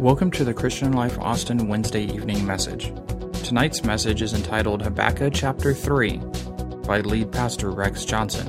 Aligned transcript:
Welcome 0.00 0.30
to 0.32 0.44
the 0.44 0.54
Christian 0.54 0.92
Life 0.92 1.18
Austin 1.18 1.66
Wednesday 1.68 2.04
evening 2.04 2.46
message. 2.46 2.92
Tonight's 3.44 3.82
message 3.84 4.22
is 4.22 4.32
entitled 4.32 4.82
Habakkuk 4.82 5.34
chapter 5.34 5.74
3 5.74 6.18
by 6.86 7.00
lead 7.00 7.32
pastor 7.32 7.70
Rex 7.70 8.04
Johnson. 8.04 8.46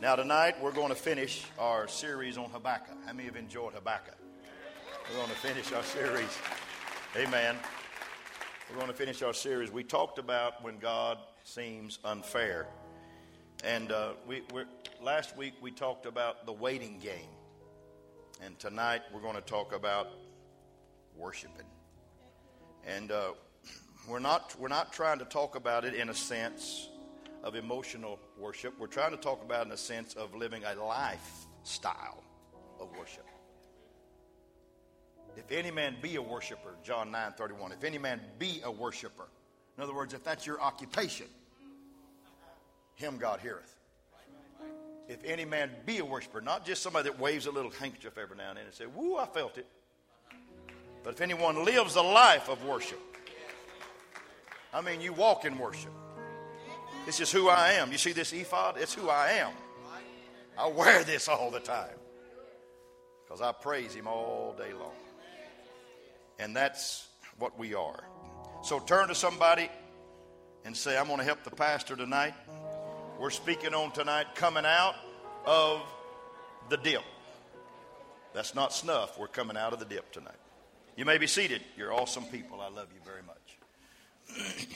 Now, 0.00 0.16
tonight 0.16 0.60
we're 0.60 0.72
going 0.72 0.88
to 0.88 0.94
finish 0.94 1.44
our 1.58 1.86
series 1.86 2.36
on 2.36 2.50
Habakkuk. 2.50 2.96
How 3.06 3.12
many 3.12 3.26
have 3.26 3.36
enjoyed 3.36 3.74
Habakkuk? 3.74 4.16
We're 5.08 5.16
going 5.16 5.30
to 5.30 5.36
finish 5.36 5.72
our 5.72 5.84
series. 5.84 6.36
Amen. 7.16 7.56
We're 8.72 8.78
going 8.78 8.90
to 8.90 8.96
finish 8.96 9.20
our 9.20 9.34
series. 9.34 9.70
We 9.70 9.84
talked 9.84 10.18
about 10.18 10.64
when 10.64 10.78
God 10.78 11.18
seems 11.44 11.98
unfair. 12.06 12.66
And 13.62 13.92
uh, 13.92 14.12
we, 14.26 14.40
last 15.02 15.36
week 15.36 15.52
we 15.60 15.70
talked 15.70 16.06
about 16.06 16.46
the 16.46 16.54
waiting 16.54 16.98
game. 16.98 17.28
And 18.40 18.58
tonight 18.58 19.02
we're 19.12 19.20
going 19.20 19.34
to 19.34 19.42
talk 19.42 19.74
about 19.74 20.08
worshiping. 21.14 21.66
And 22.86 23.12
uh, 23.12 23.32
we're, 24.08 24.20
not, 24.20 24.54
we're 24.58 24.68
not 24.68 24.90
trying 24.90 25.18
to 25.18 25.26
talk 25.26 25.54
about 25.54 25.84
it 25.84 25.92
in 25.92 26.08
a 26.08 26.14
sense 26.14 26.88
of 27.42 27.56
emotional 27.56 28.18
worship. 28.38 28.72
We're 28.78 28.86
trying 28.86 29.10
to 29.10 29.18
talk 29.18 29.44
about 29.44 29.66
in 29.66 29.72
a 29.72 29.76
sense 29.76 30.14
of 30.14 30.34
living 30.34 30.62
a 30.64 30.82
lifestyle 30.82 32.24
of 32.80 32.88
worship. 32.98 33.26
If 35.36 35.50
any 35.50 35.70
man 35.70 35.96
be 36.02 36.16
a 36.16 36.22
worshiper, 36.22 36.74
John 36.84 37.10
9 37.10 37.32
31, 37.32 37.72
if 37.72 37.84
any 37.84 37.98
man 37.98 38.20
be 38.38 38.60
a 38.64 38.70
worshiper, 38.70 39.28
in 39.76 39.82
other 39.82 39.94
words, 39.94 40.14
if 40.14 40.22
that's 40.22 40.46
your 40.46 40.60
occupation, 40.60 41.26
him 42.94 43.16
God 43.16 43.40
heareth. 43.40 43.74
If 45.08 45.24
any 45.24 45.44
man 45.44 45.70
be 45.84 45.98
a 45.98 46.04
worshiper, 46.04 46.40
not 46.40 46.64
just 46.64 46.82
somebody 46.82 47.08
that 47.08 47.18
waves 47.18 47.46
a 47.46 47.50
little 47.50 47.70
handkerchief 47.70 48.16
every 48.16 48.36
now 48.36 48.50
and 48.50 48.58
then 48.58 48.66
and 48.66 48.74
say, 48.74 48.86
Woo, 48.86 49.16
I 49.16 49.26
felt 49.26 49.58
it. 49.58 49.66
But 51.02 51.14
if 51.14 51.20
anyone 51.20 51.64
lives 51.64 51.96
a 51.96 52.02
life 52.02 52.48
of 52.48 52.64
worship, 52.64 53.00
I 54.72 54.80
mean, 54.80 55.00
you 55.00 55.12
walk 55.12 55.44
in 55.44 55.58
worship. 55.58 55.90
This 57.04 57.20
is 57.20 57.32
who 57.32 57.48
I 57.48 57.72
am. 57.72 57.90
You 57.90 57.98
see 57.98 58.12
this 58.12 58.32
ephod? 58.32 58.76
It's 58.78 58.94
who 58.94 59.08
I 59.08 59.32
am. 59.32 59.52
I 60.56 60.68
wear 60.68 61.02
this 61.02 61.28
all 61.28 61.50
the 61.50 61.60
time 61.60 61.96
because 63.24 63.40
I 63.40 63.52
praise 63.52 63.94
Him 63.94 64.06
all 64.06 64.54
day 64.56 64.72
long. 64.72 64.92
And 66.42 66.56
that's 66.56 67.06
what 67.38 67.56
we 67.56 67.74
are. 67.74 68.02
So 68.64 68.80
turn 68.80 69.06
to 69.08 69.14
somebody 69.14 69.70
and 70.64 70.76
say, 70.76 70.98
I'm 70.98 71.06
going 71.06 71.18
to 71.18 71.24
help 71.24 71.44
the 71.44 71.52
pastor 71.52 71.94
tonight. 71.94 72.34
We're 73.20 73.30
speaking 73.30 73.74
on 73.74 73.92
tonight 73.92 74.26
coming 74.34 74.64
out 74.66 74.96
of 75.46 75.82
the 76.68 76.78
dip. 76.78 77.04
That's 78.34 78.56
not 78.56 78.72
snuff. 78.72 79.20
We're 79.20 79.28
coming 79.28 79.56
out 79.56 79.72
of 79.72 79.78
the 79.78 79.84
dip 79.84 80.10
tonight. 80.10 80.34
You 80.96 81.04
may 81.04 81.16
be 81.16 81.28
seated. 81.28 81.62
You're 81.76 81.92
awesome 81.92 82.24
people. 82.24 82.60
I 82.60 82.70
love 82.70 82.88
you 82.92 83.00
very 83.04 83.22
much. 83.22 83.36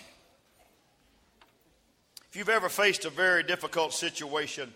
if 2.30 2.36
you've 2.36 2.48
ever 2.48 2.68
faced 2.68 3.06
a 3.06 3.10
very 3.10 3.42
difficult 3.42 3.92
situation 3.92 4.72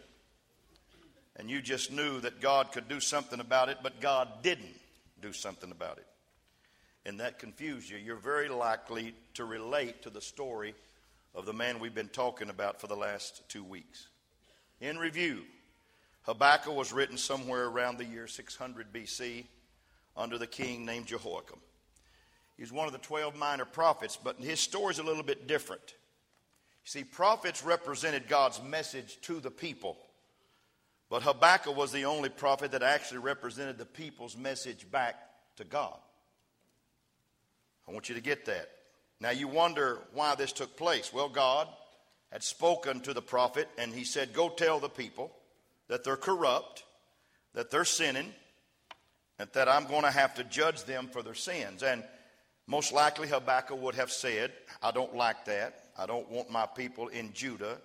and 1.36 1.48
you 1.48 1.62
just 1.62 1.92
knew 1.92 2.18
that 2.18 2.40
God 2.40 2.72
could 2.72 2.88
do 2.88 2.98
something 2.98 3.38
about 3.38 3.68
it, 3.68 3.78
but 3.80 4.00
God 4.00 4.42
didn't 4.42 4.74
do 5.22 5.32
something 5.32 5.70
about 5.70 5.98
it, 5.98 6.06
and 7.06 7.20
that 7.20 7.38
confused 7.38 7.88
you, 7.88 7.96
you're 7.96 8.16
very 8.16 8.48
likely 8.48 9.14
to 9.34 9.44
relate 9.44 10.02
to 10.02 10.10
the 10.10 10.20
story 10.20 10.74
of 11.34 11.46
the 11.46 11.52
man 11.52 11.78
we've 11.78 11.94
been 11.94 12.08
talking 12.08 12.50
about 12.50 12.80
for 12.80 12.86
the 12.86 12.96
last 12.96 13.42
two 13.48 13.64
weeks. 13.64 14.08
In 14.80 14.98
review, 14.98 15.42
Habakkuk 16.22 16.74
was 16.74 16.92
written 16.92 17.16
somewhere 17.16 17.66
around 17.66 17.98
the 17.98 18.04
year 18.04 18.26
600 18.26 18.92
BC 18.92 19.44
under 20.16 20.38
the 20.38 20.46
king 20.46 20.84
named 20.84 21.06
Jehoiakim. 21.06 21.58
He's 22.58 22.72
one 22.72 22.86
of 22.86 22.92
the 22.92 22.98
12 22.98 23.36
minor 23.36 23.64
prophets, 23.64 24.18
but 24.22 24.38
his 24.38 24.60
story 24.60 24.92
is 24.92 24.98
a 24.98 25.02
little 25.02 25.22
bit 25.22 25.46
different. 25.46 25.94
See, 26.84 27.04
prophets 27.04 27.64
represented 27.64 28.28
God's 28.28 28.60
message 28.62 29.18
to 29.22 29.40
the 29.40 29.50
people, 29.50 29.96
but 31.08 31.22
Habakkuk 31.22 31.76
was 31.76 31.92
the 31.92 32.04
only 32.04 32.28
prophet 32.28 32.72
that 32.72 32.82
actually 32.82 33.18
represented 33.18 33.78
the 33.78 33.86
people's 33.86 34.36
message 34.36 34.90
back 34.90 35.16
to 35.56 35.64
God. 35.64 35.98
I 37.90 37.92
want 37.92 38.08
you 38.08 38.14
to 38.14 38.20
get 38.20 38.44
that. 38.44 38.70
Now 39.20 39.30
you 39.30 39.48
wonder 39.48 39.98
why 40.14 40.36
this 40.36 40.52
took 40.52 40.76
place. 40.76 41.12
Well, 41.12 41.28
God 41.28 41.66
had 42.30 42.44
spoken 42.44 43.00
to 43.00 43.12
the 43.12 43.20
prophet, 43.20 43.68
and 43.78 43.92
he 43.92 44.04
said, 44.04 44.32
Go 44.32 44.48
tell 44.48 44.78
the 44.78 44.88
people 44.88 45.32
that 45.88 46.04
they're 46.04 46.16
corrupt, 46.16 46.84
that 47.54 47.72
they're 47.72 47.84
sinning, 47.84 48.32
and 49.40 49.50
that 49.54 49.68
I'm 49.68 49.86
going 49.86 50.02
to 50.02 50.10
have 50.12 50.36
to 50.36 50.44
judge 50.44 50.84
them 50.84 51.08
for 51.08 51.20
their 51.20 51.34
sins. 51.34 51.82
And 51.82 52.04
most 52.68 52.92
likely 52.92 53.26
Habakkuk 53.26 53.82
would 53.82 53.96
have 53.96 54.12
said, 54.12 54.52
I 54.80 54.92
don't 54.92 55.16
like 55.16 55.44
that. 55.46 55.86
I 55.98 56.06
don't 56.06 56.30
want 56.30 56.48
my 56.48 56.66
people 56.66 57.08
in 57.08 57.32
Judah 57.32 57.78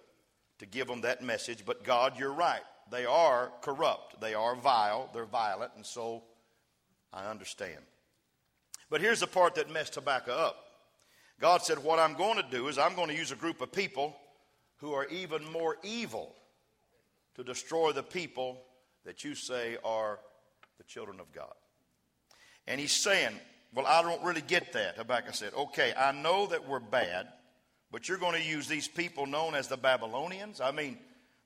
to 0.59 0.67
give 0.67 0.87
them 0.87 1.01
that 1.01 1.23
message. 1.23 1.66
But 1.66 1.83
God, 1.83 2.19
you're 2.19 2.31
right. 2.31 2.61
They 2.91 3.05
are 3.05 3.51
corrupt, 3.61 4.22
they 4.22 4.35
are 4.35 4.55
vile, 4.55 5.09
they're 5.11 5.25
violent, 5.25 5.72
and 5.75 5.83
so 5.83 6.22
I 7.11 7.25
understand. 7.25 7.81
But 8.95 9.01
here's 9.01 9.19
the 9.19 9.28
part 9.28 9.56
that 9.56 9.69
messed 9.69 9.95
Habakkuk 9.95 10.33
up. 10.33 10.56
God 11.41 11.61
said, 11.61 11.79
What 11.79 12.00
I'm 12.00 12.13
going 12.13 12.38
to 12.38 12.50
do 12.50 12.69
is 12.69 12.78
I'm 12.78 12.95
going 12.95 13.09
to 13.09 13.13
use 13.13 13.33
a 13.33 13.35
group 13.35 13.59
of 13.59 13.73
people 13.73 14.16
who 14.78 14.94
are 14.94 15.03
even 15.07 15.44
more 15.51 15.75
evil 15.83 16.33
to 17.35 17.44
destroy 17.44 17.91
the 17.91 18.03
people 18.03 18.57
that 19.03 19.25
you 19.25 19.35
say 19.35 19.75
are 19.84 20.17
the 20.78 20.85
children 20.85 21.19
of 21.19 21.29
God. 21.34 21.51
And 22.67 22.79
he's 22.79 22.94
saying, 22.94 23.38
Well, 23.73 23.85
I 23.85 24.01
don't 24.01 24.23
really 24.23 24.39
get 24.39 24.72
that. 24.72 24.95
Habakkuk 24.95 25.35
said, 25.35 25.53
Okay, 25.53 25.94
I 26.00 26.13
know 26.13 26.47
that 26.47 26.66
we're 26.66 26.79
bad, 26.79 27.28
but 27.91 28.07
you're 28.07 28.17
going 28.17 28.41
to 28.41 28.47
use 28.47 28.69
these 28.69 28.88
people 28.88 29.25
known 29.25 29.55
as 29.55 29.67
the 29.67 29.75
Babylonians. 29.75 30.61
I 30.61 30.72
mean, 30.72 30.97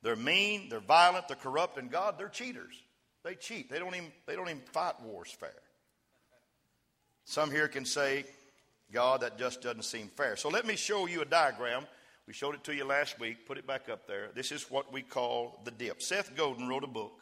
they're 0.04 0.16
mean, 0.16 0.70
they're 0.70 0.82
violent, 0.82 1.28
they're 1.28 1.36
corrupt, 1.36 1.80
and 1.80 1.90
God, 1.90 2.20
they're 2.20 2.30
cheaters. 2.30 2.76
They 3.24 3.34
cheat. 3.34 3.72
They 3.72 3.80
don't 3.80 3.96
even, 3.96 4.12
they 4.28 4.36
don't 4.36 4.50
even 4.50 4.62
fight 4.72 5.02
wars 5.02 5.32
fair. 5.32 5.50
Some 7.29 7.51
here 7.51 7.67
can 7.67 7.85
say, 7.85 8.25
God, 8.91 9.22
that 9.22 9.38
just 9.38 9.62
doesn't 9.62 9.84
seem 9.84 10.07
fair. 10.07 10.35
So 10.35 10.50
let 10.50 10.66
me 10.66 10.75
show 10.75 11.06
you 11.06 11.22
a 11.22 11.25
diagram. 11.25 11.84
We 12.25 12.34
showed 12.34 12.56
it 12.56 12.63
to 12.63 12.73
you 12.73 12.85
last 12.85 13.19
week. 13.19 13.45
Put 13.45 13.59
it 13.59 13.67
back 13.67 13.88
up 13.88 14.07
there. 14.07 14.29
This 14.34 14.51
is 14.51 14.72
what 14.72 14.91
we 14.91 15.03
call 15.03 15.62
the 15.63 15.69
dip. 15.69 16.01
Seth 16.01 16.35
Godin 16.35 16.67
wrote 16.67 16.84
a 16.84 16.88
book 16.88 17.22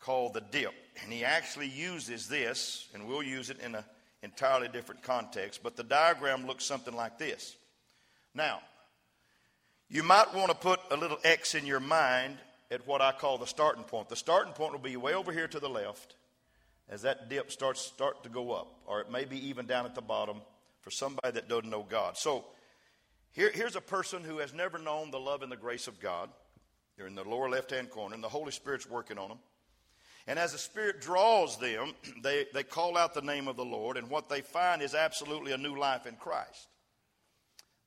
called 0.00 0.34
The 0.34 0.40
Dip, 0.40 0.74
and 1.00 1.12
he 1.12 1.24
actually 1.24 1.68
uses 1.68 2.26
this, 2.26 2.88
and 2.92 3.06
we'll 3.06 3.22
use 3.22 3.50
it 3.50 3.60
in 3.60 3.76
an 3.76 3.84
entirely 4.24 4.66
different 4.66 5.04
context, 5.04 5.62
but 5.62 5.76
the 5.76 5.84
diagram 5.84 6.48
looks 6.48 6.64
something 6.64 6.96
like 6.96 7.16
this. 7.16 7.54
Now, 8.34 8.62
you 9.88 10.02
might 10.02 10.34
want 10.34 10.48
to 10.48 10.56
put 10.56 10.80
a 10.90 10.96
little 10.96 11.18
X 11.22 11.54
in 11.54 11.66
your 11.66 11.78
mind 11.78 12.36
at 12.68 12.84
what 12.84 13.00
I 13.00 13.12
call 13.12 13.38
the 13.38 13.46
starting 13.46 13.84
point. 13.84 14.08
The 14.08 14.16
starting 14.16 14.54
point 14.54 14.72
will 14.72 14.80
be 14.80 14.96
way 14.96 15.14
over 15.14 15.30
here 15.30 15.46
to 15.46 15.60
the 15.60 15.70
left 15.70 16.16
as 16.88 17.02
that 17.02 17.28
dip 17.28 17.50
starts 17.50 17.80
start 17.80 18.22
to 18.24 18.28
go 18.28 18.52
up, 18.52 18.74
or 18.86 19.00
it 19.00 19.10
may 19.10 19.24
be 19.24 19.48
even 19.48 19.66
down 19.66 19.86
at 19.86 19.94
the 19.94 20.02
bottom 20.02 20.38
for 20.82 20.90
somebody 20.90 21.32
that 21.32 21.48
doesn't 21.48 21.70
know 21.70 21.86
God. 21.88 22.16
So 22.16 22.44
here, 23.32 23.50
here's 23.52 23.76
a 23.76 23.80
person 23.80 24.22
who 24.22 24.38
has 24.38 24.52
never 24.52 24.78
known 24.78 25.10
the 25.10 25.18
love 25.18 25.42
and 25.42 25.50
the 25.50 25.56
grace 25.56 25.88
of 25.88 25.98
God. 25.98 26.30
They're 26.96 27.06
in 27.06 27.14
the 27.14 27.24
lower 27.24 27.48
left 27.48 27.70
hand 27.70 27.90
corner, 27.90 28.14
and 28.14 28.22
the 28.22 28.28
Holy 28.28 28.52
Spirit's 28.52 28.88
working 28.88 29.18
on 29.18 29.28
them. 29.28 29.38
And 30.26 30.38
as 30.38 30.52
the 30.52 30.58
Spirit 30.58 31.00
draws 31.00 31.58
them, 31.58 31.92
they, 32.22 32.46
they 32.54 32.62
call 32.62 32.96
out 32.96 33.14
the 33.14 33.22
name 33.22 33.48
of 33.48 33.56
the 33.56 33.64
Lord, 33.64 33.96
and 33.96 34.08
what 34.08 34.28
they 34.28 34.40
find 34.40 34.82
is 34.82 34.94
absolutely 34.94 35.52
a 35.52 35.58
new 35.58 35.76
life 35.78 36.06
in 36.06 36.16
Christ. 36.16 36.68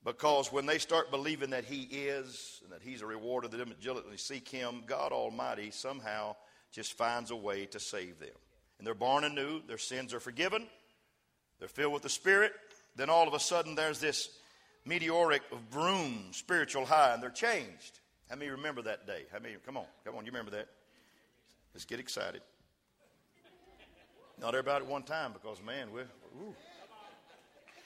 Because 0.04 0.52
when 0.52 0.66
they 0.66 0.78
start 0.78 1.12
believing 1.12 1.50
that 1.52 1.66
He 1.66 1.84
is, 1.84 2.62
and 2.64 2.72
that 2.72 2.82
He's 2.82 3.02
a 3.02 3.06
rewarder 3.06 3.48
that 3.48 3.82
diligently 3.82 4.18
seek 4.18 4.48
Him, 4.48 4.84
God 4.86 5.12
Almighty 5.12 5.72
somehow 5.72 6.36
just 6.72 6.94
finds 6.94 7.32
a 7.32 7.36
way 7.36 7.66
to 7.68 7.80
save 7.80 8.20
them. 8.20 8.30
And 8.78 8.86
they're 8.86 8.94
born 8.94 9.24
anew, 9.24 9.62
their 9.68 9.78
sins 9.78 10.14
are 10.14 10.20
forgiven, 10.20 10.68
they're 11.60 11.68
filled 11.68 11.94
with 11.94 12.04
the 12.04 12.10
Spirit, 12.10 12.54
then 12.96 13.10
all 13.10 13.28
of 13.28 13.34
a 13.34 13.40
sudden 13.40 13.76
there's 13.76 14.00
this 14.00 14.30
meteoric 14.86 15.42
broom, 15.72 16.28
spiritual 16.32 16.86
high, 16.86 17.14
and 17.14 17.22
they're 17.22 17.30
changed. 17.30 18.00
How 18.30 18.36
many 18.36 18.52
remember 18.52 18.82
that 18.84 19.08
day? 19.08 19.24
How 19.32 19.40
many? 19.40 19.56
Come 19.66 19.78
on, 19.78 19.86
come 20.06 20.16
on, 20.16 20.26
you 20.26 20.32
remember 20.32 20.52
that? 20.52 20.68
Let's 21.74 21.86
get 21.86 22.00
excited. 22.00 22.42
Not 24.40 24.50
everybody 24.54 24.86
at 24.86 24.92
one 24.92 25.04
time, 25.04 25.34
because 25.34 25.62
man, 25.64 25.92
we're. 25.92 26.06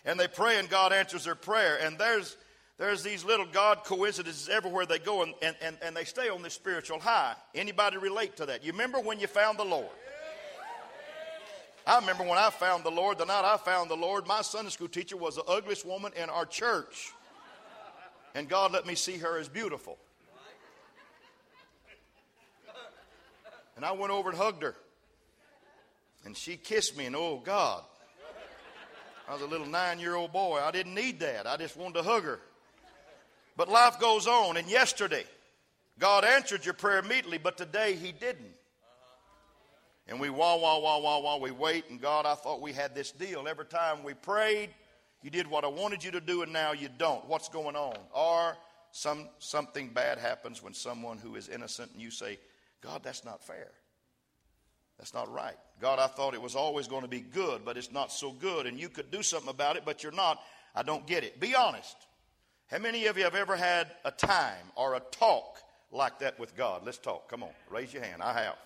And 0.03 0.19
they 0.19 0.27
pray, 0.27 0.57
and 0.57 0.67
God 0.69 0.91
answers 0.91 1.25
their 1.25 1.35
prayer. 1.35 1.77
And 1.81 1.97
there's 1.97 2.35
there's 2.77 3.03
these 3.03 3.23
little 3.23 3.45
God 3.45 3.83
coincidences 3.83 4.49
everywhere 4.49 4.87
they 4.87 4.97
go, 4.97 5.21
and, 5.21 5.33
and, 5.41 5.55
and, 5.61 5.77
and 5.83 5.95
they 5.95 6.03
stay 6.03 6.29
on 6.29 6.41
this 6.41 6.55
spiritual 6.55 6.99
high. 6.99 7.35
Anybody 7.53 7.97
relate 7.97 8.37
to 8.37 8.47
that? 8.47 8.63
You 8.63 8.71
remember 8.71 8.99
when 8.99 9.19
you 9.19 9.27
found 9.27 9.59
the 9.59 9.63
Lord? 9.63 9.85
I 11.85 11.99
remember 11.99 12.23
when 12.23 12.37
I 12.37 12.49
found 12.49 12.83
the 12.83 12.91
Lord, 12.91 13.17
the 13.17 13.25
night 13.25 13.43
I 13.43 13.57
found 13.57 13.89
the 13.89 13.95
Lord, 13.95 14.27
my 14.27 14.41
Sunday 14.41 14.69
school 14.69 14.87
teacher 14.87 15.17
was 15.17 15.35
the 15.35 15.43
ugliest 15.43 15.85
woman 15.85 16.11
in 16.15 16.29
our 16.29 16.45
church. 16.45 17.11
And 18.35 18.47
God 18.47 18.71
let 18.71 18.85
me 18.85 18.95
see 18.95 19.17
her 19.17 19.39
as 19.39 19.49
beautiful. 19.49 19.97
And 23.75 23.83
I 23.83 23.93
went 23.93 24.13
over 24.13 24.29
and 24.29 24.37
hugged 24.37 24.61
her. 24.61 24.75
And 26.23 26.37
she 26.37 26.55
kissed 26.55 26.95
me, 26.95 27.05
and 27.07 27.15
oh, 27.15 27.41
God. 27.43 27.83
I 29.27 29.33
was 29.33 29.41
a 29.41 29.47
little 29.47 29.65
nine 29.65 29.99
year 29.99 30.15
old 30.15 30.31
boy. 30.31 30.59
I 30.59 30.71
didn't 30.71 30.93
need 30.93 31.21
that. 31.21 31.47
I 31.47 31.57
just 31.57 31.75
wanted 31.75 31.95
to 31.95 32.03
hug 32.03 32.23
her. 32.23 32.39
But 33.57 33.69
life 33.69 33.99
goes 33.99 34.27
on. 34.27 34.57
And 34.57 34.69
yesterday, 34.69 35.23
God 35.97 36.25
answered 36.25 36.65
your 36.65 36.73
prayer 36.73 36.99
immediately, 36.99 37.37
but 37.37 37.57
today 37.57 37.95
He 37.95 38.11
didn't. 38.11 38.53
And 40.11 40.19
we 40.19 40.29
wah, 40.29 40.57
wah, 40.57 40.77
wah, 40.77 40.99
wah, 40.99 41.19
wah, 41.19 41.37
we 41.37 41.51
wait. 41.51 41.85
And 41.89 41.99
God, 41.99 42.25
I 42.25 42.35
thought 42.35 42.59
we 42.59 42.73
had 42.73 42.93
this 42.93 43.13
deal. 43.13 43.47
Every 43.47 43.65
time 43.65 44.03
we 44.03 44.13
prayed, 44.13 44.69
you 45.23 45.29
did 45.29 45.47
what 45.47 45.63
I 45.63 45.69
wanted 45.69 46.03
you 46.03 46.11
to 46.11 46.19
do, 46.19 46.41
and 46.41 46.51
now 46.51 46.73
you 46.73 46.89
don't. 46.97 47.25
What's 47.29 47.47
going 47.47 47.77
on? 47.77 47.95
Or 48.13 48.57
some, 48.91 49.29
something 49.39 49.87
bad 49.87 50.17
happens 50.17 50.61
when 50.61 50.73
someone 50.73 51.17
who 51.17 51.35
is 51.35 51.47
innocent 51.47 51.93
and 51.93 52.01
you 52.01 52.11
say, 52.11 52.39
God, 52.81 53.03
that's 53.03 53.23
not 53.23 53.41
fair. 53.41 53.71
That's 54.97 55.13
not 55.13 55.31
right. 55.33 55.55
God, 55.79 55.97
I 55.97 56.07
thought 56.07 56.33
it 56.33 56.41
was 56.41 56.57
always 56.57 56.89
going 56.89 57.03
to 57.03 57.07
be 57.07 57.21
good, 57.21 57.63
but 57.63 57.77
it's 57.77 57.93
not 57.93 58.11
so 58.11 58.33
good, 58.33 58.65
and 58.65 58.77
you 58.77 58.89
could 58.89 59.11
do 59.11 59.23
something 59.23 59.49
about 59.49 59.77
it, 59.77 59.83
but 59.85 60.03
you're 60.03 60.11
not. 60.11 60.41
I 60.75 60.83
don't 60.83 61.07
get 61.07 61.23
it. 61.23 61.39
Be 61.39 61.55
honest. 61.55 61.95
How 62.69 62.79
many 62.79 63.05
of 63.05 63.17
you 63.17 63.23
have 63.23 63.35
ever 63.35 63.55
had 63.55 63.87
a 64.03 64.11
time 64.11 64.71
or 64.75 64.95
a 64.95 64.99
talk 64.99 65.59
like 65.89 66.19
that 66.19 66.37
with 66.37 66.57
God? 66.57 66.81
Let's 66.85 66.97
talk. 66.97 67.29
Come 67.29 67.43
on, 67.43 67.51
raise 67.69 67.93
your 67.93 68.03
hand. 68.03 68.21
I 68.21 68.33
have. 68.33 68.57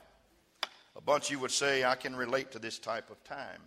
A 0.95 1.01
bunch 1.01 1.25
of 1.25 1.31
you 1.31 1.39
would 1.39 1.51
say, 1.51 1.83
I 1.83 1.95
can 1.95 2.15
relate 2.15 2.51
to 2.51 2.59
this 2.59 2.80
type 2.80 3.09
of 3.09 3.24
time. 3.24 3.62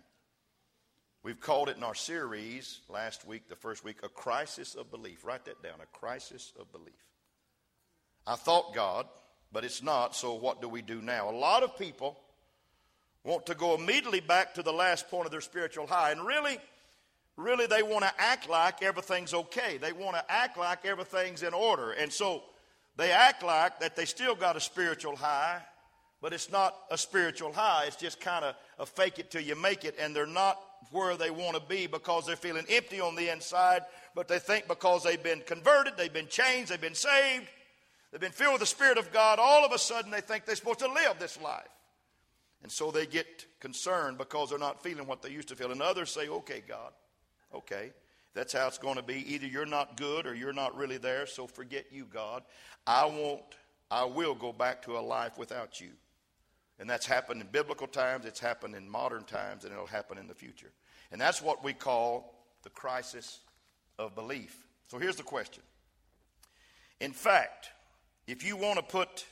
We've 1.21 1.39
called 1.39 1.69
it 1.69 1.77
in 1.77 1.83
our 1.83 1.95
series 1.95 2.79
last 2.89 3.27
week, 3.27 3.49
the 3.49 3.55
first 3.55 3.83
week, 3.83 3.97
a 4.03 4.09
crisis 4.09 4.73
of 4.73 4.89
belief. 4.89 5.25
Write 5.25 5.45
that 5.45 5.61
down 5.61 5.75
a 5.81 5.97
crisis 5.97 6.53
of 6.59 6.71
belief. 6.71 6.93
I 8.25 8.35
thought 8.35 8.73
God, 8.73 9.05
but 9.51 9.63
it's 9.63 9.83
not, 9.83 10.15
so 10.15 10.33
what 10.33 10.61
do 10.61 10.69
we 10.69 10.81
do 10.81 11.01
now? 11.01 11.29
A 11.29 11.31
lot 11.31 11.63
of 11.63 11.77
people 11.77 12.17
want 13.23 13.45
to 13.47 13.55
go 13.55 13.75
immediately 13.75 14.21
back 14.21 14.53
to 14.55 14.63
the 14.63 14.71
last 14.71 15.09
point 15.09 15.25
of 15.25 15.31
their 15.31 15.41
spiritual 15.41 15.87
high, 15.87 16.11
and 16.11 16.25
really, 16.25 16.57
really, 17.35 17.67
they 17.67 17.83
want 17.83 18.05
to 18.05 18.11
act 18.17 18.49
like 18.49 18.81
everything's 18.81 19.33
okay. 19.33 19.77
They 19.77 19.91
want 19.91 20.15
to 20.15 20.31
act 20.31 20.57
like 20.57 20.85
everything's 20.85 21.43
in 21.43 21.53
order. 21.53 21.91
And 21.91 22.11
so 22.11 22.43
they 22.95 23.11
act 23.11 23.43
like 23.43 23.81
that 23.81 23.95
they 23.95 24.05
still 24.05 24.35
got 24.35 24.55
a 24.55 24.61
spiritual 24.61 25.15
high, 25.15 25.61
but 26.21 26.33
it's 26.33 26.51
not 26.51 26.75
a 26.91 26.97
spiritual 26.97 27.53
high. 27.53 27.85
It's 27.87 27.95
just 27.95 28.19
kind 28.19 28.43
of 28.43 28.55
a 28.77 28.85
fake 28.85 29.19
it 29.19 29.31
till 29.31 29.41
you 29.41 29.55
make 29.55 29.85
it, 29.85 29.95
and 29.99 30.15
they're 30.15 30.25
not 30.25 30.59
where 30.91 31.15
they 31.15 31.29
want 31.29 31.55
to 31.55 31.61
be 31.61 31.87
because 31.87 32.25
they're 32.25 32.35
feeling 32.35 32.65
empty 32.69 32.99
on 32.99 33.15
the 33.15 33.31
inside, 33.31 33.81
but 34.15 34.27
they 34.27 34.39
think 34.39 34.67
because 34.67 35.03
they've 35.03 35.21
been 35.21 35.41
converted, 35.45 35.93
they've 35.97 36.13
been 36.13 36.27
changed, 36.27 36.71
they've 36.71 36.81
been 36.81 36.95
saved, 36.95 37.47
they've 38.11 38.21
been 38.21 38.31
filled 38.31 38.53
with 38.53 38.61
the 38.61 38.65
Spirit 38.65 38.97
of 38.97 39.11
God, 39.11 39.39
all 39.39 39.65
of 39.65 39.71
a 39.71 39.77
sudden 39.77 40.11
they 40.11 40.21
think 40.21 40.45
they're 40.45 40.55
supposed 40.55 40.79
to 40.79 40.91
live 40.91 41.19
this 41.19 41.39
life. 41.41 41.67
And 42.61 42.71
so 42.71 42.91
they 42.91 43.05
get 43.05 43.45
concerned 43.59 44.17
because 44.17 44.49
they're 44.49 44.59
not 44.59 44.83
feeling 44.83 45.07
what 45.07 45.21
they 45.21 45.29
used 45.29 45.47
to 45.49 45.55
feel. 45.55 45.71
And 45.71 45.81
others 45.81 46.11
say, 46.11 46.27
okay, 46.27 46.61
God, 46.67 46.91
okay, 47.53 47.91
that's 48.33 48.51
how 48.51 48.67
it's 48.67 48.77
going 48.77 48.97
to 48.97 49.03
be. 49.03 49.33
Either 49.33 49.47
you're 49.47 49.65
not 49.65 49.95
good 49.95 50.25
or 50.25 50.35
you're 50.35 50.53
not 50.53 50.75
really 50.75 50.97
there, 50.97 51.25
so 51.25 51.47
forget 51.47 51.85
you, 51.91 52.05
God. 52.05 52.43
I 52.85 53.05
won't, 53.05 53.43
I 53.89 54.03
will 54.03 54.35
go 54.35 54.51
back 54.51 54.81
to 54.83 54.97
a 54.97 54.99
life 54.99 55.37
without 55.37 55.79
you. 55.79 55.91
And 56.79 56.89
that's 56.89 57.05
happened 57.05 57.41
in 57.41 57.47
biblical 57.47 57.87
times, 57.87 58.25
it's 58.25 58.39
happened 58.39 58.73
in 58.73 58.89
modern 58.89 59.25
times, 59.25 59.65
and 59.65 59.73
it'll 59.73 59.85
happen 59.85 60.17
in 60.17 60.27
the 60.27 60.33
future. 60.33 60.71
And 61.11 61.19
that's 61.19 61.41
what 61.41 61.63
we 61.63 61.73
call 61.73 62.33
the 62.63 62.69
crisis 62.69 63.39
of 63.97 64.15
belief. 64.15 64.65
So 64.87 64.97
here's 64.97 65.17
the 65.17 65.23
question. 65.23 65.63
In 66.99 67.11
fact, 67.11 67.69
if 68.27 68.45
you 68.45 68.55
want 68.55 68.77
to 68.77 68.83
put 68.83 69.25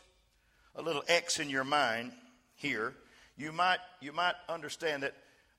a 0.75 0.81
little 0.81 1.03
X 1.07 1.39
in 1.39 1.49
your 1.49 1.63
mind 1.63 2.11
here, 2.55 2.93
you 3.37 3.51
might, 3.51 3.79
you 4.01 4.11
might 4.11 4.35
understand 4.49 5.03
that 5.03 5.13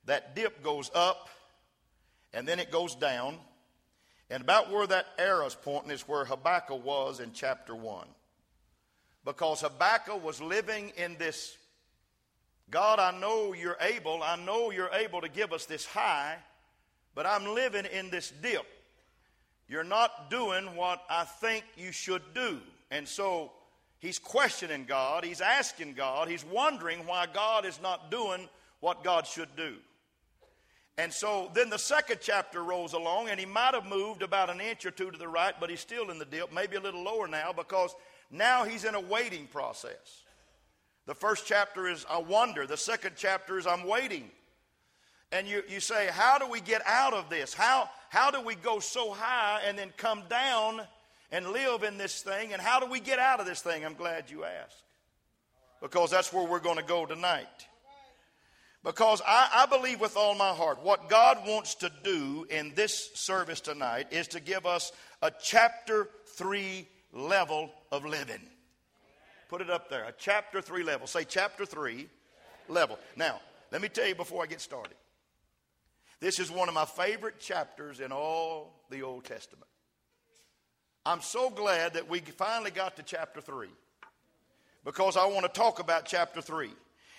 that 0.05 0.35
dip 0.35 0.63
goes 0.63 0.91
up 0.95 1.29
and 2.33 2.47
then 2.47 2.59
it 2.59 2.71
goes 2.71 2.95
down. 2.95 3.37
And 4.31 4.43
about 4.43 4.71
where 4.71 4.87
that 4.87 5.07
arrow's 5.19 5.55
pointing 5.55 5.91
is 5.91 6.03
where 6.03 6.25
Habakkuk 6.25 6.85
was 6.85 7.21
in 7.21 7.33
chapter 7.33 7.75
1. 7.75 8.07
Because 9.25 9.63
Habakkuk 9.63 10.23
was 10.23 10.41
living 10.41 10.93
in 10.97 11.17
this 11.19 11.57
God, 12.71 12.99
I 12.99 13.19
know 13.19 13.55
you're 13.55 13.79
able. 13.81 14.23
I 14.23 14.37
know 14.37 14.71
you're 14.71 14.93
able 14.93 15.21
to 15.23 15.29
give 15.29 15.53
us 15.53 15.65
this 15.65 15.87
high, 15.87 16.37
but 17.15 17.27
I'm 17.27 17.55
living 17.55 17.87
in 17.87 18.11
this 18.11 18.33
dip. 18.43 18.67
You're 19.69 19.85
not 19.85 20.31
doing 20.31 20.77
what 20.77 21.03
I 21.09 21.25
think 21.25 21.65
you 21.77 21.93
should 21.93 22.23
do. 22.35 22.61
And 22.91 23.07
so 23.07 23.53
he's 23.99 24.19
questioning 24.19 24.85
God. 24.87 25.25
He's 25.25 25.41
asking 25.41 25.95
God. 25.95 26.29
He's 26.29 26.45
wondering 26.45 27.07
why 27.07 27.27
God 27.33 27.67
is 27.67 27.81
not 27.81 28.11
doing 28.11 28.49
what 28.81 29.05
God 29.05 29.27
should 29.27 29.55
do. 29.57 29.75
And 30.97 31.13
so 31.13 31.51
then 31.55 31.71
the 31.71 31.79
second 31.79 32.19
chapter 32.21 32.63
rolls 32.63 32.93
along, 32.93 33.29
and 33.29 33.39
he 33.39 33.47
might 33.47 33.75
have 33.75 33.87
moved 33.87 34.23
about 34.23 34.51
an 34.51 34.61
inch 34.61 34.85
or 34.85 34.91
two 34.91 35.11
to 35.11 35.19
the 35.19 35.29
right, 35.29 35.55
but 35.61 35.71
he's 35.71 35.81
still 35.81 36.11
in 36.11 36.19
the 36.19 36.25
dip, 36.25 36.53
maybe 36.53 36.77
a 36.77 36.81
little 36.81 37.05
lower 37.05 37.29
now, 37.29 37.53
because 37.53 37.95
now 38.31 38.65
he's 38.65 38.85
in 38.85 38.95
a 38.97 39.01
waiting 39.01 39.47
process. 39.47 40.25
The 41.09 41.15
first 41.15 41.47
chapter 41.47 41.89
is 41.89 42.05
I 42.11 42.19
wonder. 42.19 42.67
The 42.67 42.77
second 42.77 43.15
chapter 43.17 43.57
is 43.57 43.67
I'm 43.67 43.87
waiting. 43.87 44.31
And 45.33 45.49
you, 45.49 45.63
you 45.67 45.81
say, 45.81 46.09
How 46.13 46.37
do 46.37 46.47
we 46.47 46.61
get 46.61 46.83
out 46.87 47.15
of 47.15 47.31
this? 47.31 47.55
How, 47.55 47.89
how 48.11 48.31
do 48.31 48.43
we 48.43 48.55
go 48.55 48.79
so 48.79 49.13
high 49.13 49.63
and 49.67 49.79
then 49.79 49.91
come 49.97 50.23
down 50.29 50.83
and 51.33 51.49
live 51.49 51.83
in 51.83 51.97
this 51.97 52.21
thing? 52.21 52.53
And 52.53 52.61
how 52.61 52.79
do 52.79 52.85
we 52.85 53.01
get 53.01 53.19
out 53.19 53.41
of 53.41 53.47
this 53.47 53.63
thing? 53.63 53.87
I'm 53.87 53.95
glad 53.95 54.31
you 54.31 54.45
asked. 54.45 54.83
Because 55.81 56.11
that's 56.11 56.31
where 56.31 56.47
we're 56.47 56.61
going 56.61 56.77
to 56.77 56.85
go 56.85 57.07
tonight. 57.07 57.47
Because 58.85 59.23
I, 59.27 59.49
I 59.55 59.67
believe 59.67 60.03
with 60.03 60.15
all 60.15 60.35
my 60.35 60.51
heart, 60.51 60.83
what 60.83 61.09
God 61.09 61.39
wants 61.47 61.77
to 61.77 61.91
do 62.05 62.47
in 62.51 62.75
this 62.75 63.11
service 63.15 63.63
tonight 63.63 64.09
is 64.11 64.29
to 64.29 64.41
give 64.41 64.67
us 64.67 64.93
a 65.23 65.33
chapter 65.43 66.11
3 66.37 66.87
level 67.15 67.71
of 67.91 68.05
living. 68.05 68.43
Put 69.49 69.63
it 69.63 69.71
up 69.71 69.89
there. 69.89 70.05
A 70.05 70.13
chapter 70.17 70.61
3 70.61 70.83
level. 70.83 71.07
Say 71.07 71.25
chapter 71.25 71.65
3 71.65 72.07
level. 72.69 72.99
Now, 73.17 73.41
let 73.73 73.81
me 73.81 73.89
tell 73.89 74.07
you 74.07 74.15
before 74.15 74.43
I 74.43 74.47
get 74.47 74.61
started. 74.61 74.97
This 76.21 76.39
is 76.39 76.51
one 76.51 76.69
of 76.69 76.75
my 76.75 76.85
favorite 76.85 77.41
chapters 77.41 78.01
in 78.01 78.13
all 78.13 78.83
the 78.91 79.03
Old 79.03 79.25
Testament. 79.25 79.67
I'm 81.07 81.23
so 81.23 81.49
glad 81.49 81.95
that 81.95 82.09
we 82.09 82.21
finally 82.21 82.71
got 82.71 82.97
to 82.97 83.03
chapter 83.03 83.41
3 83.41 83.69
because 84.85 85.17
I 85.17 85.27
want 85.27 85.47
to 85.47 85.61
talk 85.61 85.79
about 85.79 86.05
chapter 86.05 86.43
3. 86.43 86.71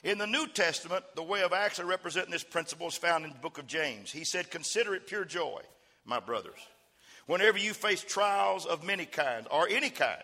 In 0.03 0.17
the 0.17 0.27
New 0.27 0.48
Testament, 0.48 1.03
the 1.15 1.24
way 1.24 1.41
of 1.41 1.51
actually 1.51 1.89
representing 1.89 2.31
this 2.31 2.43
principle 2.43 2.88
is 2.88 2.95
found 2.95 3.25
in 3.25 3.31
the 3.31 3.39
book 3.39 3.57
of 3.57 3.67
James. 3.67 4.12
He 4.12 4.24
said, 4.24 4.51
Consider 4.51 4.93
it 4.93 5.07
pure 5.07 5.25
joy, 5.25 5.62
my 6.05 6.19
brothers, 6.19 6.59
whenever 7.25 7.57
you 7.57 7.74
face 7.74 8.03
trials 8.03 8.65
of 8.65 8.86
many 8.86 9.05
kinds 9.05 9.48
or 9.51 9.67
any 9.67 9.89
kind 9.89 10.24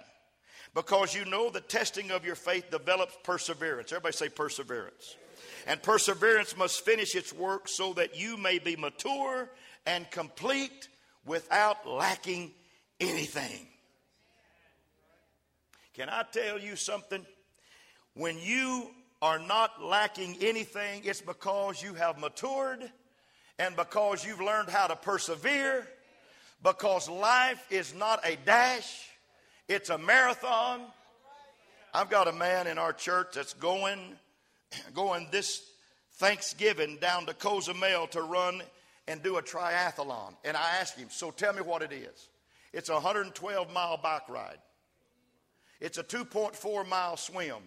because 0.75 1.15
you 1.15 1.23
know 1.25 1.49
the 1.49 1.61
testing 1.61 2.11
of 2.11 2.25
your 2.25 2.35
faith 2.35 2.69
develops 2.69 3.17
perseverance. 3.23 3.93
Everybody 3.93 4.13
say 4.15 4.29
perseverance. 4.29 5.15
And 5.65 5.81
perseverance 5.81 6.55
must 6.55 6.83
finish 6.83 7.15
its 7.15 7.33
work 7.33 7.69
so 7.69 7.93
that 7.93 8.19
you 8.19 8.37
may 8.37 8.59
be 8.59 8.75
mature 8.75 9.49
and 9.87 10.09
complete 10.11 10.89
without 11.25 11.87
lacking 11.87 12.51
anything. 12.99 13.67
Can 15.95 16.09
I 16.09 16.23
tell 16.31 16.59
you 16.59 16.75
something? 16.75 17.25
When 18.13 18.37
you 18.37 18.91
are 19.21 19.39
not 19.39 19.81
lacking 19.81 20.37
anything, 20.41 21.03
it's 21.05 21.21
because 21.21 21.81
you 21.81 21.93
have 21.93 22.19
matured 22.19 22.91
and 23.57 23.77
because 23.77 24.25
you've 24.25 24.41
learned 24.41 24.69
how 24.69 24.87
to 24.87 24.97
persevere, 24.97 25.87
because 26.61 27.09
life 27.09 27.65
is 27.71 27.93
not 27.93 28.19
a 28.25 28.35
dash 28.45 29.09
it's 29.67 29.89
a 29.89 29.97
marathon. 29.97 30.81
I've 31.93 32.09
got 32.09 32.27
a 32.27 32.33
man 32.33 32.67
in 32.67 32.77
our 32.77 32.93
church 32.93 33.35
that's 33.35 33.53
going, 33.53 33.99
going 34.93 35.27
this 35.31 35.63
Thanksgiving 36.13 36.97
down 37.01 37.25
to 37.25 37.33
Cozumel 37.33 38.07
to 38.07 38.21
run 38.21 38.61
and 39.07 39.21
do 39.21 39.37
a 39.37 39.41
triathlon. 39.41 40.33
And 40.43 40.57
I 40.57 40.77
asked 40.79 40.97
him, 40.97 41.07
so 41.09 41.31
tell 41.31 41.53
me 41.53 41.61
what 41.61 41.81
it 41.81 41.91
is. 41.91 42.29
It's 42.73 42.89
a 42.89 42.93
112 42.93 43.71
mile 43.71 43.97
bike 44.01 44.27
ride. 44.29 44.57
It's 45.79 45.97
a 45.97 46.03
2.4 46.03 46.87
mile 46.87 47.17
swim. 47.17 47.57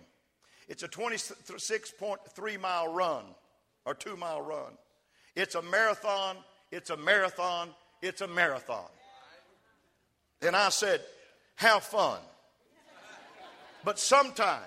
It's 0.68 0.82
a 0.82 0.88
26.3 0.88 2.60
mile 2.60 2.92
run 2.92 3.24
or 3.86 3.94
two 3.94 4.16
mile 4.16 4.42
run. 4.42 4.72
It's 5.34 5.54
a 5.54 5.62
marathon. 5.62 6.36
It's 6.70 6.90
a 6.90 6.96
marathon. 6.96 7.70
It's 8.02 8.20
a 8.20 8.28
marathon. 8.28 8.88
And 10.42 10.54
I 10.54 10.68
said, 10.68 11.00
have 11.58 11.82
fun. 11.82 12.18
But 13.84 13.98
sometimes 13.98 14.62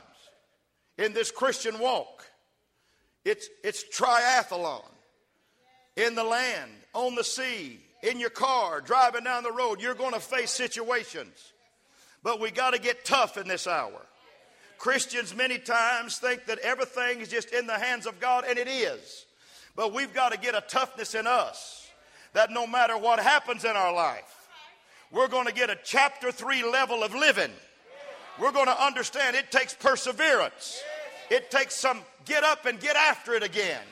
in 0.97 1.13
this 1.13 1.31
Christian 1.31 1.79
walk, 1.79 2.25
it's, 3.23 3.47
it's 3.63 3.83
triathlon 3.97 4.83
in 5.95 6.15
the 6.15 6.23
land, 6.23 6.71
on 6.93 7.15
the 7.15 7.23
sea, 7.23 7.79
in 8.03 8.19
your 8.19 8.29
car, 8.29 8.81
driving 8.81 9.23
down 9.23 9.43
the 9.43 9.51
road, 9.51 9.81
you're 9.81 9.95
going 9.95 10.13
to 10.13 10.19
face 10.19 10.51
situations. 10.51 11.53
But 12.23 12.39
we 12.39 12.51
got 12.51 12.73
to 12.73 12.79
get 12.79 13.05
tough 13.05 13.37
in 13.37 13.47
this 13.47 13.67
hour. 13.67 14.05
Christians 14.77 15.35
many 15.35 15.59
times 15.59 16.17
think 16.17 16.45
that 16.47 16.59
everything 16.59 17.21
is 17.21 17.29
just 17.29 17.53
in 17.53 17.67
the 17.67 17.77
hands 17.77 18.05
of 18.05 18.19
God, 18.19 18.43
and 18.47 18.57
it 18.57 18.67
is. 18.67 19.25
But 19.75 19.93
we've 19.93 20.13
got 20.13 20.33
to 20.33 20.37
get 20.37 20.55
a 20.55 20.61
toughness 20.61 21.15
in 21.15 21.25
us 21.27 21.87
that 22.33 22.51
no 22.51 22.67
matter 22.67 22.97
what 22.97 23.19
happens 23.19 23.63
in 23.63 23.71
our 23.71 23.93
life, 23.93 24.40
we're 25.11 25.27
going 25.27 25.45
to 25.45 25.53
get 25.53 25.69
a 25.69 25.77
chapter 25.83 26.31
three 26.31 26.63
level 26.63 27.03
of 27.03 27.13
living. 27.13 27.51
We're 28.39 28.51
going 28.51 28.67
to 28.67 28.83
understand 28.83 29.35
it 29.35 29.51
takes 29.51 29.73
perseverance. 29.73 30.81
It 31.29 31.51
takes 31.51 31.75
some 31.75 32.01
get 32.25 32.43
up 32.43 32.65
and 32.65 32.79
get 32.79 32.95
after 32.95 33.33
it 33.33 33.43
again. 33.43 33.83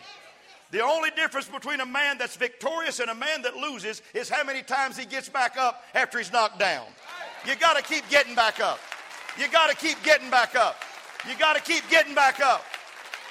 The 0.71 0.81
only 0.81 1.09
difference 1.11 1.47
between 1.47 1.79
a 1.79 1.85
man 1.85 2.17
that's 2.17 2.35
victorious 2.35 2.99
and 2.99 3.09
a 3.09 3.15
man 3.15 3.41
that 3.41 3.55
loses 3.57 4.01
is 4.13 4.29
how 4.29 4.43
many 4.43 4.61
times 4.61 4.97
he 4.97 5.05
gets 5.05 5.27
back 5.27 5.57
up 5.57 5.83
after 5.95 6.19
he's 6.19 6.31
knocked 6.31 6.59
down. 6.59 6.85
You 7.47 7.55
got 7.55 7.75
to 7.75 7.83
keep 7.83 8.07
getting 8.09 8.35
back 8.35 8.59
up. 8.59 8.79
You 9.37 9.47
got 9.49 9.69
to 9.69 9.75
keep 9.75 10.01
getting 10.03 10.29
back 10.29 10.55
up. 10.55 10.83
You 11.27 11.35
got 11.37 11.55
to 11.55 11.61
keep 11.61 11.89
getting 11.89 12.13
back 12.13 12.39
up. 12.39 12.63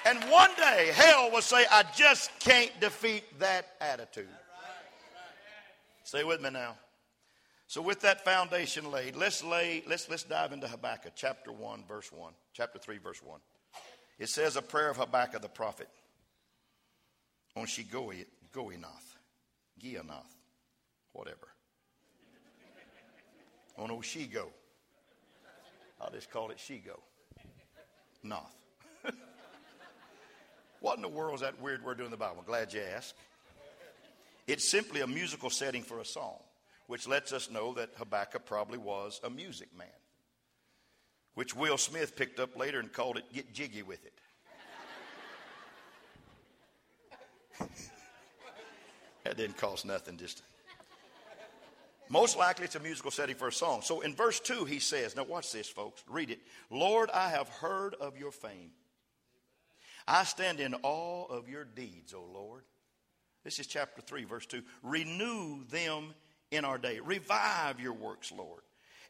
And 0.05 0.19
one 0.31 0.51
day, 0.57 0.91
hell 0.95 1.31
will 1.31 1.43
say, 1.43 1.65
I 1.71 1.85
just 1.95 2.31
can't 2.41 2.73
defeat 2.81 3.25
that 3.39 3.67
attitude. 3.81 4.29
Stay 6.05 6.25
with 6.25 6.41
me 6.41 6.51
now. 6.51 6.75
So, 7.69 7.83
with 7.83 8.01
that 8.01 8.25
foundation 8.25 8.91
laid, 8.91 9.15
let's 9.15 9.45
lay, 9.45 9.85
let's, 9.87 10.09
let's 10.09 10.23
dive 10.23 10.53
into 10.53 10.67
Habakkuk 10.67 11.13
chapter 11.15 11.53
1, 11.53 11.85
verse 11.87 12.11
1. 12.11 12.33
Chapter 12.55 12.79
3, 12.79 12.97
verse 12.97 13.23
1. 13.23 13.39
It 14.19 14.31
says 14.31 14.57
a 14.57 14.63
prayer 14.63 14.89
of 14.89 14.97
Habakkuk 14.97 15.43
the 15.43 15.49
prophet 15.49 15.89
on 17.55 17.67
Shigoi, 17.67 18.25
Goinath, 18.55 19.17
Gianath, 19.83 20.35
whatever. 21.13 21.49
on 23.77 23.91
Oshigo. 23.91 24.47
I'll 26.01 26.11
just 26.11 26.31
call 26.31 26.51
it 26.51 26.57
Shigo. 26.57 26.99
Noth. 28.23 28.57
what 30.81 30.97
in 30.97 31.03
the 31.03 31.09
world 31.09 31.35
is 31.35 31.41
that 31.43 31.61
weird 31.61 31.85
word 31.85 31.99
doing 31.99 32.07
in 32.07 32.11
the 32.13 32.17
Bible? 32.17 32.43
Glad 32.47 32.73
you 32.73 32.81
asked. 32.97 33.15
It's 34.47 34.67
simply 34.67 35.03
a 35.03 35.07
musical 35.07 35.51
setting 35.51 35.83
for 35.83 36.01
a 36.01 36.05
song, 36.05 36.39
which 36.89 37.07
lets 37.07 37.33
us 37.33 37.51
know 37.51 37.75
that 37.75 37.91
Habakkuk 37.97 38.45
probably 38.45 38.79
was 38.79 39.21
a 39.23 39.31
music 39.31 39.69
man, 39.77 39.87
which 41.35 41.55
Will 41.55 41.79
Smith 41.79 42.17
picked 42.17 42.41
up 42.41 42.57
later 42.57 42.81
and 42.81 42.93
called 42.93 43.19
it 43.19 43.33
Get 43.33 43.53
Jiggy 43.53 43.83
with 43.83 44.01
It. 44.05 44.15
that 49.25 49.37
didn't 49.37 49.59
cost 49.59 49.85
nothing, 49.85 50.17
just. 50.17 50.43
Most 52.09 52.39
likely 52.39 52.65
it's 52.65 52.75
a 52.75 52.81
musical 52.81 53.11
setting 53.11 53.37
for 53.37 53.49
a 53.49 53.53
song. 53.53 53.83
So 53.83 54.01
in 54.01 54.15
verse 54.15 54.41
2, 54.41 54.65
he 54.65 54.79
says, 54.79 55.15
Now 55.15 55.25
watch 55.25 55.53
this, 55.53 55.69
folks. 55.69 56.03
Read 56.09 56.31
it. 56.31 56.41
Lord, 56.71 57.11
I 57.11 57.29
have 57.29 57.49
heard 57.49 57.95
of 57.97 58.17
your 58.17 58.33
fame. 58.33 58.71
I 60.07 60.25
stand 60.25 60.59
in 60.59 60.75
awe 60.83 61.27
of 61.27 61.51
your 61.51 61.65
deeds, 61.65 62.15
O 62.15 62.25
Lord. 62.33 62.63
This 63.45 63.59
is 63.59 63.67
chapter 63.67 64.01
3, 64.01 64.25
verse 64.25 64.47
2. 64.47 64.63
Renew 64.83 65.65
them 65.67 66.15
in 66.51 66.65
our 66.65 66.79
day. 66.79 67.01
Revive 67.01 67.81
your 67.81 67.93
works, 67.93 68.33
Lord. 68.37 68.63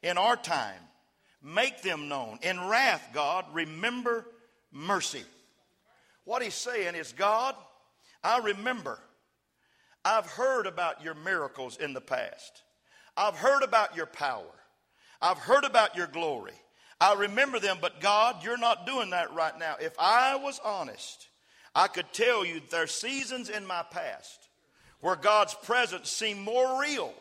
In 0.03 0.19
our 0.19 0.37
time, 0.37 0.81
make 1.43 1.83
them 1.83 2.09
known. 2.09 2.39
In 2.43 2.69
wrath, 2.69 3.09
God, 3.13 3.45
remember 3.53 4.27
mercy. 4.73 5.25
What 6.25 6.43
he's 6.43 6.55
saying 6.55 6.95
is, 6.95 7.13
God, 7.13 7.55
I 8.23 8.39
remember. 8.39 8.99
I've 10.05 10.27
heard 10.27 10.67
about 10.67 11.03
your 11.03 11.15
miracles 11.15 11.77
in 11.77 11.93
the 11.93 12.01
past. 12.01 12.63
I've 13.17 13.37
heard 13.37 13.63
about 13.63 13.97
your 13.97 14.07
power. 14.07 14.45
I've 15.21 15.39
heard 15.39 15.65
about 15.65 15.97
your 15.97 16.07
glory. 16.07 16.53
I 17.01 17.15
remember 17.15 17.59
them, 17.59 17.79
but 17.81 18.01
God, 18.01 18.43
you're 18.43 18.59
not 18.59 18.87
doing 18.87 19.11
that 19.11 19.33
right 19.33 19.57
now. 19.59 19.77
If 19.81 19.95
I 19.99 20.37
was 20.37 20.61
honest, 20.65 21.29
I 21.75 21.89
could 21.89 22.13
tell 22.13 22.45
you 22.45 22.61
there 22.71 22.85
are 22.85 22.89
seasons 22.89 23.49
in 23.49 23.67
my 23.67 23.85
past 23.91 24.49
where 25.01 25.17
God's 25.17 25.55
presence 25.55 26.11
seemed 26.11 26.41
more 26.41 26.81
real 26.81 27.13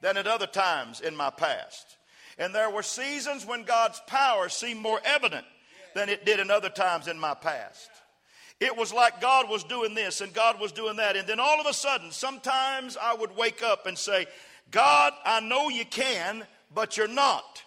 than 0.00 0.16
at 0.16 0.26
other 0.26 0.46
times 0.46 1.00
in 1.00 1.16
my 1.16 1.30
past. 1.30 1.96
And 2.38 2.54
there 2.54 2.70
were 2.70 2.82
seasons 2.82 3.46
when 3.46 3.64
God's 3.64 4.00
power 4.06 4.48
seemed 4.48 4.80
more 4.80 5.00
evident 5.04 5.46
than 5.94 6.08
it 6.08 6.26
did 6.26 6.40
in 6.40 6.50
other 6.50 6.68
times 6.68 7.08
in 7.08 7.18
my 7.18 7.34
past. 7.34 7.88
It 8.60 8.76
was 8.76 8.92
like 8.92 9.20
God 9.20 9.48
was 9.48 9.64
doing 9.64 9.94
this 9.94 10.20
and 10.20 10.32
God 10.32 10.60
was 10.60 10.72
doing 10.72 10.96
that. 10.96 11.16
And 11.16 11.26
then 11.26 11.40
all 11.40 11.60
of 11.60 11.66
a 11.66 11.74
sudden, 11.74 12.10
sometimes 12.10 12.96
I 13.00 13.14
would 13.14 13.36
wake 13.36 13.62
up 13.62 13.86
and 13.86 13.96
say, 13.96 14.26
God, 14.70 15.12
I 15.24 15.40
know 15.40 15.68
you 15.68 15.84
can, 15.84 16.44
but 16.74 16.96
you're 16.96 17.08
not. 17.08 17.62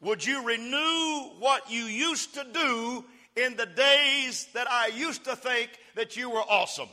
Would 0.00 0.24
you 0.24 0.44
renew 0.44 1.30
what 1.38 1.70
you 1.70 1.84
used 1.84 2.34
to 2.34 2.46
do 2.52 3.04
in 3.36 3.56
the 3.56 3.66
days 3.66 4.48
that 4.54 4.70
I 4.70 4.88
used 4.88 5.24
to 5.24 5.36
think 5.36 5.70
that 5.94 6.16
you 6.16 6.30
were 6.30 6.40
awesome? 6.40 6.88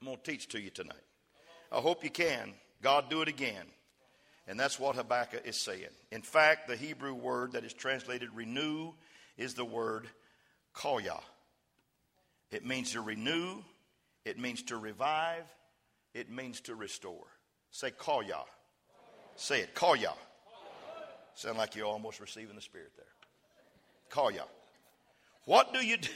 I'm 0.00 0.06
going 0.06 0.18
to 0.22 0.30
teach 0.30 0.48
to 0.48 0.60
you 0.60 0.70
tonight. 0.70 0.96
I 1.72 1.80
hope 1.80 2.04
you 2.04 2.10
can. 2.10 2.52
God, 2.82 3.08
do 3.08 3.22
it 3.22 3.28
again. 3.28 3.64
And 4.46 4.60
that's 4.60 4.78
what 4.78 4.96
Habakkuk 4.96 5.42
is 5.46 5.56
saying. 5.56 5.86
In 6.10 6.20
fact, 6.20 6.68
the 6.68 6.76
Hebrew 6.76 7.14
word 7.14 7.52
that 7.52 7.64
is 7.64 7.72
translated 7.72 8.28
renew 8.34 8.92
is 9.38 9.54
the 9.54 9.64
word 9.64 10.08
koya. 10.74 11.20
It 12.50 12.66
means 12.66 12.92
to 12.92 13.00
renew, 13.00 13.62
it 14.26 14.38
means 14.38 14.62
to 14.64 14.76
revive, 14.76 15.44
it 16.12 16.30
means 16.30 16.60
to 16.62 16.74
restore. 16.74 17.24
Say 17.70 17.90
koya. 17.90 18.44
Say 19.36 19.60
it, 19.60 19.74
koya. 19.74 20.12
Sound 21.34 21.56
like 21.56 21.74
you're 21.74 21.86
almost 21.86 22.20
receiving 22.20 22.56
the 22.56 22.60
Spirit 22.60 22.92
there. 22.96 23.06
Koya. 24.10 24.44
What 25.46 25.72
do 25.72 25.84
you 25.84 25.96
do? 25.96 26.10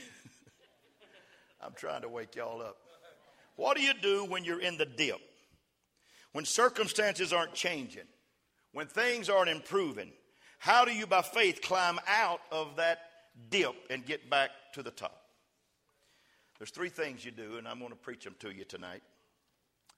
I'm 1.62 1.72
trying 1.74 2.02
to 2.02 2.08
wake 2.10 2.36
y'all 2.36 2.60
up. 2.60 2.76
What 3.54 3.78
do 3.78 3.82
you 3.82 3.94
do 3.94 4.26
when 4.26 4.44
you're 4.44 4.60
in 4.60 4.76
the 4.76 4.84
dip? 4.84 5.20
When 6.36 6.44
circumstances 6.44 7.32
aren't 7.32 7.54
changing? 7.54 8.04
When 8.72 8.88
things 8.88 9.30
aren't 9.30 9.48
improving? 9.48 10.12
How 10.58 10.84
do 10.84 10.92
you, 10.92 11.06
by 11.06 11.22
faith, 11.22 11.62
climb 11.62 11.98
out 12.06 12.42
of 12.52 12.76
that 12.76 12.98
dip 13.48 13.74
and 13.88 14.04
get 14.04 14.28
back 14.28 14.50
to 14.74 14.82
the 14.82 14.90
top? 14.90 15.18
There's 16.58 16.68
three 16.68 16.90
things 16.90 17.24
you 17.24 17.30
do, 17.30 17.56
and 17.56 17.66
I'm 17.66 17.78
going 17.78 17.88
to 17.88 17.96
preach 17.96 18.22
them 18.22 18.34
to 18.40 18.54
you 18.54 18.64
tonight. 18.64 19.00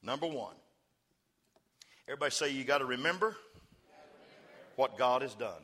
Number 0.01 0.29
one, 0.29 0.55
everybody 2.07 2.31
say 2.31 2.53
you 2.53 2.63
got 2.63 2.79
to 2.79 2.85
remember 2.85 3.37
what 4.77 4.97
God 4.97 5.23
has 5.23 5.35
done. 5.35 5.63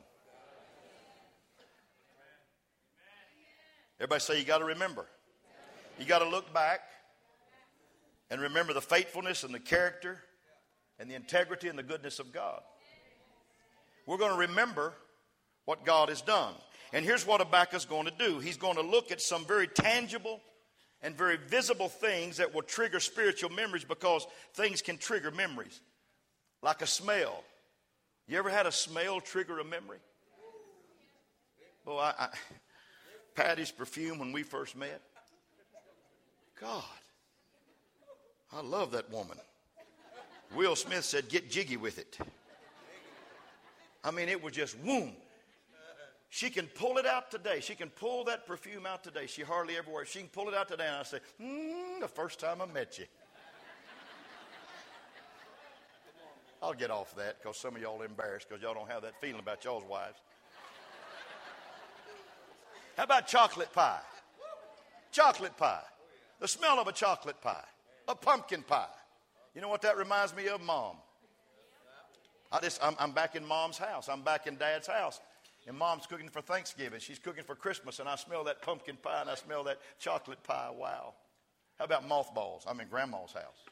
Everybody 3.97 4.19
say 4.19 4.39
you 4.39 4.45
got 4.45 4.57
to 4.57 4.65
remember. 4.65 5.05
You 5.97 6.05
got 6.05 6.19
to 6.19 6.27
look 6.27 6.53
back 6.53 6.81
and 8.29 8.41
remember 8.41 8.73
the 8.73 8.81
faithfulness 8.81 9.45
and 9.45 9.53
the 9.53 9.59
character 9.61 10.19
and 10.99 11.09
the 11.09 11.15
integrity 11.15 11.67
and 11.67 11.77
the 11.77 11.83
goodness 11.83 12.19
of 12.19 12.31
God. 12.31 12.61
We're 14.05 14.17
going 14.17 14.33
to 14.33 14.47
remember 14.49 14.93
what 15.65 15.85
God 15.85 16.09
has 16.09 16.21
done. 16.21 16.53
And 16.93 17.03
here's 17.03 17.25
what 17.25 17.41
Habakkuk's 17.41 17.85
going 17.85 18.05
to 18.05 18.13
do. 18.17 18.39
He's 18.39 18.57
going 18.57 18.75
to 18.75 18.81
look 18.81 19.11
at 19.11 19.21
some 19.21 19.45
very 19.45 19.67
tangible 19.67 20.39
and 21.01 21.15
very 21.15 21.37
visible 21.37 21.89
things 21.89 22.37
that 22.37 22.53
will 22.53 22.61
trigger 22.61 22.99
spiritual 22.99 23.49
memories 23.49 23.83
because 23.83 24.25
things 24.53 24.81
can 24.81 24.97
trigger 24.97 25.31
memories, 25.31 25.81
like 26.61 26.81
a 26.81 26.87
smell. 26.87 27.43
You 28.27 28.37
ever 28.37 28.49
had 28.49 28.65
a 28.65 28.71
smell 28.71 29.19
trigger 29.19 29.59
a 29.59 29.63
memory? 29.63 29.99
Well, 31.85 31.99
I, 31.99 32.13
I, 32.17 32.29
Patty's 33.35 33.71
perfume 33.71 34.17
when 34.17 34.31
we 34.31 34.43
first 34.43 34.75
met. 34.75 35.01
God, 36.59 36.83
I 38.51 38.61
love 38.61 38.91
that 38.91 39.11
woman. 39.11 39.37
Will 40.55 40.75
Smith 40.75 41.03
said, 41.03 41.29
"Get 41.29 41.49
jiggy 41.49 41.77
with 41.77 41.99
it." 41.99 42.17
I 44.03 44.11
mean, 44.11 44.29
it 44.29 44.41
was 44.41 44.53
just 44.53 44.77
womb. 44.79 45.15
She 46.29 46.49
can 46.49 46.67
pull 46.67 46.97
it 46.97 47.05
out 47.05 47.31
today. 47.31 47.59
She 47.59 47.75
can 47.75 47.89
pull 47.89 48.25
that 48.25 48.45
perfume 48.45 48.85
out 48.85 49.03
today. 49.03 49.25
She 49.25 49.41
hardly 49.41 49.77
ever 49.77 49.89
wears. 49.89 50.09
She 50.09 50.19
can 50.19 50.27
pull 50.29 50.47
it 50.49 50.53
out 50.53 50.67
today, 50.67 50.85
and 50.87 50.97
I 50.97 51.03
say, 51.03 51.19
mm, 51.41 51.99
"The 51.99 52.07
first 52.07 52.39
time 52.39 52.61
I 52.61 52.65
met 52.65 52.97
you." 52.97 53.05
I'll 56.61 56.73
get 56.73 56.89
off 56.89 57.15
that 57.15 57.41
because 57.41 57.57
some 57.57 57.75
of 57.75 57.81
y'all 57.81 58.01
are 58.01 58.05
embarrassed 58.05 58.49
because 58.49 58.61
y'all 58.63 58.73
don't 58.73 58.89
have 58.89 59.03
that 59.03 59.19
feeling 59.21 59.39
about 59.39 59.63
y'all's 59.63 59.83
wives. 59.83 60.17
How 62.97 63.03
about 63.03 63.27
chocolate 63.27 63.71
pie? 63.73 64.01
Chocolate 65.11 65.55
pie. 65.57 65.83
The 66.39 66.47
smell 66.47 66.79
of 66.79 66.87
a 66.87 66.91
chocolate 66.91 67.39
pie. 67.41 67.65
A 68.07 68.15
pumpkin 68.15 68.63
pie. 68.63 68.87
You 69.55 69.61
know 69.61 69.69
what 69.69 69.81
that 69.83 69.97
reminds 69.97 70.35
me 70.35 70.49
of? 70.49 70.61
Mom. 70.61 70.97
I 72.51 72.59
just, 72.59 72.83
I'm, 72.83 72.95
I'm 72.99 73.11
back 73.11 73.35
in 73.35 73.45
mom's 73.45 73.77
house. 73.77 74.09
I'm 74.09 74.21
back 74.21 74.47
in 74.47 74.57
dad's 74.57 74.87
house. 74.87 75.21
And 75.65 75.77
mom's 75.77 76.05
cooking 76.05 76.29
for 76.29 76.41
Thanksgiving. 76.41 76.99
She's 76.99 77.19
cooking 77.19 77.43
for 77.43 77.55
Christmas. 77.55 77.99
And 77.99 78.07
I 78.07 78.17
smell 78.17 78.43
that 78.43 78.61
pumpkin 78.61 78.97
pie 79.01 79.21
and 79.21 79.29
I 79.29 79.35
smell 79.35 79.63
that 79.63 79.79
chocolate 79.97 80.43
pie. 80.43 80.69
Wow. 80.77 81.13
How 81.79 81.85
about 81.85 82.07
mothballs? 82.07 82.65
I'm 82.67 82.79
in 82.81 82.87
grandma's 82.87 83.31
house. 83.31 83.63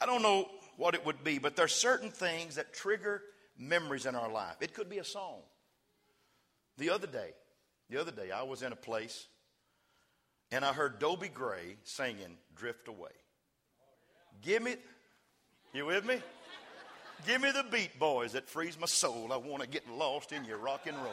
I 0.00 0.06
don't 0.06 0.22
know 0.22 0.48
what 0.76 0.94
it 0.94 1.04
would 1.04 1.24
be, 1.24 1.38
but 1.38 1.56
there 1.56 1.64
are 1.64 1.68
certain 1.68 2.10
things 2.10 2.54
that 2.54 2.72
trigger 2.72 3.22
memories 3.58 4.06
in 4.06 4.14
our 4.14 4.30
life. 4.30 4.54
It 4.60 4.72
could 4.72 4.88
be 4.88 4.98
a 4.98 5.04
song. 5.04 5.40
The 6.76 6.90
other 6.90 7.08
day, 7.08 7.30
the 7.90 8.00
other 8.00 8.12
day, 8.12 8.30
I 8.30 8.44
was 8.44 8.62
in 8.62 8.72
a 8.72 8.76
place 8.76 9.26
and 10.50 10.64
I 10.64 10.72
heard 10.72 10.98
Dobie 10.98 11.28
Gray 11.28 11.76
singing 11.84 12.36
Drift 12.54 12.88
Away. 12.88 13.10
Give 14.42 14.62
me, 14.62 14.76
you 15.72 15.86
with 15.86 16.04
me? 16.04 16.16
Give 17.26 17.42
me 17.42 17.50
the 17.50 17.64
beat, 17.70 17.98
boys, 17.98 18.32
that 18.32 18.48
frees 18.48 18.78
my 18.78 18.86
soul. 18.86 19.32
I 19.32 19.36
want 19.36 19.62
to 19.62 19.68
get 19.68 19.88
lost 19.90 20.32
in 20.32 20.44
your 20.44 20.58
rock 20.58 20.86
and 20.86 20.96
roll. 20.96 21.12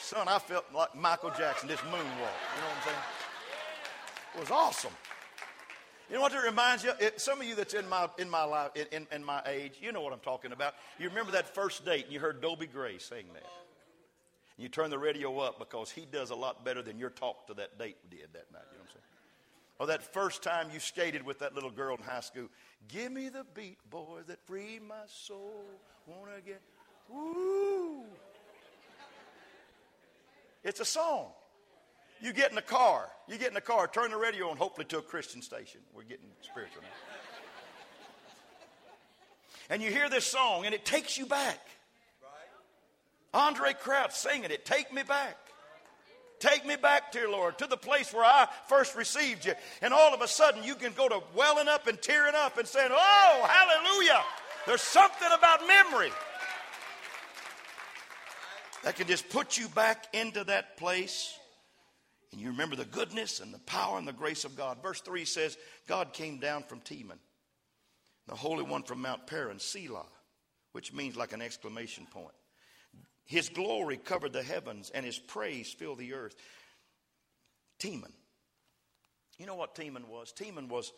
Son, 0.00 0.26
I 0.26 0.38
felt 0.38 0.64
like 0.74 0.94
Michael 0.96 1.30
Jackson, 1.36 1.68
this 1.68 1.78
moonwalk. 1.80 1.92
You 1.92 2.00
know 2.00 2.66
what 2.66 2.76
I'm 2.76 2.84
saying? 2.84 2.98
It 4.34 4.40
was 4.40 4.50
awesome. 4.50 4.92
You 6.08 6.16
know 6.16 6.22
what 6.22 6.32
it 6.32 6.42
reminds 6.42 6.82
you? 6.82 6.90
It, 6.98 7.20
some 7.20 7.40
of 7.40 7.46
you 7.46 7.54
that's 7.54 7.74
in 7.74 7.88
my 7.88 8.08
in 8.18 8.28
my 8.28 8.42
life 8.42 8.70
in, 8.74 8.86
in, 8.90 9.06
in, 9.12 9.24
my 9.24 9.42
age, 9.46 9.74
you 9.80 9.92
know 9.92 10.00
what 10.00 10.12
I'm 10.12 10.18
talking 10.20 10.50
about. 10.50 10.74
You 10.98 11.08
remember 11.08 11.30
that 11.32 11.54
first 11.54 11.84
date 11.84 12.04
and 12.04 12.12
you 12.12 12.18
heard 12.18 12.40
Dobie 12.40 12.66
Gray 12.66 12.98
sing 12.98 13.26
that. 13.34 13.46
You 14.60 14.68
turn 14.68 14.90
the 14.90 14.98
radio 14.98 15.38
up 15.38 15.58
because 15.58 15.90
he 15.90 16.04
does 16.04 16.28
a 16.28 16.34
lot 16.34 16.66
better 16.66 16.82
than 16.82 16.98
your 16.98 17.08
talk 17.08 17.46
to 17.46 17.54
that 17.54 17.78
date 17.78 17.96
did 18.10 18.28
that 18.34 18.52
night. 18.52 18.62
You 18.70 18.78
know 18.78 18.82
what 18.82 18.90
I'm 18.90 18.92
saying? 18.92 19.04
Or 19.78 19.86
that 19.86 20.02
first 20.02 20.42
time 20.42 20.68
you 20.70 20.78
skated 20.78 21.24
with 21.24 21.38
that 21.38 21.54
little 21.54 21.70
girl 21.70 21.96
in 21.96 22.02
high 22.02 22.20
school. 22.20 22.48
Give 22.86 23.10
me 23.10 23.30
the 23.30 23.46
beat, 23.54 23.78
boy, 23.88 24.20
that 24.26 24.38
free 24.46 24.78
my 24.86 24.94
soul. 25.06 25.64
Wanna 26.06 26.42
get 26.44 26.60
woo. 27.08 28.04
It's 30.62 30.80
a 30.80 30.84
song. 30.84 31.28
You 32.20 32.34
get 32.34 32.50
in 32.50 32.54
the 32.54 32.60
car. 32.60 33.08
You 33.28 33.38
get 33.38 33.48
in 33.48 33.54
the 33.54 33.62
car, 33.62 33.88
turn 33.88 34.10
the 34.10 34.18
radio 34.18 34.50
on, 34.50 34.58
hopefully 34.58 34.84
to 34.88 34.98
a 34.98 35.02
Christian 35.02 35.40
station. 35.40 35.80
We're 35.94 36.02
getting 36.02 36.28
spiritual 36.42 36.82
now. 36.82 36.88
And 39.70 39.80
you 39.80 39.90
hear 39.90 40.10
this 40.10 40.26
song, 40.26 40.66
and 40.66 40.74
it 40.74 40.84
takes 40.84 41.16
you 41.16 41.24
back. 41.24 41.60
Andraé 43.32 43.78
Crouch 43.78 44.12
singing 44.12 44.50
it, 44.50 44.64
Take 44.64 44.92
Me 44.92 45.02
Back. 45.02 45.36
Take 46.40 46.64
me 46.64 46.76
back, 46.76 47.12
dear 47.12 47.28
Lord, 47.28 47.58
to 47.58 47.66
the 47.66 47.76
place 47.76 48.14
where 48.14 48.24
I 48.24 48.48
first 48.66 48.96
received 48.96 49.44
you. 49.44 49.52
And 49.82 49.92
all 49.92 50.14
of 50.14 50.22
a 50.22 50.28
sudden, 50.28 50.64
you 50.64 50.74
can 50.74 50.94
go 50.94 51.06
to 51.06 51.20
welling 51.36 51.68
up 51.68 51.86
and 51.86 52.00
tearing 52.00 52.34
up 52.34 52.56
and 52.56 52.66
saying, 52.66 52.90
Oh, 52.90 53.46
hallelujah. 53.46 54.22
There's 54.66 54.80
something 54.80 55.28
about 55.36 55.66
memory 55.66 56.10
that 58.84 58.96
can 58.96 59.06
just 59.06 59.28
put 59.28 59.58
you 59.58 59.68
back 59.68 60.06
into 60.14 60.42
that 60.44 60.78
place. 60.78 61.38
And 62.32 62.40
you 62.40 62.48
remember 62.48 62.76
the 62.76 62.86
goodness 62.86 63.40
and 63.40 63.52
the 63.52 63.58
power 63.60 63.98
and 63.98 64.08
the 64.08 64.12
grace 64.12 64.44
of 64.44 64.56
God. 64.56 64.82
Verse 64.82 65.02
3 65.02 65.26
says, 65.26 65.58
God 65.86 66.14
came 66.14 66.38
down 66.38 66.62
from 66.62 66.80
Teman, 66.80 67.18
the 68.28 68.34
Holy 68.34 68.62
One 68.62 68.82
from 68.82 69.02
Mount 69.02 69.26
Paran, 69.26 69.58
Selah, 69.58 70.06
which 70.72 70.92
means 70.92 71.16
like 71.16 71.34
an 71.34 71.42
exclamation 71.42 72.06
point. 72.10 72.32
His 73.30 73.48
glory 73.48 73.96
covered 73.96 74.32
the 74.32 74.42
heavens, 74.42 74.90
and 74.92 75.06
his 75.06 75.16
praise 75.16 75.72
filled 75.72 75.98
the 75.98 76.14
earth. 76.14 76.34
Teman. 77.78 78.10
You 79.38 79.46
know 79.46 79.54
what 79.54 79.76
Teman 79.76 80.08
was? 80.08 80.32
Teman 80.32 80.68
was 80.68 80.92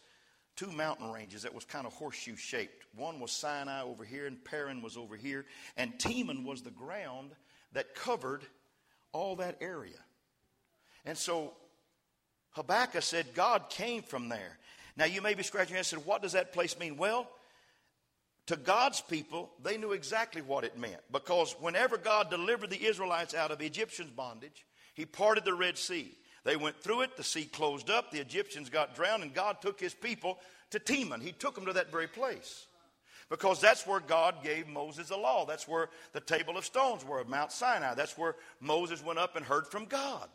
two 0.57 0.73
mountain 0.73 1.13
ranges 1.13 1.43
that 1.43 1.55
was 1.55 1.67
kind 1.67 1.87
of 1.87 1.93
horseshoe 1.93 2.37
shaped. 2.37 2.87
One 2.97 3.21
was 3.21 3.33
Sinai 3.33 3.83
over 3.83 4.03
here, 4.03 4.27
and 4.27 4.43
Paran 4.43 4.81
was 4.81 4.97
over 4.97 5.15
here. 5.15 5.45
And 5.77 5.93
Teman 5.99 6.47
was 6.47 6.63
the 6.63 6.71
ground 6.71 7.33
that 7.75 7.95
covered 7.95 8.45
all 9.13 9.37
that 9.37 9.59
area. 9.61 9.99
And 11.05 11.19
so 11.19 11.53
Habakkuk 12.53 13.03
said, 13.03 13.35
God 13.35 13.69
came 13.69 14.03
from 14.03 14.31
there. 14.31 14.57
Now 14.97 15.05
you 15.05 15.21
may 15.21 15.35
be 15.35 15.43
scratching 15.43 15.73
your 15.73 15.77
head 15.77 15.81
and 15.81 16.01
said, 16.01 16.07
What 16.07 16.23
does 16.23 16.33
that 16.33 16.55
place 16.55 16.79
mean? 16.79 16.97
Well, 16.97 17.29
to 18.47 18.57
God's 18.57 19.01
people, 19.01 19.51
they 19.63 19.77
knew 19.77 19.93
exactly 19.93 20.43
what 20.43 20.65
it 20.65 20.79
meant. 20.79 21.01
Because 21.11 21.55
whenever 21.61 21.97
God 21.97 22.31
delivered 22.31 22.71
the 22.71 22.85
Israelites 22.85 23.35
out 23.35 23.51
of 23.51 23.61
Egyptians' 23.61 24.11
bondage, 24.11 24.67
He 24.95 25.07
parted 25.07 25.45
the 25.45 25.55
Red 25.55 25.79
Sea. 25.79 26.13
They 26.45 26.57
went 26.57 26.77
through 26.77 27.03
it, 27.03 27.17
the 27.17 27.23
sea 27.23 27.45
closed 27.45 27.89
up, 27.89 28.11
the 28.11 28.21
Egyptians 28.21 28.69
got 28.69 28.97
drowned, 28.97 29.23
and 29.23 29.33
God 29.33 29.61
took 29.61 29.79
His 29.79 29.95
people 29.95 30.39
to 30.71 30.81
Teman. 30.81 31.23
He 31.23 31.33
took 31.33 31.55
them 31.55 31.67
to 31.67 31.73
that 31.75 31.93
very 31.93 32.09
place 32.09 32.67
because 33.33 33.61
that's 33.61 33.87
where 33.87 34.01
God 34.01 34.43
gave 34.43 34.69
Moses 34.69 35.09
the 35.09 35.17
law. 35.17 35.47
That's 35.47 35.67
where 35.67 35.89
the 36.13 36.21
table 36.21 36.59
of 36.59 36.67
stones 36.67 37.03
were, 37.03 37.21
of 37.21 37.29
Mount 37.29 37.53
Sinai. 37.53 37.95
That's 37.95 38.19
where 38.19 38.37
Moses 38.61 39.03
went 39.03 39.19
up 39.19 39.37
and 39.37 39.47
heard 39.47 39.67
from 39.67 39.87
God. 39.87 40.29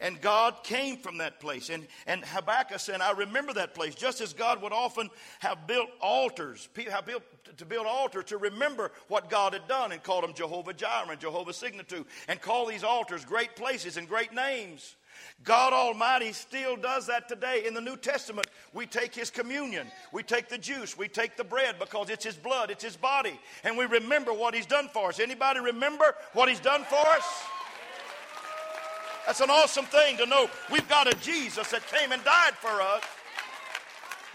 And 0.00 0.20
God 0.20 0.62
came 0.62 0.96
from 0.96 1.18
that 1.18 1.40
place. 1.40 1.70
And, 1.70 1.86
and 2.06 2.24
Habakkuk 2.24 2.78
said, 2.78 3.00
I 3.00 3.12
remember 3.12 3.52
that 3.54 3.74
place, 3.74 3.94
just 3.94 4.20
as 4.20 4.32
God 4.32 4.62
would 4.62 4.72
often 4.72 5.08
have 5.40 5.66
built 5.66 5.88
altars, 6.00 6.68
have 6.90 7.06
built, 7.06 7.22
to 7.56 7.64
build 7.64 7.86
altars 7.86 8.24
to 8.24 8.38
remember 8.38 8.92
what 9.08 9.30
God 9.30 9.52
had 9.52 9.66
done 9.68 9.92
and 9.92 10.02
called 10.02 10.24
them 10.24 10.34
Jehovah 10.34 10.74
Jireh 10.74 11.10
and 11.10 11.20
Jehovah 11.20 11.52
Tsidkenu, 11.52 12.04
and 12.28 12.40
call 12.40 12.66
these 12.66 12.84
altars 12.84 13.24
great 13.24 13.56
places 13.56 13.96
and 13.96 14.08
great 14.08 14.32
names. 14.32 14.96
God 15.44 15.72
Almighty 15.72 16.32
still 16.32 16.76
does 16.76 17.06
that 17.06 17.28
today. 17.28 17.64
In 17.66 17.74
the 17.74 17.80
New 17.80 17.96
Testament, 17.96 18.46
we 18.72 18.86
take 18.86 19.14
His 19.14 19.30
communion, 19.30 19.86
we 20.12 20.22
take 20.22 20.48
the 20.48 20.58
juice, 20.58 20.96
we 20.96 21.08
take 21.08 21.36
the 21.36 21.44
bread 21.44 21.76
because 21.78 22.10
it's 22.10 22.24
His 22.24 22.36
blood, 22.36 22.70
it's 22.70 22.84
His 22.84 22.96
body, 22.96 23.38
and 23.64 23.76
we 23.76 23.86
remember 23.86 24.32
what 24.32 24.54
He's 24.54 24.66
done 24.66 24.88
for 24.92 25.08
us. 25.08 25.20
Anybody 25.20 25.60
remember 25.60 26.14
what 26.32 26.48
He's 26.48 26.60
done 26.60 26.84
for 26.84 27.06
us? 27.08 27.44
That's 29.26 29.40
an 29.40 29.50
awesome 29.50 29.86
thing 29.86 30.16
to 30.18 30.26
know 30.26 30.48
we've 30.70 30.88
got 30.88 31.12
a 31.12 31.16
Jesus 31.18 31.70
that 31.72 31.86
came 31.88 32.12
and 32.12 32.22
died 32.22 32.54
for 32.54 32.80
us. 32.80 33.02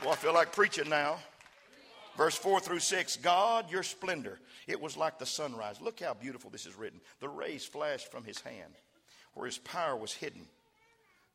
Well, 0.01 0.11
I 0.11 0.15
feel 0.15 0.33
like 0.33 0.51
preaching 0.51 0.89
now. 0.89 1.19
Verse 2.17 2.35
4 2.35 2.59
through 2.59 2.79
6 2.79 3.17
God, 3.17 3.71
your 3.71 3.83
splendor, 3.83 4.39
it 4.67 4.79
was 4.79 4.97
like 4.97 5.17
the 5.17 5.25
sunrise. 5.25 5.79
Look 5.79 6.01
how 6.01 6.13
beautiful 6.13 6.49
this 6.49 6.65
is 6.65 6.75
written. 6.75 6.99
The 7.21 7.29
rays 7.29 7.63
flashed 7.63 8.11
from 8.11 8.25
his 8.25 8.39
hand, 8.41 8.73
where 9.33 9.45
his 9.45 9.59
power 9.59 9.95
was 9.95 10.13
hidden. 10.13 10.45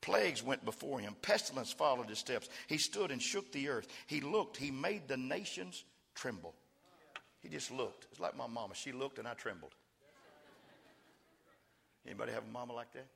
Plagues 0.03 0.43
went 0.43 0.65
before 0.65 1.01
him. 1.01 1.17
Pestilence 1.23 1.73
followed 1.73 2.09
his 2.09 2.19
steps. 2.19 2.51
He 2.67 2.77
stood 2.77 3.11
and 3.11 3.21
shook 3.21 3.51
the 3.53 3.69
earth. 3.69 3.89
He 4.07 4.21
looked. 4.21 4.59
He 4.59 4.71
made 4.71 5.09
the 5.09 5.17
nations 5.17 5.85
tremble. 6.15 6.55
He 7.41 7.49
just 7.49 7.71
looked. 7.71 8.07
It's 8.11 8.21
like 8.21 8.37
my 8.37 8.47
mama. 8.47 8.75
She 8.75 8.93
looked 8.93 9.19
and 9.19 9.27
I 9.27 9.35
trembled. 9.35 9.73
Anybody 12.05 12.33
have 12.33 12.45
a 12.45 12.53
mama 12.53 12.75
like 12.75 12.93
that? 12.93 13.07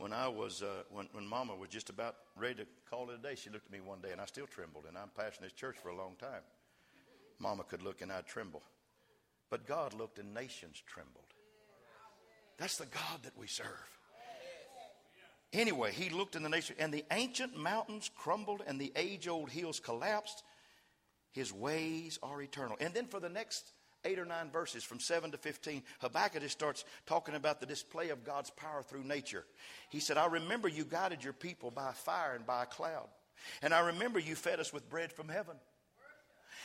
When 0.00 0.14
I 0.14 0.28
was, 0.28 0.62
uh, 0.62 0.84
when, 0.90 1.10
when 1.12 1.26
mama 1.26 1.54
was 1.54 1.68
just 1.68 1.90
about 1.90 2.16
ready 2.34 2.54
to 2.54 2.66
call 2.88 3.10
it 3.10 3.16
a 3.16 3.22
day, 3.22 3.34
she 3.34 3.50
looked 3.50 3.66
at 3.66 3.72
me 3.72 3.80
one 3.82 4.00
day 4.00 4.12
and 4.12 4.20
I 4.20 4.24
still 4.24 4.46
trembled. 4.46 4.84
And 4.88 4.96
I'm 4.96 5.10
pastoring 5.10 5.42
this 5.42 5.52
church 5.52 5.76
for 5.76 5.90
a 5.90 5.94
long 5.94 6.16
time. 6.18 6.40
Mama 7.38 7.64
could 7.64 7.82
look 7.82 8.00
and 8.00 8.10
I'd 8.10 8.26
tremble. 8.26 8.62
But 9.50 9.66
God 9.66 9.92
looked 9.92 10.18
and 10.18 10.32
nations 10.32 10.82
trembled. 10.86 11.26
That's 12.56 12.78
the 12.78 12.86
God 12.86 13.24
that 13.24 13.36
we 13.36 13.46
serve. 13.46 13.66
Anyway, 15.52 15.92
he 15.92 16.08
looked 16.08 16.34
in 16.34 16.42
the 16.42 16.48
nation, 16.48 16.76
and 16.78 16.94
the 16.94 17.04
ancient 17.10 17.54
mountains 17.58 18.10
crumbled, 18.16 18.62
and 18.66 18.80
the 18.80 18.92
age 18.96 19.28
old 19.28 19.50
hills 19.50 19.80
collapsed. 19.80 20.44
His 21.32 21.52
ways 21.52 22.18
are 22.22 22.40
eternal. 22.40 22.78
And 22.80 22.94
then 22.94 23.06
for 23.06 23.20
the 23.20 23.28
next 23.28 23.72
eight 24.04 24.18
or 24.18 24.24
nine 24.24 24.50
verses, 24.50 24.84
from 24.84 25.00
7 25.00 25.30
to 25.32 25.38
15, 25.38 25.82
Habakkuk 26.00 26.42
just 26.42 26.58
starts 26.58 26.84
talking 27.06 27.34
about 27.34 27.60
the 27.60 27.66
display 27.66 28.10
of 28.10 28.24
God's 28.24 28.50
power 28.50 28.82
through 28.82 29.04
nature. 29.04 29.44
He 29.88 30.00
said, 30.00 30.16
I 30.16 30.26
remember 30.26 30.68
you 30.68 30.84
guided 30.84 31.22
your 31.22 31.32
people 31.32 31.70
by 31.70 31.92
fire 31.92 32.34
and 32.34 32.46
by 32.46 32.64
a 32.64 32.66
cloud. 32.66 33.08
And 33.62 33.72
I 33.72 33.80
remember 33.80 34.18
you 34.18 34.34
fed 34.34 34.60
us 34.60 34.72
with 34.72 34.88
bread 34.90 35.12
from 35.12 35.28
heaven. 35.28 35.56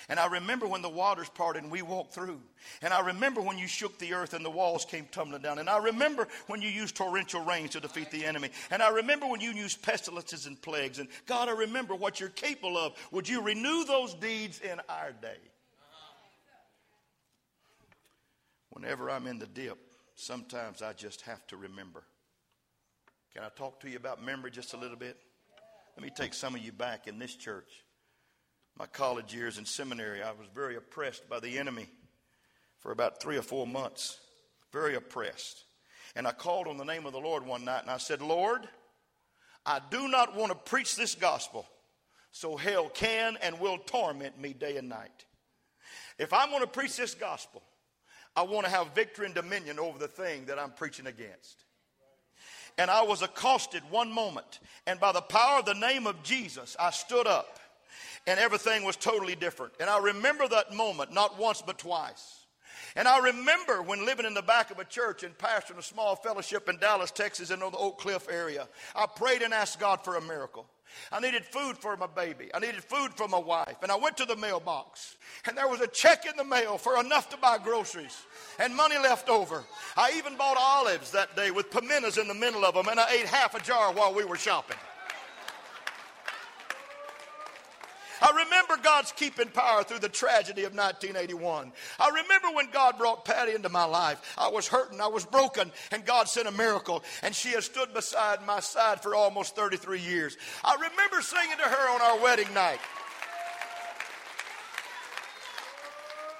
And 0.07 0.19
I 0.19 0.27
remember 0.27 0.67
when 0.67 0.83
the 0.83 0.89
waters 0.89 1.29
parted 1.29 1.63
and 1.63 1.71
we 1.71 1.81
walked 1.81 2.13
through. 2.13 2.39
And 2.81 2.93
I 2.93 2.99
remember 2.99 3.41
when 3.41 3.57
you 3.57 3.67
shook 3.67 3.97
the 3.97 4.13
earth 4.13 4.33
and 4.33 4.45
the 4.45 4.51
walls 4.51 4.85
came 4.85 5.07
tumbling 5.11 5.41
down. 5.41 5.57
And 5.57 5.69
I 5.69 5.77
remember 5.77 6.27
when 6.47 6.61
you 6.61 6.69
used 6.69 6.95
torrential 6.95 7.43
rains 7.43 7.71
to 7.71 7.79
defeat 7.79 8.11
the 8.11 8.23
enemy. 8.23 8.49
And 8.69 8.83
I 8.83 8.89
remember 8.89 9.27
when 9.27 9.41
you 9.41 9.51
used 9.51 9.81
pestilences 9.81 10.45
and 10.45 10.61
plagues. 10.61 10.99
And 10.99 11.09
God, 11.25 11.49
I 11.49 11.53
remember 11.53 11.95
what 11.95 12.19
you're 12.19 12.29
capable 12.29 12.77
of. 12.77 12.93
Would 13.11 13.27
you 13.27 13.41
renew 13.41 13.83
those 13.85 14.13
deeds 14.13 14.59
in 14.59 14.79
our 14.89 15.11
day? 15.11 15.37
Whenever 18.75 19.09
I'm 19.09 19.25
in 19.25 19.39
the 19.39 19.47
dip, 19.47 19.77
sometimes 20.15 20.81
I 20.81 20.93
just 20.93 21.21
have 21.21 21.45
to 21.47 21.57
remember. 21.57 22.03
Can 23.33 23.43
I 23.43 23.49
talk 23.49 23.79
to 23.81 23.89
you 23.89 23.97
about 23.97 24.23
memory 24.23 24.51
just 24.51 24.73
a 24.73 24.77
little 24.77 24.97
bit? 24.97 25.17
Let 25.97 26.03
me 26.03 26.11
take 26.15 26.33
some 26.33 26.55
of 26.55 26.61
you 26.61 26.71
back 26.71 27.07
in 27.07 27.17
this 27.17 27.35
church 27.35 27.85
my 28.77 28.85
college 28.87 29.33
years 29.33 29.57
in 29.57 29.65
seminary, 29.65 30.21
I 30.21 30.31
was 30.31 30.47
very 30.53 30.75
oppressed 30.75 31.29
by 31.29 31.39
the 31.39 31.57
enemy 31.57 31.87
for 32.79 32.91
about 32.91 33.21
three 33.21 33.37
or 33.37 33.41
four 33.41 33.65
months. 33.65 34.19
Very 34.73 34.95
oppressed. 34.95 35.63
And 36.15 36.27
I 36.27 36.31
called 36.31 36.67
on 36.67 36.77
the 36.77 36.83
name 36.83 37.05
of 37.05 37.13
the 37.13 37.19
Lord 37.19 37.45
one 37.45 37.63
night 37.63 37.81
and 37.81 37.89
I 37.89 37.97
said, 37.97 38.21
Lord, 38.21 38.67
I 39.65 39.79
do 39.89 40.07
not 40.09 40.35
want 40.35 40.51
to 40.51 40.57
preach 40.57 40.95
this 40.95 41.15
gospel 41.15 41.65
so 42.31 42.57
hell 42.57 42.89
can 42.89 43.37
and 43.41 43.59
will 43.59 43.77
torment 43.77 44.39
me 44.39 44.53
day 44.53 44.75
and 44.75 44.89
night. 44.89 45.25
If 46.19 46.33
I'm 46.33 46.49
going 46.49 46.61
to 46.61 46.67
preach 46.67 46.97
this 46.97 47.15
gospel, 47.15 47.63
I 48.35 48.43
want 48.43 48.65
to 48.65 48.71
have 48.71 48.93
victory 48.93 49.25
and 49.25 49.35
dominion 49.35 49.79
over 49.79 49.97
the 49.97 50.07
thing 50.07 50.45
that 50.45 50.59
I'm 50.59 50.71
preaching 50.71 51.07
against. 51.07 51.63
and 52.77 52.91
I 52.91 53.03
was 53.03 53.21
accosted 53.21 53.83
one 53.89 54.11
moment. 54.11 54.59
And 54.85 54.99
by 54.99 55.11
the 55.11 55.21
power 55.21 55.59
of 55.59 55.65
the 55.65 55.73
name 55.73 56.07
of 56.07 56.21
Jesus, 56.23 56.75
I 56.79 56.91
stood 56.91 57.27
up 57.27 57.59
and 58.27 58.39
everything 58.39 58.83
was 58.83 58.95
totally 58.95 59.35
different. 59.35 59.73
And 59.79 59.89
I 59.89 59.99
remember 59.99 60.47
that 60.47 60.73
moment 60.73 61.13
not 61.13 61.39
once 61.39 61.61
but 61.61 61.77
twice. 61.77 62.44
And 62.95 63.07
I 63.07 63.19
remember 63.19 63.81
when 63.81 64.05
living 64.05 64.25
in 64.25 64.33
the 64.33 64.41
back 64.41 64.71
of 64.71 64.79
a 64.79 64.85
church 64.85 65.23
and 65.23 65.37
pastoring 65.37 65.77
a 65.77 65.83
small 65.83 66.15
fellowship 66.15 66.69
in 66.69 66.77
Dallas, 66.77 67.11
Texas, 67.11 67.51
in 67.51 67.59
the 67.59 67.65
Oak 67.65 67.99
Cliff 67.99 68.27
area, 68.29 68.67
I 68.95 69.05
prayed 69.05 69.41
and 69.41 69.53
asked 69.53 69.79
God 69.79 70.03
for 70.03 70.15
a 70.15 70.21
miracle. 70.21 70.65
I 71.11 71.19
needed 71.19 71.45
food 71.45 71.77
for 71.77 71.97
my 71.97 72.07
baby. 72.07 72.49
I 72.53 72.59
needed 72.59 72.83
food 72.83 73.13
for 73.15 73.27
my 73.27 73.37
wife. 73.37 73.77
And 73.81 73.91
I 73.91 73.95
went 73.95 74.17
to 74.17 74.25
the 74.25 74.35
mailbox, 74.35 75.17
and 75.47 75.57
there 75.57 75.67
was 75.67 75.81
a 75.81 75.87
check 75.87 76.25
in 76.25 76.37
the 76.37 76.43
mail 76.43 76.77
for 76.77 76.99
enough 76.99 77.29
to 77.29 77.37
buy 77.37 77.57
groceries 77.57 78.17
and 78.59 78.75
money 78.75 78.97
left 78.97 79.29
over. 79.29 79.63
I 79.97 80.13
even 80.17 80.37
bought 80.37 80.57
olives 80.57 81.11
that 81.11 81.35
day 81.35 81.51
with 81.51 81.69
pimentas 81.69 82.19
in 82.19 82.27
the 82.27 82.33
middle 82.33 82.65
of 82.65 82.75
them, 82.75 82.87
and 82.87 82.99
I 82.99 83.11
ate 83.11 83.25
half 83.25 83.55
a 83.55 83.59
jar 83.61 83.93
while 83.93 84.13
we 84.13 84.23
were 84.23 84.37
shopping. 84.37 84.77
I 88.25 88.43
remember 88.43 88.77
God's 88.81 89.11
keeping 89.11 89.49
power 89.49 89.83
through 89.83 89.99
the 89.99 90.09
tragedy 90.09 90.63
of 90.63 90.73
1981. 90.73 91.71
I 91.99 92.09
remember 92.09 92.47
when 92.55 92.71
God 92.71 92.97
brought 92.97 93.23
Patty 93.23 93.53
into 93.53 93.69
my 93.69 93.83
life. 93.85 94.19
I 94.35 94.47
was 94.47 94.67
hurting, 94.67 94.99
I 94.99 95.07
was 95.07 95.25
broken, 95.25 95.71
and 95.91 96.03
God 96.03 96.27
sent 96.27 96.47
a 96.47 96.51
miracle, 96.51 97.03
and 97.21 97.35
she 97.35 97.49
has 97.49 97.65
stood 97.65 97.93
beside 97.93 98.43
my 98.43 98.61
side 98.61 98.99
for 98.99 99.13
almost 99.13 99.55
33 99.55 99.99
years. 99.99 100.37
I 100.63 100.73
remember 100.73 101.21
singing 101.21 101.57
to 101.57 101.69
her 101.69 101.89
on 101.93 102.01
our 102.01 102.23
wedding 102.23 102.51
night. 102.55 102.79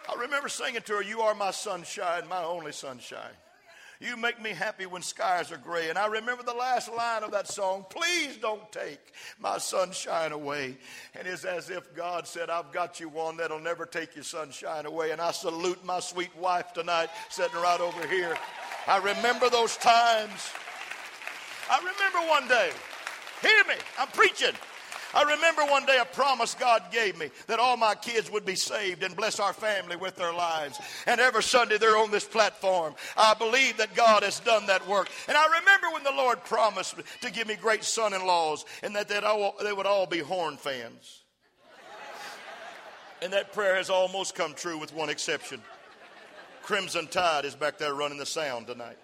I 0.10 0.20
remember 0.20 0.50
singing 0.50 0.82
to 0.82 0.94
her, 0.94 1.04
You 1.04 1.22
are 1.22 1.36
my 1.36 1.52
sunshine, 1.52 2.28
my 2.28 2.44
only 2.44 2.72
sunshine. 2.72 3.36
You 4.00 4.18
make 4.18 4.42
me 4.42 4.52
happy 4.52 4.86
when 4.86 5.02
skies 5.02 5.52
are 5.52 5.58
gray. 5.58 5.90
And 5.90 5.98
I 5.98 6.08
remember 6.08 6.44
the 6.44 6.54
last 6.54 6.92
line 6.94 7.24
of 7.24 7.32
that 7.32 7.48
song 7.48 7.86
Please 7.90 8.38
don't 8.38 8.70
take 8.72 9.00
my 9.40 9.58
sunshine 9.58 10.32
away. 10.32 10.78
And 11.18 11.28
it's 11.28 11.46
as 11.46 11.70
if 11.70 11.96
God 11.96 12.28
said, 12.28 12.50
I've 12.50 12.72
got 12.72 13.00
you 13.00 13.10
one 13.10 13.38
that'll 13.38 13.60
never 13.60 13.86
take 13.86 14.16
your 14.16 14.24
sunshine 14.24 14.86
away. 14.86 15.12
And 15.12 15.22
I 15.22 15.32
salute 15.32 15.84
my 15.86 16.00
sweet 16.00 16.36
wife 16.38 16.74
tonight, 16.74 17.10
sitting 17.30 17.56
right 17.56 17.80
over 17.80 18.06
here. 18.08 18.36
I 18.88 18.98
remember 18.98 19.50
those 19.50 19.78
times. 19.78 20.52
I 21.70 21.78
remember 21.80 22.30
one 22.30 22.48
day. 22.48 22.72
Hear 23.42 23.64
me, 23.68 23.76
I'm 23.98 24.08
preaching. 24.10 24.54
I 25.16 25.24
remember 25.24 25.64
one 25.64 25.86
day 25.86 25.98
a 25.98 26.06
promise 26.06 26.54
God 26.56 26.84
gave 26.92 27.18
me 27.18 27.32
that 27.48 27.58
all 27.58 27.78
my 27.78 27.96
kids 27.96 28.30
would 28.30 28.46
be 28.46 28.56
saved 28.56 29.02
and 29.02 29.16
bless 29.16 29.40
our 29.40 29.54
family 29.54 29.96
with 29.96 30.18
their 30.18 30.34
lives. 30.34 30.78
And 31.08 31.22
every 31.22 31.42
Sunday 31.42 31.78
they're 31.78 31.98
on 31.98 32.12
this 32.12 32.26
platform. 32.26 32.96
I 33.16 33.34
believe 33.34 33.78
that 33.78 33.96
God 33.96 34.24
has 34.24 34.42
done 34.42 34.66
that 34.68 34.86
work. 34.88 35.10
And 35.30 35.38
I 35.38 35.46
remember 35.60 35.88
when 35.94 36.04
the 36.04 36.12
Lord 36.12 36.44
promised 36.44 36.96
to 37.22 37.32
give 37.32 37.48
me 37.48 37.56
great 37.56 37.86
son 37.86 38.14
in 38.14 38.28
laws 38.28 38.66
and 38.84 38.94
that 38.96 39.08
they 39.08 39.74
would 39.74 39.86
all 39.86 40.06
be 40.06 40.20
horn 40.20 40.58
fans. 40.58 41.22
And 43.22 43.32
that 43.32 43.54
prayer 43.54 43.78
has 43.78 43.90
almost 43.90 44.36
come 44.36 44.54
true 44.54 44.78
with 44.78 44.94
one 44.94 45.10
exception. 45.10 45.62
Crimson 46.62 47.08
Tide 47.08 47.46
is 47.46 47.56
back 47.56 47.78
there 47.78 47.94
running 47.94 48.18
the 48.18 48.26
sound 48.26 48.68
tonight. 48.68 48.98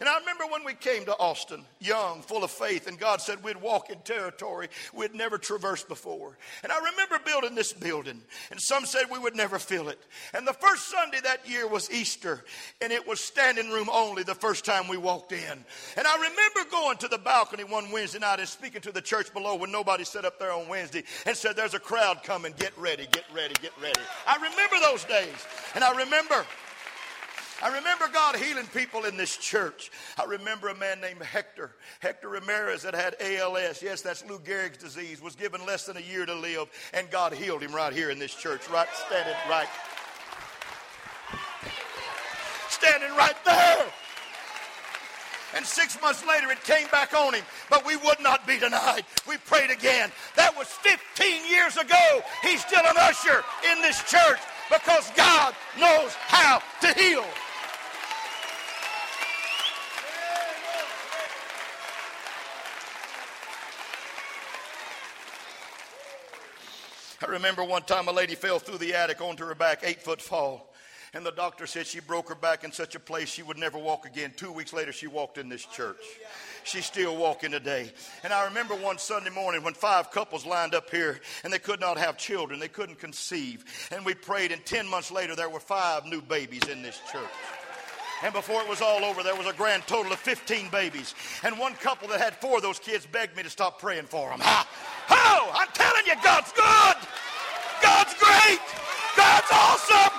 And 0.00 0.08
I 0.08 0.18
remember 0.18 0.44
when 0.46 0.64
we 0.64 0.74
came 0.74 1.04
to 1.04 1.18
Austin, 1.18 1.64
young, 1.80 2.22
full 2.22 2.44
of 2.44 2.50
faith, 2.50 2.86
and 2.86 2.98
God 2.98 3.20
said 3.20 3.42
we'd 3.42 3.60
walk 3.60 3.90
in 3.90 3.98
territory 4.00 4.68
we'd 4.94 5.14
never 5.14 5.38
traversed 5.38 5.88
before. 5.88 6.36
And 6.62 6.72
I 6.72 6.78
remember 6.78 7.18
building 7.24 7.54
this 7.54 7.72
building, 7.72 8.20
and 8.50 8.60
some 8.60 8.86
said 8.86 9.04
we 9.10 9.18
would 9.18 9.36
never 9.36 9.58
fill 9.58 9.88
it. 9.88 9.98
And 10.34 10.46
the 10.46 10.52
first 10.52 10.88
Sunday 10.88 11.20
that 11.22 11.48
year 11.48 11.66
was 11.66 11.90
Easter, 11.90 12.44
and 12.80 12.92
it 12.92 13.06
was 13.06 13.20
standing 13.20 13.70
room 13.70 13.88
only 13.92 14.22
the 14.22 14.34
first 14.34 14.64
time 14.64 14.88
we 14.88 14.96
walked 14.96 15.32
in. 15.32 15.64
And 15.96 16.06
I 16.06 16.14
remember 16.16 16.70
going 16.70 16.98
to 16.98 17.08
the 17.08 17.18
balcony 17.18 17.64
one 17.64 17.90
Wednesday 17.90 18.18
night 18.18 18.40
and 18.40 18.48
speaking 18.48 18.80
to 18.82 18.92
the 18.92 19.02
church 19.02 19.32
below 19.32 19.56
when 19.56 19.70
nobody 19.70 20.04
sat 20.04 20.24
up 20.24 20.38
there 20.38 20.52
on 20.52 20.68
Wednesday 20.68 21.04
and 21.26 21.36
said, 21.36 21.56
There's 21.56 21.74
a 21.74 21.80
crowd 21.80 22.22
coming, 22.22 22.54
get 22.58 22.76
ready, 22.76 23.06
get 23.12 23.24
ready, 23.34 23.54
get 23.60 23.72
ready. 23.80 24.00
I 24.26 24.36
remember 24.36 24.76
those 24.80 25.04
days, 25.04 25.46
and 25.74 25.84
I 25.84 25.96
remember 25.96 26.44
I 27.62 27.68
remember 27.76 28.08
God 28.12 28.34
healing 28.34 28.66
people 28.74 29.04
in 29.04 29.16
this 29.16 29.36
church. 29.36 29.92
I 30.18 30.24
remember 30.24 30.68
a 30.68 30.74
man 30.74 31.00
named 31.00 31.22
Hector, 31.22 31.70
Hector 32.00 32.28
Ramirez, 32.28 32.82
that 32.82 32.94
had 32.94 33.14
ALS. 33.20 33.80
Yes, 33.80 34.02
that's 34.02 34.24
Lou 34.28 34.40
Gehrig's 34.40 34.78
disease, 34.78 35.22
was 35.22 35.36
given 35.36 35.64
less 35.64 35.86
than 35.86 35.96
a 35.96 36.00
year 36.00 36.26
to 36.26 36.34
live, 36.34 36.68
and 36.92 37.08
God 37.08 37.32
healed 37.32 37.62
him 37.62 37.72
right 37.72 37.92
here 37.92 38.10
in 38.10 38.18
this 38.18 38.34
church, 38.34 38.68
right 38.68 38.88
standing 39.06 39.34
right. 39.48 39.68
Standing 42.68 43.16
right 43.16 43.36
there. 43.44 43.86
And 45.54 45.64
six 45.64 46.00
months 46.02 46.26
later, 46.26 46.50
it 46.50 46.64
came 46.64 46.88
back 46.88 47.14
on 47.14 47.34
him, 47.34 47.44
but 47.70 47.86
we 47.86 47.96
would 47.96 48.18
not 48.20 48.44
be 48.44 48.58
denied. 48.58 49.04
We 49.28 49.36
prayed 49.36 49.70
again. 49.70 50.10
That 50.34 50.56
was 50.56 50.66
15 50.66 51.48
years 51.48 51.76
ago. 51.76 52.22
He's 52.42 52.64
still 52.64 52.82
an 52.84 52.96
usher 52.96 53.44
in 53.70 53.82
this 53.82 54.02
church 54.10 54.40
because 54.68 55.12
God 55.14 55.54
knows 55.78 56.12
how 56.26 56.60
to 56.80 56.92
heal. 56.94 57.24
Remember 67.32 67.64
one 67.64 67.82
time 67.82 68.08
a 68.08 68.12
lady 68.12 68.34
fell 68.34 68.58
through 68.58 68.78
the 68.78 68.94
attic 68.94 69.20
onto 69.20 69.44
her 69.44 69.54
back, 69.54 69.80
eight 69.82 70.02
foot 70.02 70.20
fall. 70.20 70.68
And 71.14 71.26
the 71.26 71.32
doctor 71.32 71.66
said 71.66 71.86
she 71.86 72.00
broke 72.00 72.30
her 72.30 72.34
back 72.34 72.64
in 72.64 72.72
such 72.72 72.94
a 72.94 73.00
place 73.00 73.28
she 73.28 73.42
would 73.42 73.58
never 73.58 73.76
walk 73.76 74.06
again. 74.06 74.32
Two 74.34 74.50
weeks 74.50 74.72
later, 74.72 74.92
she 74.92 75.06
walked 75.06 75.36
in 75.36 75.50
this 75.50 75.64
church. 75.66 76.00
She's 76.64 76.86
still 76.86 77.16
walking 77.16 77.50
today. 77.50 77.92
And 78.24 78.32
I 78.32 78.46
remember 78.46 78.74
one 78.74 78.96
Sunday 78.96 79.28
morning 79.28 79.62
when 79.62 79.74
five 79.74 80.10
couples 80.10 80.46
lined 80.46 80.74
up 80.74 80.88
here 80.88 81.20
and 81.44 81.52
they 81.52 81.58
could 81.58 81.80
not 81.80 81.98
have 81.98 82.16
children, 82.16 82.60
they 82.60 82.68
couldn't 82.68 82.98
conceive. 82.98 83.64
And 83.90 84.06
we 84.06 84.14
prayed, 84.14 84.52
and 84.52 84.64
10 84.64 84.88
months 84.88 85.10
later, 85.10 85.36
there 85.36 85.50
were 85.50 85.60
five 85.60 86.06
new 86.06 86.22
babies 86.22 86.66
in 86.68 86.80
this 86.80 86.98
church. 87.10 87.28
And 88.22 88.32
before 88.32 88.62
it 88.62 88.68
was 88.68 88.80
all 88.80 89.04
over, 89.04 89.22
there 89.22 89.34
was 89.34 89.46
a 89.46 89.52
grand 89.52 89.82
total 89.86 90.12
of 90.12 90.18
15 90.20 90.68
babies. 90.68 91.14
And 91.42 91.58
one 91.58 91.74
couple 91.74 92.08
that 92.08 92.20
had 92.20 92.34
four 92.36 92.56
of 92.56 92.62
those 92.62 92.78
kids 92.78 93.04
begged 93.04 93.36
me 93.36 93.42
to 93.42 93.50
stop 93.50 93.80
praying 93.80 94.04
for 94.04 94.30
them. 94.30 94.38
Ha! 94.40 94.68
Ho! 95.08 95.50
I'm 95.52 95.68
telling 95.74 96.06
you, 96.06 96.14
God's 96.22 96.52
good. 96.52 97.08
God's 97.82 98.14
great. 98.14 98.60
God's 99.16 99.50
awesome. 99.52 100.14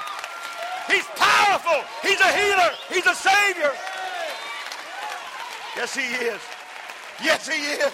He's 0.88 1.08
powerful. 1.15 1.82
He's 2.02 2.19
a 2.19 2.32
healer. 2.32 2.71
He's 2.89 3.06
a 3.06 3.15
savior. 3.15 3.71
Yes, 5.76 5.95
he 5.95 6.02
is. 6.02 6.41
Yes, 7.23 7.47
he 7.47 7.60
is. 7.82 7.93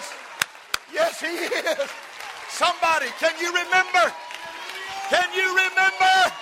Yes, 0.92 1.20
he 1.20 1.28
is. 1.28 1.90
Somebody, 2.50 3.06
can 3.18 3.32
you 3.40 3.48
remember? 3.48 4.12
Can 5.08 5.28
you 5.34 5.48
remember? 5.48 6.32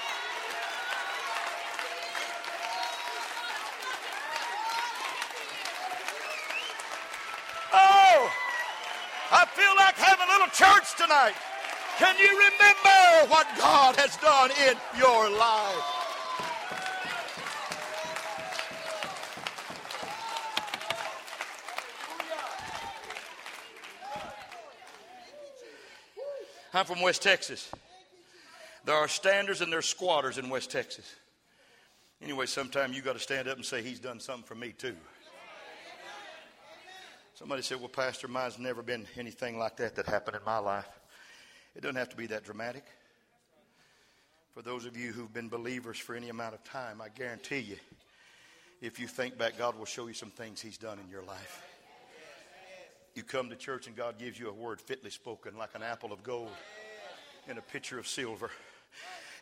Oh, 7.72 8.30
I 9.30 9.44
feel 9.46 9.74
like 9.76 9.94
having 9.96 10.26
a 10.26 10.32
little 10.32 10.48
church 10.48 10.96
tonight. 10.96 11.34
Can 11.98 12.16
you 12.16 12.28
remember 12.28 13.28
what 13.28 13.46
God 13.58 13.96
has 13.96 14.16
done 14.18 14.50
in 14.68 14.76
your 14.96 15.28
life? 15.30 15.98
I'm 26.72 26.84
from 26.84 27.00
West 27.00 27.22
Texas. 27.22 27.68
There 28.84 28.94
are 28.94 29.08
standers 29.08 29.60
and 29.60 29.72
there's 29.72 29.86
squatters 29.86 30.38
in 30.38 30.48
West 30.48 30.70
Texas. 30.70 31.16
Anyway, 32.22 32.46
sometime 32.46 32.92
you 32.92 33.02
got 33.02 33.14
to 33.14 33.18
stand 33.18 33.48
up 33.48 33.56
and 33.56 33.64
say, 33.64 33.82
He's 33.82 33.98
done 33.98 34.20
something 34.20 34.44
for 34.44 34.54
me 34.54 34.70
too. 34.70 34.94
Somebody 37.34 37.62
said, 37.62 37.80
Well, 37.80 37.88
Pastor, 37.88 38.28
mine's 38.28 38.56
never 38.56 38.82
been 38.84 39.06
anything 39.16 39.58
like 39.58 39.76
that 39.78 39.96
that 39.96 40.06
happened 40.06 40.36
in 40.36 40.44
my 40.44 40.58
life. 40.58 40.97
It 41.76 41.82
doesn't 41.82 41.96
have 41.96 42.08
to 42.10 42.16
be 42.16 42.26
that 42.26 42.44
dramatic. 42.44 42.84
For 44.54 44.62
those 44.62 44.84
of 44.84 44.96
you 44.96 45.12
who've 45.12 45.32
been 45.32 45.48
believers 45.48 45.98
for 45.98 46.14
any 46.14 46.30
amount 46.30 46.54
of 46.54 46.64
time, 46.64 47.00
I 47.00 47.08
guarantee 47.08 47.60
you, 47.60 47.76
if 48.80 48.98
you 48.98 49.06
think 49.06 49.38
back, 49.38 49.58
God 49.58 49.78
will 49.78 49.84
show 49.84 50.06
you 50.08 50.14
some 50.14 50.30
things 50.30 50.60
He's 50.60 50.78
done 50.78 50.98
in 50.98 51.08
your 51.08 51.22
life. 51.22 51.62
You 53.14 53.22
come 53.22 53.50
to 53.50 53.56
church 53.56 53.86
and 53.86 53.96
God 53.96 54.18
gives 54.18 54.38
you 54.38 54.48
a 54.48 54.52
word 54.52 54.80
fitly 54.80 55.10
spoken, 55.10 55.56
like 55.56 55.74
an 55.74 55.82
apple 55.82 56.12
of 56.12 56.22
gold 56.22 56.50
in 57.48 57.58
a 57.58 57.62
pitcher 57.62 57.98
of 57.98 58.06
silver. 58.06 58.50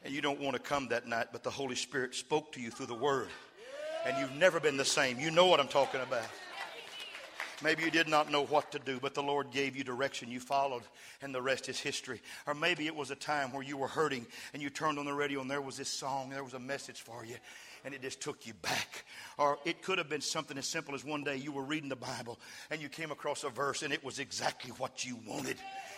And 0.04 0.14
you 0.14 0.20
don't 0.20 0.40
want 0.40 0.54
to 0.54 0.62
come 0.62 0.88
that 0.88 1.06
night, 1.06 1.28
but 1.32 1.42
the 1.42 1.50
Holy 1.50 1.74
Spirit 1.74 2.14
spoke 2.14 2.52
to 2.52 2.60
you 2.60 2.70
through 2.70 2.86
the 2.86 2.94
word. 2.94 3.28
And 4.06 4.16
you've 4.18 4.36
never 4.36 4.60
been 4.60 4.76
the 4.76 4.84
same. 4.84 5.18
You 5.18 5.30
know 5.30 5.46
what 5.46 5.60
I'm 5.60 5.68
talking 5.68 6.00
about. 6.00 6.24
Maybe 7.62 7.82
you 7.82 7.90
did 7.90 8.08
not 8.08 8.30
know 8.30 8.44
what 8.44 8.72
to 8.72 8.78
do, 8.78 8.98
but 9.00 9.14
the 9.14 9.22
Lord 9.22 9.50
gave 9.50 9.76
you 9.76 9.82
direction. 9.82 10.30
You 10.30 10.40
followed, 10.40 10.82
and 11.22 11.34
the 11.34 11.40
rest 11.40 11.68
is 11.68 11.80
history. 11.80 12.20
Or 12.46 12.54
maybe 12.54 12.86
it 12.86 12.94
was 12.94 13.10
a 13.10 13.16
time 13.16 13.52
where 13.52 13.62
you 13.62 13.78
were 13.78 13.88
hurting 13.88 14.26
and 14.52 14.62
you 14.62 14.68
turned 14.68 14.98
on 14.98 15.06
the 15.06 15.14
radio 15.14 15.40
and 15.40 15.50
there 15.50 15.62
was 15.62 15.78
this 15.78 15.88
song, 15.88 16.28
there 16.28 16.44
was 16.44 16.54
a 16.54 16.58
message 16.58 17.00
for 17.00 17.24
you. 17.24 17.36
and 17.86 17.94
it 17.94 18.02
just 18.02 18.20
took 18.20 18.46
you 18.46 18.52
back. 18.54 19.04
Or 19.38 19.58
it 19.64 19.80
could 19.80 19.98
have 19.98 20.08
been 20.08 20.20
something 20.20 20.58
as 20.58 20.66
simple 20.66 20.94
as 20.94 21.04
one 21.04 21.22
day 21.22 21.36
you 21.36 21.52
were 21.52 21.62
reading 21.62 21.88
the 21.88 21.96
Bible 21.96 22.38
and 22.70 22.82
you 22.82 22.88
came 22.88 23.12
across 23.12 23.44
a 23.44 23.48
verse 23.48 23.82
and 23.82 23.92
it 23.92 24.04
was 24.04 24.18
exactly 24.18 24.72
what 24.72 25.04
you 25.04 25.16
wanted. 25.24 25.56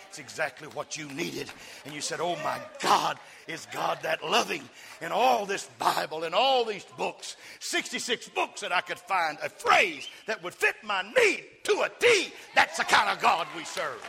It's 0.09 0.17
exactly 0.17 0.67
what 0.69 0.97
you 0.97 1.07
needed. 1.09 1.51
And 1.85 1.93
you 1.93 2.01
said, 2.01 2.19
Oh 2.19 2.35
my 2.43 2.59
God, 2.81 3.19
is 3.47 3.67
God 3.71 3.99
that 4.01 4.23
loving? 4.23 4.67
In 5.01 5.11
all 5.11 5.45
this 5.45 5.69
Bible, 5.77 6.23
in 6.23 6.33
all 6.33 6.65
these 6.65 6.83
books, 6.97 7.37
66 7.59 8.29
books 8.29 8.61
that 8.61 8.71
I 8.71 8.81
could 8.81 8.97
find 8.97 9.37
a 9.43 9.49
phrase 9.49 10.09
that 10.25 10.43
would 10.43 10.55
fit 10.55 10.75
my 10.83 11.03
need 11.03 11.45
to 11.65 11.73
a 11.83 11.91
T. 11.99 12.33
That's 12.55 12.79
the 12.79 12.85
kind 12.85 13.15
of 13.15 13.21
God 13.21 13.45
we 13.55 13.63
serve. 13.63 14.03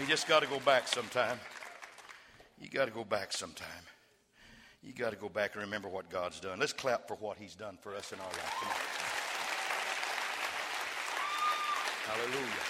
You 0.00 0.04
just 0.06 0.26
got 0.26 0.42
to 0.42 0.48
go 0.48 0.58
back 0.58 0.88
sometime. 0.88 1.38
You 2.60 2.68
got 2.68 2.86
to 2.86 2.90
go 2.90 3.04
back 3.04 3.32
sometime. 3.32 3.68
You 4.82 4.92
got 4.92 5.10
to 5.10 5.16
go 5.16 5.28
back 5.28 5.54
and 5.54 5.62
remember 5.62 5.88
what 5.88 6.10
God's 6.10 6.40
done. 6.40 6.58
Let's 6.58 6.72
clap 6.72 7.06
for 7.06 7.14
what 7.14 7.38
He's 7.38 7.54
done 7.54 7.78
for 7.80 7.94
us 7.94 8.10
in 8.10 8.18
our 8.18 8.26
life. 8.26 8.54
Come 8.60 8.68
on. 8.70 8.76
Hallelujah. 12.06 12.66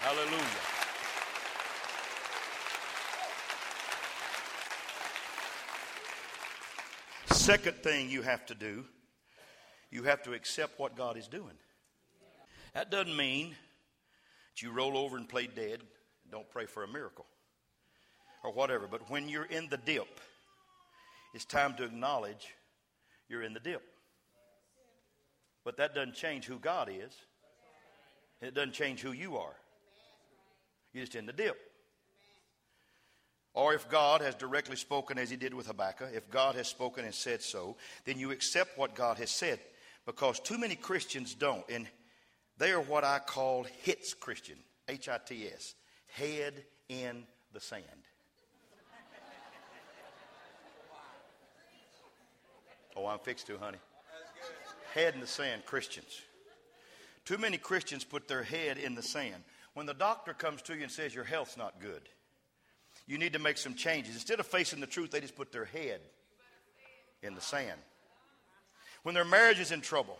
Hallelujah. 0.00 0.80
Second 7.32 7.76
thing 7.78 8.08
you 8.10 8.22
have 8.22 8.46
to 8.46 8.54
do, 8.54 8.84
you 9.90 10.04
have 10.04 10.22
to 10.22 10.34
accept 10.34 10.78
what 10.78 10.96
God 10.96 11.16
is 11.16 11.26
doing. 11.26 11.56
That 12.74 12.90
doesn't 12.90 13.16
mean 13.16 13.50
that 13.50 14.62
you 14.62 14.70
roll 14.70 14.96
over 14.96 15.16
and 15.16 15.28
play 15.28 15.48
dead, 15.48 15.80
don't 16.30 16.48
pray 16.48 16.66
for 16.66 16.84
a 16.84 16.88
miracle 16.88 17.26
or 18.44 18.52
whatever. 18.52 18.86
But 18.86 19.10
when 19.10 19.28
you're 19.28 19.46
in 19.46 19.68
the 19.68 19.78
dip, 19.78 20.20
it's 21.34 21.44
time 21.44 21.74
to 21.74 21.84
acknowledge 21.84 22.54
you're 23.28 23.42
in 23.42 23.52
the 23.52 23.60
dip. 23.60 23.82
But 25.64 25.76
that 25.78 25.94
doesn't 25.94 26.14
change 26.14 26.46
who 26.46 26.58
God 26.58 26.88
is. 26.88 27.14
It 28.40 28.54
doesn't 28.54 28.72
change 28.72 29.00
who 29.00 29.12
you 29.12 29.36
are. 29.36 29.54
You're 30.92 31.04
just 31.04 31.14
in 31.14 31.26
the 31.26 31.32
dip. 31.32 31.58
Or 33.52 33.74
if 33.74 33.88
God 33.88 34.20
has 34.20 34.34
directly 34.34 34.76
spoken 34.76 35.18
as 35.18 35.28
he 35.28 35.36
did 35.36 35.52
with 35.52 35.66
Habakkuk, 35.66 36.10
if 36.14 36.30
God 36.30 36.54
has 36.54 36.68
spoken 36.68 37.04
and 37.04 37.14
said 37.14 37.42
so, 37.42 37.76
then 38.04 38.18
you 38.18 38.30
accept 38.30 38.78
what 38.78 38.94
God 38.94 39.18
has 39.18 39.30
said. 39.30 39.58
Because 40.06 40.40
too 40.40 40.56
many 40.56 40.76
Christians 40.76 41.34
don't. 41.34 41.64
And 41.68 41.86
they 42.58 42.70
are 42.72 42.80
what 42.80 43.04
I 43.04 43.18
call 43.18 43.66
hits 43.82 44.14
Christian, 44.14 44.56
H 44.88 45.08
I 45.08 45.18
T 45.18 45.48
S, 45.52 45.74
head 46.06 46.64
in 46.88 47.24
the 47.52 47.60
sand. 47.60 47.84
Oh, 52.96 53.06
I'm 53.06 53.18
fixed 53.18 53.46
to, 53.46 53.58
honey. 53.58 53.78
Head 54.94 55.14
in 55.14 55.20
the 55.20 55.26
sand, 55.26 55.64
Christians. 55.64 56.22
Too 57.24 57.38
many 57.38 57.58
Christians 57.58 58.04
put 58.04 58.28
their 58.28 58.42
head 58.42 58.78
in 58.78 58.94
the 58.94 59.02
sand. 59.02 59.42
When 59.74 59.86
the 59.86 59.94
doctor 59.94 60.32
comes 60.32 60.62
to 60.62 60.74
you 60.74 60.82
and 60.82 60.90
says 60.90 61.14
your 61.14 61.24
health's 61.24 61.56
not 61.56 61.80
good, 61.80 62.02
you 63.06 63.18
need 63.18 63.34
to 63.34 63.38
make 63.38 63.56
some 63.56 63.74
changes. 63.74 64.14
Instead 64.14 64.40
of 64.40 64.46
facing 64.46 64.80
the 64.80 64.86
truth, 64.86 65.10
they 65.10 65.20
just 65.20 65.36
put 65.36 65.52
their 65.52 65.64
head 65.64 66.00
in 67.22 67.34
the 67.34 67.40
sand. 67.40 67.78
When 69.02 69.14
their 69.14 69.24
marriage 69.24 69.60
is 69.60 69.72
in 69.72 69.80
trouble 69.80 70.18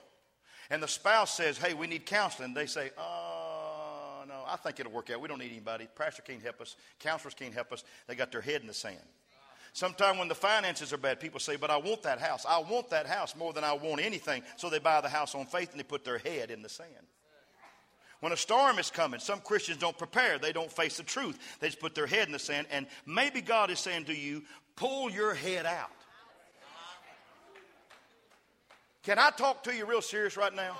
and 0.71 0.83
the 0.83 0.89
spouse 0.89 1.35
says, 1.35 1.59
hey, 1.59 1.75
we 1.75 1.87
need 1.87 2.07
counseling, 2.07 2.55
they 2.55 2.67
say, 2.67 2.91
oh, 2.97 4.23
no, 4.29 4.43
I 4.47 4.57
think 4.57 4.79
it'll 4.81 4.93
work 4.93 5.11
out. 5.11 5.21
We 5.21 5.29
don't 5.29 5.39
need 5.39 5.51
anybody. 5.51 5.89
Pastor 5.97 6.23
can't 6.23 6.43
help 6.43 6.61
us. 6.61 6.77
Counselors 7.01 7.35
can't 7.35 7.55
help 7.55 7.73
us. 7.73 7.85
They 8.07 8.15
got 8.15 8.31
their 8.33 8.41
head 8.41 8.61
in 8.61 8.67
the 8.67 8.75
sand. 8.75 8.99
Sometimes 9.73 10.19
when 10.19 10.29
the 10.29 10.35
finances 10.35 10.93
are 10.93 10.99
bad, 10.99 11.21
people 11.21 11.41
say, 11.41 11.57
But 11.57 11.71
I 11.71 11.77
want 11.77 12.03
that 12.03 12.21
house. 12.21 12.45
I 12.49 12.59
want 12.59 12.91
that 12.91 13.07
house 13.07 13.37
more 13.37 13.53
than 13.53 13.65
I 13.65 13.73
want 13.73 14.01
anything. 14.01 14.43
So 14.57 14.69
they 14.69 14.79
buy 14.79 15.01
the 15.01 15.09
house 15.09 15.35
on 15.35 15.47
faith 15.47 15.71
and 15.71 15.79
they 15.79 15.85
put 15.85 16.05
their 16.05 16.19
head 16.19 16.51
in 16.51 16.63
the 16.63 16.69
sand. 16.69 16.89
When 18.21 18.33
a 18.33 18.37
storm 18.37 18.79
is 18.79 18.91
coming, 18.91 19.19
some 19.19 19.41
Christians 19.41 19.79
don't 19.79 19.97
prepare. 19.97 20.39
They 20.39 20.53
don't 20.53 20.71
face 20.71 20.99
the 20.99 21.03
truth. 21.03 21.39
They 21.61 21.69
just 21.69 21.81
put 21.81 21.95
their 21.95 22.07
head 22.07 22.27
in 22.27 22.33
the 22.33 22.39
sand. 22.39 22.67
And 22.71 22.87
maybe 23.07 23.41
God 23.41 23.71
is 23.71 23.79
saying 23.79 24.05
to 24.07 24.15
you, 24.15 24.43
Pull 24.77 25.11
your 25.11 25.35
head 25.35 25.67
out. 25.67 25.91
Can 29.03 29.19
I 29.19 29.31
talk 29.31 29.63
to 29.65 29.75
you 29.75 29.87
real 29.87 30.03
serious 30.03 30.37
right 30.37 30.55
now? 30.55 30.77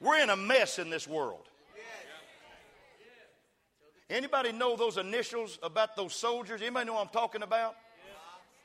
We're 0.00 0.20
in 0.20 0.30
a 0.30 0.36
mess 0.36 0.78
in 0.78 0.90
this 0.90 1.06
world. 1.08 1.46
Anybody 4.10 4.52
know 4.52 4.76
those 4.76 4.98
initials 4.98 5.58
about 5.62 5.96
those 5.96 6.14
soldiers? 6.14 6.60
Anybody 6.60 6.86
know 6.86 6.94
what 6.94 7.02
I'm 7.02 7.12
talking 7.12 7.42
about? 7.42 7.76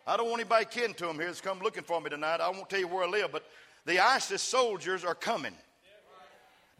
I 0.06 0.16
don't 0.16 0.30
want 0.30 0.40
anybody 0.40 0.66
kidding 0.66 0.94
to 0.96 1.06
them 1.06 1.18
here 1.18 1.28
that's 1.28 1.42
come 1.42 1.60
looking 1.60 1.84
for 1.84 2.00
me 2.00 2.10
tonight. 2.10 2.40
I 2.40 2.50
won't 2.50 2.70
tell 2.70 2.80
you 2.80 2.88
where 2.88 3.04
I 3.04 3.10
live, 3.10 3.32
but 3.32 3.44
the 3.86 4.00
ISIS 4.00 4.42
soldiers 4.42 5.04
are 5.04 5.16
coming. 5.16 5.54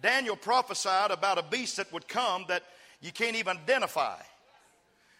Daniel 0.02 0.36
prophesied 0.36 1.12
about 1.12 1.38
a 1.38 1.44
beast 1.44 1.78
that 1.78 1.92
would 1.92 2.08
come 2.08 2.46
that 2.48 2.64
you 3.02 3.12
can't 3.12 3.36
even 3.36 3.58
identify. 3.58 4.16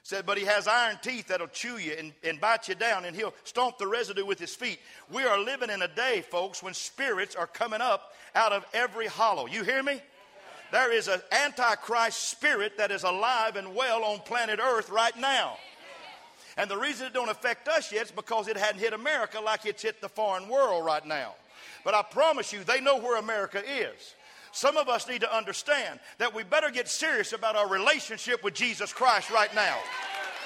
Said, 0.04 0.26
but 0.26 0.38
he 0.38 0.46
has 0.46 0.70
iron 0.70 0.98
teeth 1.02 1.28
that'll 1.28 1.48
chew 1.48 1.78
you 1.78 1.92
and, 2.00 2.14
and 2.24 2.40
bite 2.40 2.70
you 2.70 2.76
down, 2.76 3.04
and 3.04 3.14
he'll 3.14 3.34
stomp 3.44 3.78
the 3.78 3.88
residue 3.88 4.26
with 4.26 4.40
his 4.40 4.56
feet. 4.56 4.80
We 5.12 5.24
are 5.24 5.38
living 5.38 5.70
in 5.70 5.82
a 5.82 5.88
day, 5.90 6.22
folks, 6.22 6.64
when 6.64 6.74
spirits 6.74 7.36
are 7.36 7.48
coming 7.48 7.82
up 7.82 8.14
out 8.34 8.54
of 8.54 8.66
every 8.74 9.08
hollow. 9.08 9.48
You 9.48 9.66
hear 9.66 9.84
me? 9.84 10.02
There 10.72 10.92
is 10.92 11.08
an 11.08 11.22
antichrist 11.32 12.30
spirit 12.30 12.78
that 12.78 12.92
is 12.92 13.04
alive 13.04 13.56
and 13.56 13.74
well 13.76 14.04
on 14.04 14.20
planet 14.20 14.60
Earth 14.62 14.90
right 14.90 15.18
now. 15.18 15.58
And 16.58 16.70
the 16.70 16.78
reason 16.78 17.08
it 17.08 17.14
don't 17.14 17.30
affect 17.30 17.68
us 17.68 17.92
yet 17.92 18.06
is 18.08 18.12
because 18.12 18.48
it 18.48 18.58
hadn't 18.58 18.82
hit 18.82 18.94
America 18.94 19.40
like 19.40 19.66
it's 19.66 19.84
hit 19.84 20.02
the 20.02 20.10
foreign 20.10 20.50
world 20.50 20.86
right 20.86 21.06
now. 21.06 21.36
But 21.86 21.94
I 21.94 22.02
promise 22.02 22.52
you, 22.52 22.64
they 22.64 22.82
know 22.82 22.98
where 22.98 23.18
America 23.18 23.60
is. 23.60 24.16
Some 24.52 24.76
of 24.76 24.90
us 24.90 25.08
need 25.08 25.22
to 25.22 25.36
understand 25.36 26.00
that 26.18 26.34
we 26.34 26.44
better 26.44 26.72
get 26.72 26.88
serious 26.88 27.32
about 27.32 27.56
our 27.56 27.70
relationship 27.70 28.44
with 28.44 28.56
Jesus 28.56 28.92
Christ 28.92 29.30
right 29.30 29.54
now. 29.54 29.78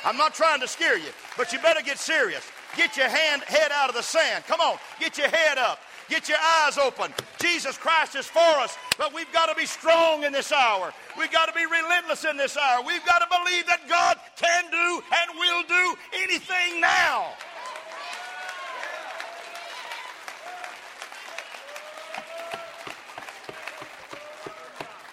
I'm 0.04 0.18
not 0.18 0.34
trying 0.34 0.60
to 0.60 0.68
scare 0.68 0.98
you, 0.98 1.10
but 1.38 1.54
you 1.54 1.60
better 1.60 1.82
get 1.82 1.98
serious. 1.98 2.44
Get 2.76 2.98
your 2.98 3.08
hand 3.08 3.44
head 3.44 3.72
out 3.72 3.90
of 3.90 3.96
the 3.96 4.04
sand. 4.04 4.44
Come 4.48 4.60
on, 4.60 4.78
get 5.00 5.18
your 5.18 5.30
head 5.30 5.58
up. 5.58 5.80
Get 6.12 6.28
your 6.28 6.40
eyes 6.60 6.78
open. 6.78 7.14
Jesus 7.40 7.78
Christ 7.78 8.18
is 8.18 8.28
for 8.28 8.40
us, 8.40 8.78
but 8.98 9.14
we've 9.14 9.32
got 9.32 9.46
to 9.46 9.56
be 9.56 9.66
strong 9.66 10.26
in 10.26 10.34
this 10.34 10.52
hour. 10.52 10.92
We've 11.18 11.32
got 11.32 11.46
to 11.46 11.54
be 11.54 11.66
relentless 11.66 12.26
in 12.26 12.36
this 12.36 12.58
hour. 12.58 12.84
We've 12.86 13.06
got 13.06 13.20
to 13.20 13.28
believe 13.30 13.66
that 13.68 13.88
God 13.88 14.18
can 14.36 14.66
do 14.70 15.02
and 15.14 15.40
will 15.40 15.64
do 15.64 15.96
anything 16.14 16.82
now. 16.82 17.28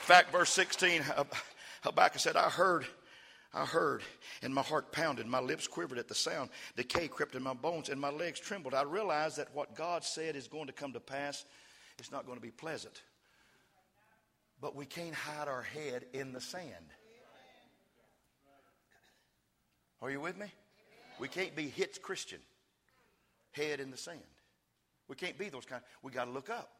In 0.00 0.04
fact, 0.04 0.32
verse 0.32 0.50
16, 0.50 1.04
Habakkuk 1.82 2.18
said, 2.18 2.34
I 2.34 2.50
heard 2.50 2.86
I 3.54 3.64
heard, 3.64 4.02
and 4.42 4.54
my 4.54 4.62
heart 4.62 4.92
pounded, 4.92 5.26
my 5.26 5.40
lips 5.40 5.66
quivered 5.66 5.98
at 5.98 6.06
the 6.06 6.14
sound. 6.14 6.50
Decay 6.76 7.08
crept 7.08 7.34
in 7.34 7.42
my 7.42 7.54
bones, 7.54 7.88
and 7.88 7.98
my 8.00 8.10
legs 8.10 8.38
trembled. 8.38 8.74
I 8.74 8.82
realized 8.82 9.38
that 9.38 9.54
what 9.54 9.74
God 9.74 10.04
said 10.04 10.36
is 10.36 10.48
going 10.48 10.66
to 10.66 10.72
come 10.72 10.92
to 10.92 11.00
pass. 11.00 11.44
It's 11.98 12.12
not 12.12 12.26
going 12.26 12.36
to 12.36 12.42
be 12.42 12.50
pleasant. 12.50 13.02
But 14.60 14.76
we 14.76 14.84
can't 14.84 15.14
hide 15.14 15.48
our 15.48 15.62
head 15.62 16.04
in 16.12 16.32
the 16.32 16.40
sand. 16.40 16.92
Are 20.02 20.10
you 20.10 20.20
with 20.20 20.36
me? 20.36 20.46
We 21.18 21.28
can't 21.28 21.56
be 21.56 21.68
hits 21.68 21.98
Christian, 21.98 22.38
head 23.52 23.80
in 23.80 23.90
the 23.90 23.96
sand. 23.96 24.20
We 25.08 25.16
can't 25.16 25.38
be 25.38 25.48
those 25.48 25.64
kind. 25.64 25.82
We 26.02 26.12
got 26.12 26.26
to 26.26 26.30
look 26.30 26.50
up. 26.50 26.70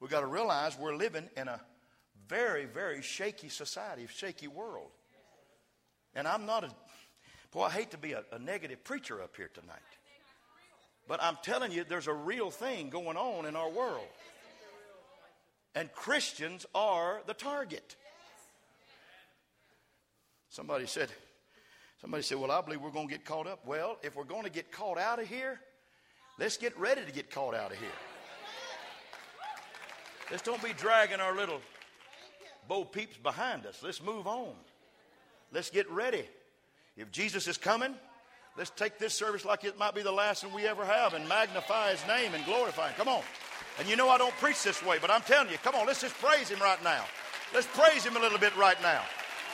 We 0.00 0.08
got 0.08 0.20
to 0.20 0.26
realize 0.26 0.78
we're 0.78 0.96
living 0.96 1.28
in 1.36 1.46
a 1.46 1.60
very, 2.26 2.64
very 2.64 3.02
shaky 3.02 3.50
society, 3.50 4.06
shaky 4.08 4.48
world. 4.48 4.90
And 6.14 6.26
I'm 6.26 6.46
not 6.46 6.64
a, 6.64 6.70
boy, 7.52 7.64
I 7.64 7.70
hate 7.70 7.90
to 7.92 7.98
be 7.98 8.12
a, 8.12 8.24
a 8.32 8.38
negative 8.38 8.82
preacher 8.84 9.22
up 9.22 9.36
here 9.36 9.50
tonight. 9.52 9.78
But 11.08 11.22
I'm 11.22 11.38
telling 11.42 11.72
you, 11.72 11.84
there's 11.84 12.06
a 12.06 12.12
real 12.12 12.50
thing 12.50 12.88
going 12.88 13.16
on 13.16 13.46
in 13.46 13.56
our 13.56 13.68
world. 13.68 14.06
And 15.74 15.92
Christians 15.92 16.66
are 16.74 17.20
the 17.26 17.34
target. 17.34 17.96
Somebody 20.48 20.86
said, 20.86 21.10
somebody 22.00 22.24
said, 22.24 22.38
well, 22.38 22.50
I 22.50 22.60
believe 22.60 22.80
we're 22.80 22.90
going 22.90 23.08
to 23.08 23.12
get 23.12 23.24
caught 23.24 23.46
up. 23.46 23.66
Well, 23.66 23.98
if 24.02 24.16
we're 24.16 24.24
going 24.24 24.42
to 24.44 24.50
get 24.50 24.72
caught 24.72 24.98
out 24.98 25.20
of 25.20 25.28
here, 25.28 25.60
let's 26.38 26.56
get 26.56 26.76
ready 26.78 27.04
to 27.04 27.12
get 27.12 27.30
caught 27.30 27.54
out 27.54 27.70
of 27.70 27.78
here. 27.78 27.88
Let's 30.30 30.42
don't 30.42 30.62
be 30.62 30.72
dragging 30.72 31.18
our 31.20 31.34
little 31.36 31.60
Bo 32.68 32.84
Peeps 32.84 33.16
behind 33.16 33.66
us. 33.66 33.80
Let's 33.82 34.02
move 34.02 34.28
on. 34.28 34.54
Let's 35.52 35.70
get 35.70 35.90
ready. 35.90 36.24
If 36.96 37.10
Jesus 37.10 37.48
is 37.48 37.56
coming, 37.56 37.94
let's 38.56 38.70
take 38.70 38.98
this 38.98 39.14
service 39.14 39.44
like 39.44 39.64
it 39.64 39.78
might 39.78 39.94
be 39.94 40.02
the 40.02 40.12
last 40.12 40.44
one 40.44 40.54
we 40.54 40.66
ever 40.66 40.84
have 40.84 41.14
and 41.14 41.28
magnify 41.28 41.92
his 41.92 42.06
name 42.06 42.34
and 42.34 42.44
glorify 42.44 42.88
him. 42.88 42.94
Come 42.96 43.08
on. 43.08 43.22
And 43.78 43.88
you 43.88 43.96
know 43.96 44.08
I 44.08 44.18
don't 44.18 44.34
preach 44.34 44.62
this 44.62 44.84
way, 44.84 44.98
but 45.00 45.10
I'm 45.10 45.22
telling 45.22 45.50
you, 45.50 45.58
come 45.58 45.74
on, 45.74 45.86
let's 45.86 46.02
just 46.02 46.14
praise 46.16 46.48
him 46.48 46.60
right 46.60 46.82
now. 46.84 47.04
Let's 47.54 47.66
praise 47.68 48.04
him 48.04 48.16
a 48.16 48.20
little 48.20 48.38
bit 48.38 48.56
right 48.56 48.80
now. 48.82 49.02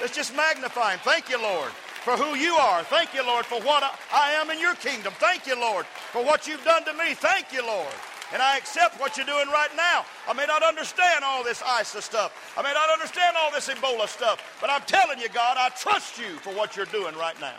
Let's 0.00 0.14
just 0.14 0.34
magnify 0.34 0.92
him. 0.92 1.00
Thank 1.04 1.30
you, 1.30 1.40
Lord. 1.40 1.70
for 2.06 2.16
who 2.16 2.36
you 2.36 2.54
are. 2.54 2.84
Thank 2.84 3.14
you, 3.14 3.26
Lord, 3.26 3.44
for 3.44 3.60
what 3.62 3.82
I 4.14 4.30
am 4.34 4.48
in 4.50 4.60
your 4.60 4.76
kingdom. 4.76 5.12
Thank 5.18 5.44
you, 5.44 5.58
Lord, 5.58 5.86
for 6.12 6.24
what 6.24 6.46
you've 6.46 6.62
done 6.62 6.84
to 6.84 6.92
me. 6.92 7.14
Thank 7.14 7.52
you, 7.52 7.66
Lord. 7.66 7.92
And 8.36 8.42
I 8.42 8.58
accept 8.58 9.00
what 9.00 9.16
you're 9.16 9.24
doing 9.24 9.48
right 9.48 9.74
now. 9.74 10.04
I 10.28 10.34
may 10.34 10.44
not 10.44 10.62
understand 10.62 11.24
all 11.24 11.42
this 11.42 11.62
ISIS 11.62 12.04
stuff. 12.04 12.52
I 12.54 12.60
may 12.60 12.74
not 12.74 12.90
understand 12.90 13.34
all 13.34 13.50
this 13.50 13.66
Ebola 13.70 14.06
stuff. 14.06 14.58
But 14.60 14.68
I'm 14.68 14.82
telling 14.82 15.18
you, 15.18 15.30
God, 15.30 15.56
I 15.58 15.70
trust 15.70 16.18
you 16.18 16.36
for 16.42 16.50
what 16.50 16.76
you're 16.76 16.84
doing 16.84 17.16
right 17.16 17.40
now. 17.40 17.56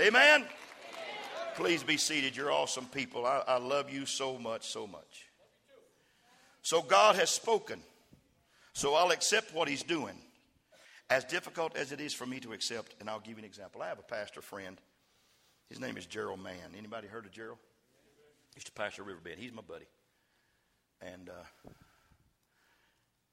Amen. 0.00 0.46
Please 1.54 1.84
be 1.84 1.96
seated. 1.96 2.36
You're 2.36 2.50
awesome 2.50 2.86
people. 2.86 3.24
I, 3.24 3.44
I 3.46 3.58
love 3.58 3.88
you 3.88 4.04
so 4.04 4.36
much, 4.36 4.66
so 4.66 4.84
much. 4.84 5.28
So 6.62 6.82
God 6.82 7.14
has 7.14 7.30
spoken. 7.30 7.80
So 8.72 8.94
I'll 8.96 9.12
accept 9.12 9.54
what 9.54 9.68
He's 9.68 9.84
doing. 9.84 10.18
As 11.08 11.22
difficult 11.22 11.76
as 11.76 11.92
it 11.92 12.00
is 12.00 12.12
for 12.12 12.26
me 12.26 12.40
to 12.40 12.52
accept, 12.52 12.96
and 12.98 13.08
I'll 13.08 13.20
give 13.20 13.34
you 13.34 13.38
an 13.38 13.44
example. 13.44 13.80
I 13.80 13.86
have 13.86 14.00
a 14.00 14.02
pastor 14.02 14.42
friend. 14.42 14.76
His 15.68 15.78
name 15.78 15.96
is 15.96 16.04
Gerald 16.04 16.42
Mann. 16.42 16.74
Anybody 16.76 17.06
heard 17.06 17.26
of 17.26 17.30
Gerald? 17.30 17.58
Used 18.54 18.66
to 18.66 18.72
pastor 18.72 19.02
Riverbend. 19.02 19.38
He's 19.38 19.52
my 19.52 19.62
buddy. 19.62 19.86
And 21.00 21.28
uh, 21.28 21.70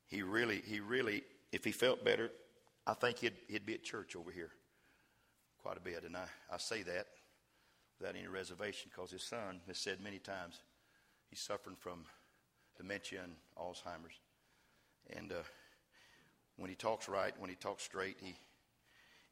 he 0.08 0.22
really, 0.22 0.62
he 0.66 0.80
really, 0.80 1.24
if 1.52 1.66
he 1.66 1.72
felt 1.72 2.06
better, 2.06 2.32
I 2.86 2.94
think 2.94 3.20
he'd, 3.20 3.34
he'd 3.48 3.66
be 3.66 3.74
at 3.74 3.84
church 3.84 4.16
over 4.16 4.32
here 4.32 4.52
quite 5.62 5.78
a 5.78 5.82
bit. 5.82 6.04
And 6.06 6.16
I, 6.16 6.26
I 6.52 6.58
say 6.58 6.84
that 6.84 7.08
without 8.00 8.16
any 8.16 8.28
reservation 8.28 8.90
because 8.94 9.12
his 9.12 9.24
son 9.24 9.60
has 9.68 9.78
said 9.78 10.00
many 10.02 10.20
times 10.20 10.62
he's 11.30 11.40
suffering 11.40 11.76
from 11.78 12.06
dementia 12.78 13.22
and 13.24 13.34
Alzheimer's. 13.58 14.20
And 15.16 15.32
uh, 15.32 15.44
when 16.58 16.70
he 16.70 16.76
talks 16.76 17.10
right, 17.10 17.34
when 17.40 17.50
he 17.50 17.56
talks 17.56 17.84
straight, 17.84 18.18
he, 18.22 18.36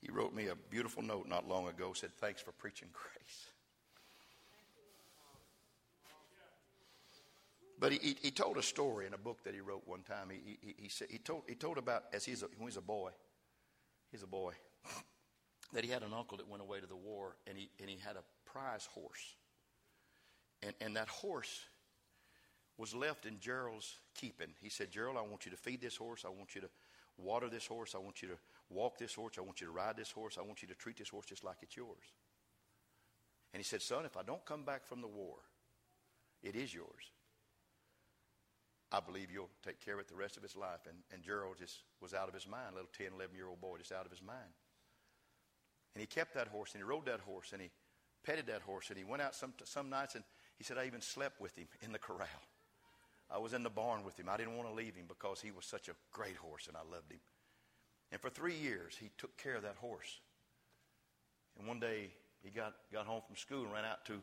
he 0.01 0.11
wrote 0.11 0.33
me 0.33 0.47
a 0.47 0.55
beautiful 0.69 1.03
note 1.03 1.27
not 1.27 1.47
long 1.47 1.67
ago, 1.67 1.93
said, 1.93 2.13
Thanks 2.13 2.41
for 2.41 2.51
preaching 2.51 2.89
grace. 2.93 3.49
But 7.79 7.91
he, 7.91 8.15
he, 8.21 8.31
told 8.31 8.57
a 8.57 8.63
story 8.63 9.05
in 9.05 9.13
a 9.13 9.17
book 9.17 9.43
that 9.43 9.53
he 9.53 9.59
wrote 9.59 9.83
one 9.85 10.01
time. 10.01 10.29
He, 10.29 10.57
he, 10.61 10.75
he, 10.77 10.89
said, 10.89 11.07
he, 11.09 11.17
told, 11.17 11.43
he 11.47 11.55
told 11.55 11.77
about, 11.77 12.05
as 12.13 12.23
he's 12.23 12.41
a, 12.41 12.47
when 12.57 12.69
he's 12.69 12.77
a 12.77 12.81
boy, 12.81 13.11
he's 14.11 14.23
a 14.23 14.27
boy, 14.27 14.53
that 15.73 15.83
he 15.83 15.91
had 15.91 16.01
an 16.01 16.13
uncle 16.13 16.37
that 16.37 16.47
went 16.47 16.63
away 16.63 16.79
to 16.79 16.87
the 16.87 16.95
war, 16.95 17.35
and 17.47 17.57
he, 17.57 17.69
and 17.81 17.89
he 17.89 17.97
had 17.97 18.15
a 18.15 18.23
prize 18.49 18.87
horse. 18.93 19.35
And, 20.63 20.73
and 20.79 20.95
that 20.95 21.09
horse 21.09 21.65
was 22.77 22.95
left 22.95 23.25
in 23.25 23.39
Gerald's 23.39 23.95
keeping. 24.15 24.47
He 24.61 24.69
said, 24.69 24.89
Gerald, 24.89 25.17
I 25.17 25.21
want 25.21 25.45
you 25.45 25.51
to 25.51 25.57
feed 25.57 25.81
this 25.81 25.97
horse. 25.97 26.23
I 26.25 26.29
want 26.29 26.55
you 26.55 26.61
to 26.61 26.69
water 27.17 27.49
this 27.49 27.65
horse. 27.65 27.93
I 27.93 27.99
want 27.99 28.21
you 28.21 28.29
to 28.29 28.37
walk 28.69 28.97
this 28.97 29.13
horse. 29.13 29.35
I 29.37 29.41
want 29.41 29.59
you 29.59 29.67
to 29.67 29.73
ride 29.73 29.97
this 29.97 30.11
horse. 30.11 30.37
I 30.39 30.43
want 30.43 30.61
you 30.61 30.67
to 30.69 30.75
treat 30.75 30.97
this 30.97 31.09
horse 31.09 31.25
just 31.25 31.43
like 31.43 31.57
it's 31.61 31.75
yours. 31.75 32.13
And 33.53 33.59
he 33.59 33.63
said, 33.63 33.81
Son, 33.81 34.05
if 34.05 34.17
I 34.17 34.23
don't 34.23 34.43
come 34.45 34.63
back 34.63 34.85
from 34.85 35.01
the 35.01 35.07
war, 35.07 35.35
it 36.43 36.55
is 36.55 36.73
yours. 36.73 37.11
I 38.91 38.99
believe 38.99 39.31
you'll 39.31 39.49
take 39.63 39.83
care 39.83 39.95
of 39.95 39.99
it 39.99 40.07
the 40.07 40.15
rest 40.15 40.37
of 40.37 40.43
his 40.43 40.55
life. 40.55 40.87
And, 40.87 40.97
and 41.11 41.23
Gerald 41.23 41.57
just 41.59 41.83
was 42.01 42.13
out 42.13 42.27
of 42.27 42.33
his 42.33 42.47
mind, 42.47 42.71
a 42.71 42.75
little 42.75 42.89
10, 42.97 43.07
11 43.15 43.35
year 43.35 43.47
old 43.47 43.61
boy, 43.61 43.77
just 43.77 43.91
out 43.91 44.05
of 44.05 44.11
his 44.11 44.21
mind. 44.21 44.53
And 45.93 46.01
he 46.01 46.07
kept 46.07 46.33
that 46.35 46.47
horse 46.47 46.73
and 46.73 46.83
he 46.83 46.87
rode 46.87 47.05
that 47.05 47.21
horse 47.21 47.51
and 47.53 47.61
he 47.61 47.69
petted 48.23 48.47
that 48.47 48.61
horse 48.61 48.89
and 48.89 48.97
he 48.97 49.03
went 49.03 49.21
out 49.21 49.35
some, 49.35 49.53
some 49.63 49.89
nights 49.89 50.15
and 50.15 50.23
he 50.57 50.63
said, 50.63 50.77
I 50.77 50.85
even 50.85 51.01
slept 51.01 51.39
with 51.41 51.55
him 51.57 51.67
in 51.81 51.91
the 51.91 51.99
corral. 51.99 52.27
I 53.29 53.39
was 53.39 53.53
in 53.53 53.63
the 53.63 53.69
barn 53.69 54.03
with 54.03 54.19
him. 54.19 54.29
I 54.29 54.37
didn't 54.37 54.55
want 54.55 54.69
to 54.69 54.75
leave 54.75 54.95
him 54.95 55.05
because 55.07 55.41
he 55.41 55.51
was 55.51 55.65
such 55.65 55.89
a 55.89 55.95
great 56.11 56.35
horse 56.35 56.67
and 56.67 56.77
I 56.77 56.81
loved 56.81 57.11
him. 57.11 57.19
And 58.11 58.21
for 58.21 58.29
three 58.29 58.55
years, 58.55 58.95
he 58.99 59.09
took 59.17 59.35
care 59.37 59.55
of 59.55 59.63
that 59.63 59.77
horse. 59.77 60.19
And 61.57 61.67
one 61.67 61.79
day, 61.79 62.11
he 62.43 62.51
got, 62.51 62.75
got 62.93 63.07
home 63.07 63.21
from 63.25 63.35
school 63.35 63.63
and 63.63 63.73
ran 63.73 63.85
out 63.85 64.05
to 64.05 64.21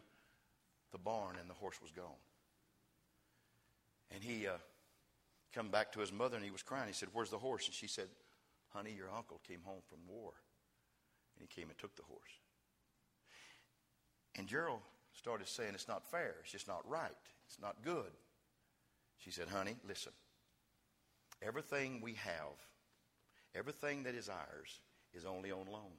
the 0.93 0.99
barn 0.99 1.37
and 1.41 1.51
the 1.51 1.55
horse 1.55 1.81
was 1.83 1.91
gone. 1.91 2.21
And 4.15 4.23
he 4.23 4.47
uh, 4.47 4.53
come 5.55 5.69
back 5.69 5.93
to 5.93 6.01
his 6.01 6.13
mother 6.13 6.37
and 6.37 6.45
he 6.45 6.51
was 6.51 6.63
crying. 6.63 6.87
He 6.87 6.93
said, 6.93 7.09
Where's 7.13 7.31
the 7.31 7.39
horse? 7.39 7.67
And 7.67 7.75
she 7.75 7.87
said, 7.87 8.09
Honey, 8.71 8.95
your 8.97 9.11
uncle 9.15 9.41
came 9.47 9.61
home 9.65 9.83
from 9.89 9.99
war. 10.09 10.33
And 11.37 11.49
he 11.49 11.61
came 11.61 11.69
and 11.69 11.79
took 11.79 11.97
the 11.97 12.03
horse. 12.03 12.21
And 14.37 14.47
Gerald 14.47 14.81
started 15.15 15.49
saying, 15.49 15.73
It's 15.75 15.89
not 15.89 16.07
fair. 16.11 16.37
It's 16.43 16.53
just 16.53 16.69
not 16.69 16.89
right. 16.89 17.11
It's 17.47 17.61
not 17.61 17.77
good. 17.85 18.13
She 19.19 19.31
said, 19.31 19.49
Honey, 19.49 19.77
listen. 19.87 20.13
Everything 21.43 22.01
we 22.01 22.15
have, 22.15 22.55
everything 23.55 24.05
that 24.05 24.15
is 24.15 24.29
ours, 24.29 24.81
is 25.13 25.25
only 25.25 25.51
on 25.51 25.67
loan. 25.71 25.93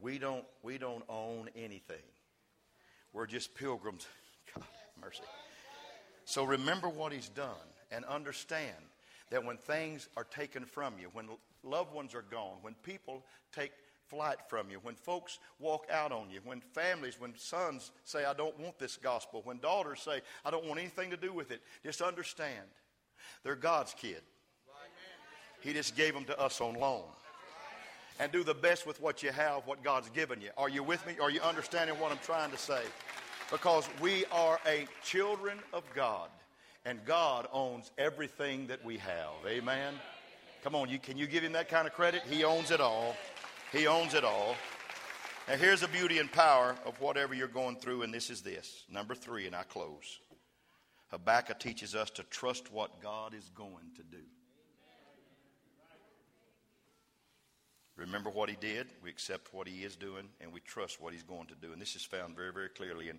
We 0.00 0.18
don't, 0.18 0.44
we 0.62 0.78
don't 0.78 1.02
own 1.08 1.50
anything. 1.56 1.96
We're 3.12 3.26
just 3.26 3.54
pilgrims. 3.54 4.06
God, 4.54 4.64
mercy. 5.00 5.22
So 6.24 6.44
remember 6.44 6.88
what 6.88 7.12
he's 7.12 7.28
done 7.30 7.54
and 7.90 8.04
understand 8.04 8.76
that 9.30 9.44
when 9.44 9.56
things 9.56 10.08
are 10.16 10.24
taken 10.24 10.64
from 10.64 10.94
you, 11.00 11.08
when 11.12 11.26
loved 11.62 11.92
ones 11.92 12.14
are 12.14 12.24
gone, 12.30 12.58
when 12.62 12.74
people 12.82 13.24
take 13.52 13.72
flight 14.08 14.38
from 14.48 14.70
you, 14.70 14.78
when 14.82 14.94
folks 14.94 15.38
walk 15.58 15.86
out 15.92 16.12
on 16.12 16.30
you, 16.30 16.40
when 16.44 16.60
families, 16.60 17.20
when 17.20 17.34
sons 17.36 17.92
say, 18.04 18.24
I 18.24 18.34
don't 18.34 18.58
want 18.58 18.78
this 18.78 18.96
gospel, 18.96 19.42
when 19.44 19.58
daughters 19.58 20.00
say, 20.00 20.20
I 20.44 20.50
don't 20.50 20.66
want 20.66 20.80
anything 20.80 21.10
to 21.10 21.16
do 21.16 21.32
with 21.32 21.50
it, 21.50 21.60
just 21.84 22.00
understand 22.00 22.64
they're 23.42 23.56
God's 23.56 23.94
kid. 23.94 24.22
He 25.60 25.72
just 25.72 25.96
gave 25.96 26.14
them 26.14 26.24
to 26.26 26.38
us 26.38 26.60
on 26.60 26.74
loan. 26.74 27.04
And 28.20 28.32
do 28.32 28.42
the 28.42 28.54
best 28.54 28.86
with 28.86 29.00
what 29.00 29.22
you 29.22 29.30
have, 29.30 29.66
what 29.66 29.84
God's 29.84 30.10
given 30.10 30.40
you. 30.40 30.50
Are 30.56 30.68
you 30.68 30.82
with 30.82 31.06
me? 31.06 31.16
Are 31.20 31.30
you 31.30 31.40
understanding 31.40 31.98
what 32.00 32.10
I'm 32.10 32.18
trying 32.18 32.50
to 32.50 32.56
say? 32.56 32.82
Because 33.50 33.88
we 34.00 34.24
are 34.32 34.58
a 34.66 34.86
children 35.04 35.58
of 35.72 35.84
God, 35.94 36.28
and 36.84 37.04
God 37.04 37.46
owns 37.52 37.90
everything 37.96 38.66
that 38.66 38.84
we 38.84 38.98
have. 38.98 39.30
Amen. 39.46 39.94
Come 40.64 40.74
on, 40.74 40.88
you, 40.88 40.98
can 40.98 41.16
you 41.16 41.26
give 41.26 41.44
him 41.44 41.52
that 41.52 41.68
kind 41.68 41.86
of 41.86 41.94
credit? 41.94 42.22
He 42.28 42.44
owns 42.44 42.72
it 42.72 42.80
all. 42.80 43.14
He 43.72 43.86
owns 43.86 44.14
it 44.14 44.24
all. 44.24 44.56
Now, 45.46 45.54
here's 45.54 45.80
the 45.80 45.88
beauty 45.88 46.18
and 46.18 46.30
power 46.30 46.76
of 46.84 47.00
whatever 47.00 47.34
you're 47.34 47.48
going 47.48 47.76
through, 47.76 48.02
and 48.02 48.12
this 48.12 48.28
is 48.28 48.42
this. 48.42 48.84
Number 48.90 49.14
three, 49.14 49.46
and 49.46 49.54
I 49.54 49.62
close. 49.62 50.20
Habakkuk 51.10 51.58
teaches 51.58 51.94
us 51.94 52.10
to 52.10 52.22
trust 52.24 52.70
what 52.70 53.00
God 53.00 53.32
is 53.32 53.50
going 53.54 53.92
to 53.96 54.02
do. 54.02 54.24
Remember 57.98 58.30
what 58.30 58.48
he 58.48 58.56
did, 58.60 58.86
we 59.02 59.10
accept 59.10 59.52
what 59.52 59.66
he 59.66 59.82
is 59.82 59.96
doing, 59.96 60.28
and 60.40 60.52
we 60.52 60.60
trust 60.60 61.00
what 61.00 61.12
he's 61.12 61.24
going 61.24 61.48
to 61.48 61.56
do. 61.56 61.72
And 61.72 61.82
this 61.82 61.96
is 61.96 62.04
found 62.04 62.36
very, 62.36 62.52
very 62.52 62.68
clearly 62.68 63.08
in 63.08 63.18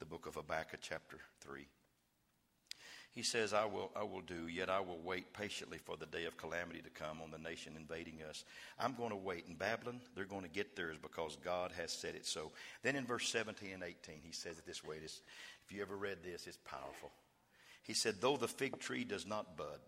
the 0.00 0.04
book 0.04 0.26
of 0.26 0.34
Habakkuk, 0.34 0.80
chapter 0.82 1.18
3. 1.42 1.64
He 3.12 3.22
says, 3.22 3.52
I 3.52 3.64
will, 3.66 3.92
I 3.96 4.02
will 4.02 4.20
do, 4.20 4.48
yet 4.48 4.68
I 4.68 4.80
will 4.80 4.98
wait 5.02 5.32
patiently 5.32 5.78
for 5.78 5.96
the 5.96 6.06
day 6.06 6.24
of 6.24 6.36
calamity 6.36 6.82
to 6.82 6.90
come 6.90 7.22
on 7.22 7.30
the 7.30 7.38
nation 7.38 7.74
invading 7.76 8.18
us. 8.28 8.44
I'm 8.80 8.94
going 8.94 9.10
to 9.10 9.16
wait. 9.16 9.46
In 9.48 9.54
Babylon, 9.54 10.00
they're 10.14 10.24
going 10.24 10.42
to 10.42 10.48
get 10.48 10.74
theirs 10.74 10.96
because 11.00 11.36
God 11.44 11.70
has 11.76 11.92
said 11.92 12.16
it 12.16 12.26
so. 12.26 12.50
Then 12.82 12.96
in 12.96 13.06
verse 13.06 13.28
17 13.28 13.70
and 13.74 13.82
18, 13.84 14.16
he 14.24 14.32
says 14.32 14.58
it 14.58 14.66
this 14.66 14.84
way. 14.84 14.98
This, 15.00 15.20
if 15.64 15.74
you 15.74 15.82
ever 15.82 15.96
read 15.96 16.18
this, 16.24 16.48
it's 16.48 16.58
powerful. 16.64 17.12
He 17.84 17.94
said, 17.94 18.16
Though 18.20 18.36
the 18.36 18.48
fig 18.48 18.80
tree 18.80 19.04
does 19.04 19.26
not 19.26 19.56
bud, 19.56 19.78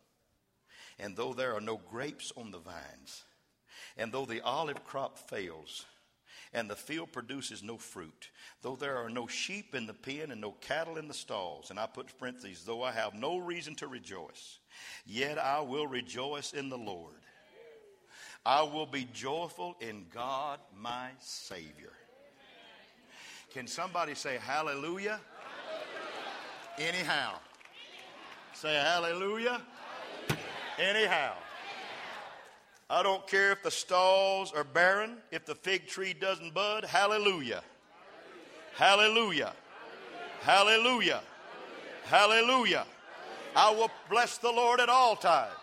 and 1.00 1.16
though 1.16 1.35
there 1.35 1.57
are 1.57 1.61
no 1.61 1.81
grapes 1.90 2.33
on 2.37 2.50
the 2.53 2.59
vines, 2.59 3.24
and 3.96 4.12
though 4.12 4.26
the 4.26 4.40
olive 4.42 4.85
crop 4.85 5.18
fails, 5.18 5.87
and 6.53 6.68
the 6.68 6.76
field 6.76 7.12
produces 7.12 7.62
no 7.62 7.76
fruit, 7.76 8.31
though 8.62 8.76
there 8.76 8.96
are 8.96 9.11
no 9.11 9.26
sheep 9.26 9.74
in 9.74 9.87
the 9.87 9.94
pen 9.94 10.31
and 10.33 10.40
no 10.40 10.53
cattle 10.61 10.98
in 10.98 11.07
the 11.07 11.14
stalls, 11.14 11.70
and 11.70 11.79
I 11.79 11.87
put 11.87 12.16
parentheses, 12.18 12.64
though 12.64 12.83
I 12.83 12.92
have 12.92 13.14
no 13.14 13.38
reason 13.38 13.74
to 13.76 13.87
rejoice, 13.87 14.59
yet 15.07 15.38
I 15.38 15.61
will 15.61 15.87
rejoice 15.87 16.52
in 16.52 16.69
the 16.69 16.79
Lord. 16.79 17.14
I 18.44 18.62
will 18.62 18.87
be 18.87 19.06
joyful 19.12 19.77
in 19.81 20.06
God 20.12 20.58
my 20.77 21.10
Savior. 21.21 21.92
Can 23.52 23.67
somebody 23.67 24.14
say 24.14 24.38
hallelujah? 24.40 25.21
hallelujah. 26.79 26.94
Anyhow. 26.96 27.33
Say 28.54 28.75
hallelujah. 28.75 29.60
hallelujah. 30.29 30.40
Anyhow. 30.79 31.33
I 32.92 33.04
don't 33.04 33.24
care 33.28 33.52
if 33.52 33.62
the 33.62 33.70
stalls 33.70 34.52
are 34.52 34.64
barren, 34.64 35.18
if 35.30 35.46
the 35.46 35.54
fig 35.54 35.86
tree 35.86 36.12
doesn't 36.12 36.52
bud. 36.52 36.84
Hallelujah. 36.84 37.62
Hallelujah. 38.74 39.52
Hallelujah. 40.40 41.20
Hallelujah. 42.06 42.84
I 43.54 43.70
will 43.70 43.92
bless 44.10 44.38
the 44.38 44.50
Lord 44.50 44.80
at 44.80 44.88
all 44.88 45.14
times. 45.14 45.54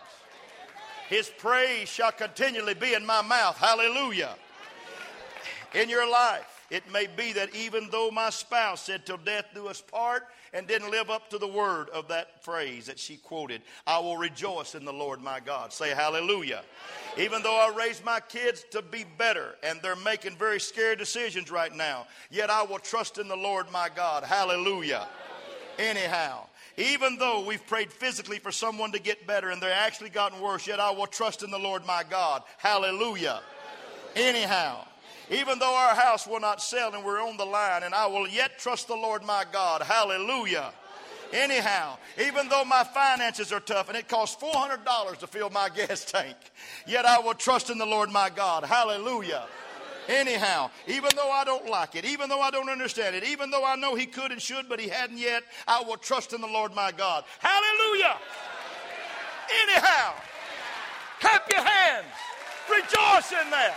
His 1.10 1.30
praise 1.38 1.90
shall 1.90 2.12
continually 2.12 2.72
be 2.72 2.94
in 2.94 3.04
my 3.04 3.20
mouth. 3.20 3.58
Hallelujah. 3.58 4.34
In 5.74 5.90
your 5.90 6.10
life, 6.10 6.57
It 6.70 6.90
may 6.92 7.06
be 7.06 7.32
that 7.32 7.54
even 7.54 7.88
though 7.90 8.10
my 8.10 8.30
spouse 8.30 8.82
said, 8.82 9.06
Till 9.06 9.16
death 9.16 9.46
do 9.54 9.68
us 9.68 9.80
part, 9.80 10.24
and 10.52 10.66
didn't 10.66 10.90
live 10.90 11.10
up 11.10 11.28
to 11.30 11.38
the 11.38 11.46
word 11.46 11.88
of 11.90 12.08
that 12.08 12.42
phrase 12.42 12.86
that 12.86 12.98
she 12.98 13.16
quoted, 13.16 13.62
I 13.86 13.98
will 13.98 14.16
rejoice 14.16 14.74
in 14.74 14.84
the 14.84 14.92
Lord 14.92 15.22
my 15.22 15.40
God. 15.40 15.72
Say 15.72 15.90
hallelujah. 15.90 16.62
Even 17.16 17.42
though 17.42 17.56
I 17.56 17.74
raised 17.76 18.04
my 18.04 18.20
kids 18.20 18.64
to 18.70 18.82
be 18.82 19.04
better 19.16 19.56
and 19.62 19.80
they're 19.82 19.96
making 19.96 20.36
very 20.36 20.60
scary 20.60 20.96
decisions 20.96 21.50
right 21.50 21.74
now, 21.74 22.06
yet 22.30 22.50
I 22.50 22.62
will 22.62 22.78
trust 22.78 23.18
in 23.18 23.28
the 23.28 23.36
Lord 23.36 23.70
my 23.72 23.88
God. 23.94 24.24
Hallelujah. 24.24 25.08
Anyhow, 25.78 26.46
even 26.76 27.18
though 27.18 27.44
we've 27.44 27.66
prayed 27.66 27.92
physically 27.92 28.38
for 28.38 28.52
someone 28.52 28.92
to 28.92 29.00
get 29.00 29.26
better 29.26 29.50
and 29.50 29.60
they're 29.60 29.72
actually 29.72 30.10
gotten 30.10 30.40
worse, 30.40 30.66
yet 30.66 30.80
I 30.80 30.90
will 30.90 31.06
trust 31.06 31.42
in 31.42 31.50
the 31.50 31.58
Lord 31.58 31.84
my 31.86 32.04
God. 32.08 32.42
Hallelujah. 32.56 33.40
Anyhow, 34.16 34.87
even 35.30 35.58
though 35.58 35.74
our 35.74 35.94
house 35.94 36.26
will 36.26 36.40
not 36.40 36.62
sell 36.62 36.94
and 36.94 37.04
we're 37.04 37.22
on 37.22 37.36
the 37.36 37.44
line, 37.44 37.82
and 37.82 37.94
I 37.94 38.06
will 38.06 38.28
yet 38.28 38.58
trust 38.58 38.88
the 38.88 38.94
Lord 38.94 39.24
my 39.24 39.44
God. 39.50 39.82
Hallelujah. 39.82 40.72
Anyhow, 41.32 41.98
even 42.18 42.48
though 42.48 42.64
my 42.64 42.84
finances 42.84 43.52
are 43.52 43.60
tough 43.60 43.88
and 43.88 43.98
it 43.98 44.08
costs 44.08 44.42
$400 44.42 45.18
to 45.18 45.26
fill 45.26 45.50
my 45.50 45.68
gas 45.74 46.04
tank, 46.04 46.36
yet 46.86 47.04
I 47.04 47.18
will 47.18 47.34
trust 47.34 47.70
in 47.70 47.78
the 47.78 47.86
Lord 47.86 48.10
my 48.10 48.30
God. 48.30 48.64
Hallelujah. 48.64 49.44
Anyhow, 50.08 50.70
even 50.86 51.10
though 51.16 51.30
I 51.30 51.44
don't 51.44 51.68
like 51.68 51.94
it, 51.94 52.06
even 52.06 52.30
though 52.30 52.40
I 52.40 52.50
don't 52.50 52.70
understand 52.70 53.14
it, 53.14 53.24
even 53.24 53.50
though 53.50 53.64
I 53.64 53.76
know 53.76 53.94
He 53.94 54.06
could 54.06 54.32
and 54.32 54.40
should, 54.40 54.66
but 54.66 54.80
He 54.80 54.88
hadn't 54.88 55.18
yet, 55.18 55.42
I 55.66 55.82
will 55.82 55.98
trust 55.98 56.32
in 56.32 56.40
the 56.40 56.46
Lord 56.46 56.74
my 56.74 56.92
God. 56.92 57.24
Hallelujah. 57.40 58.16
Anyhow, 59.64 60.14
clap 61.20 61.50
your 61.50 61.62
hands, 61.62 62.06
rejoice 62.70 63.32
in 63.32 63.50
that. 63.50 63.76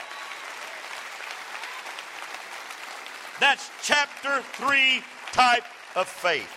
That's 3.41 3.71
chapter 3.81 4.43
3 4.53 5.01
type 5.31 5.63
of 5.95 6.07
faith. 6.07 6.47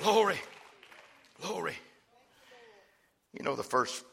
Glory. 0.00 0.40
Glory. 1.42 1.74
You 3.36 3.42
know, 3.42 3.56
the 3.56 3.64
first 3.64 4.04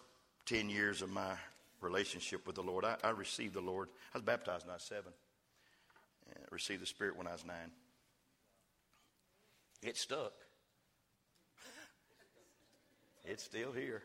10 0.47 0.71
years 0.71 1.03
of 1.03 1.11
my 1.11 1.33
relationship 1.81 2.47
with 2.47 2.55
the 2.55 2.63
Lord, 2.63 2.83
I, 2.83 2.95
I 3.03 3.11
received 3.11 3.53
the 3.53 3.61
Lord. 3.61 3.89
I 4.11 4.17
was 4.17 4.23
baptized 4.23 4.65
when 4.65 4.71
I 4.71 4.77
was 4.77 4.81
seven. 4.81 5.13
And 6.31 6.39
I 6.43 6.47
received 6.49 6.81
the 6.81 6.87
Spirit 6.87 7.15
when 7.15 7.27
I 7.27 7.33
was 7.33 7.45
nine. 7.45 7.69
It 9.83 9.97
stuck. 9.97 10.33
It's 13.23 13.43
still 13.43 13.71
here. 13.71 14.01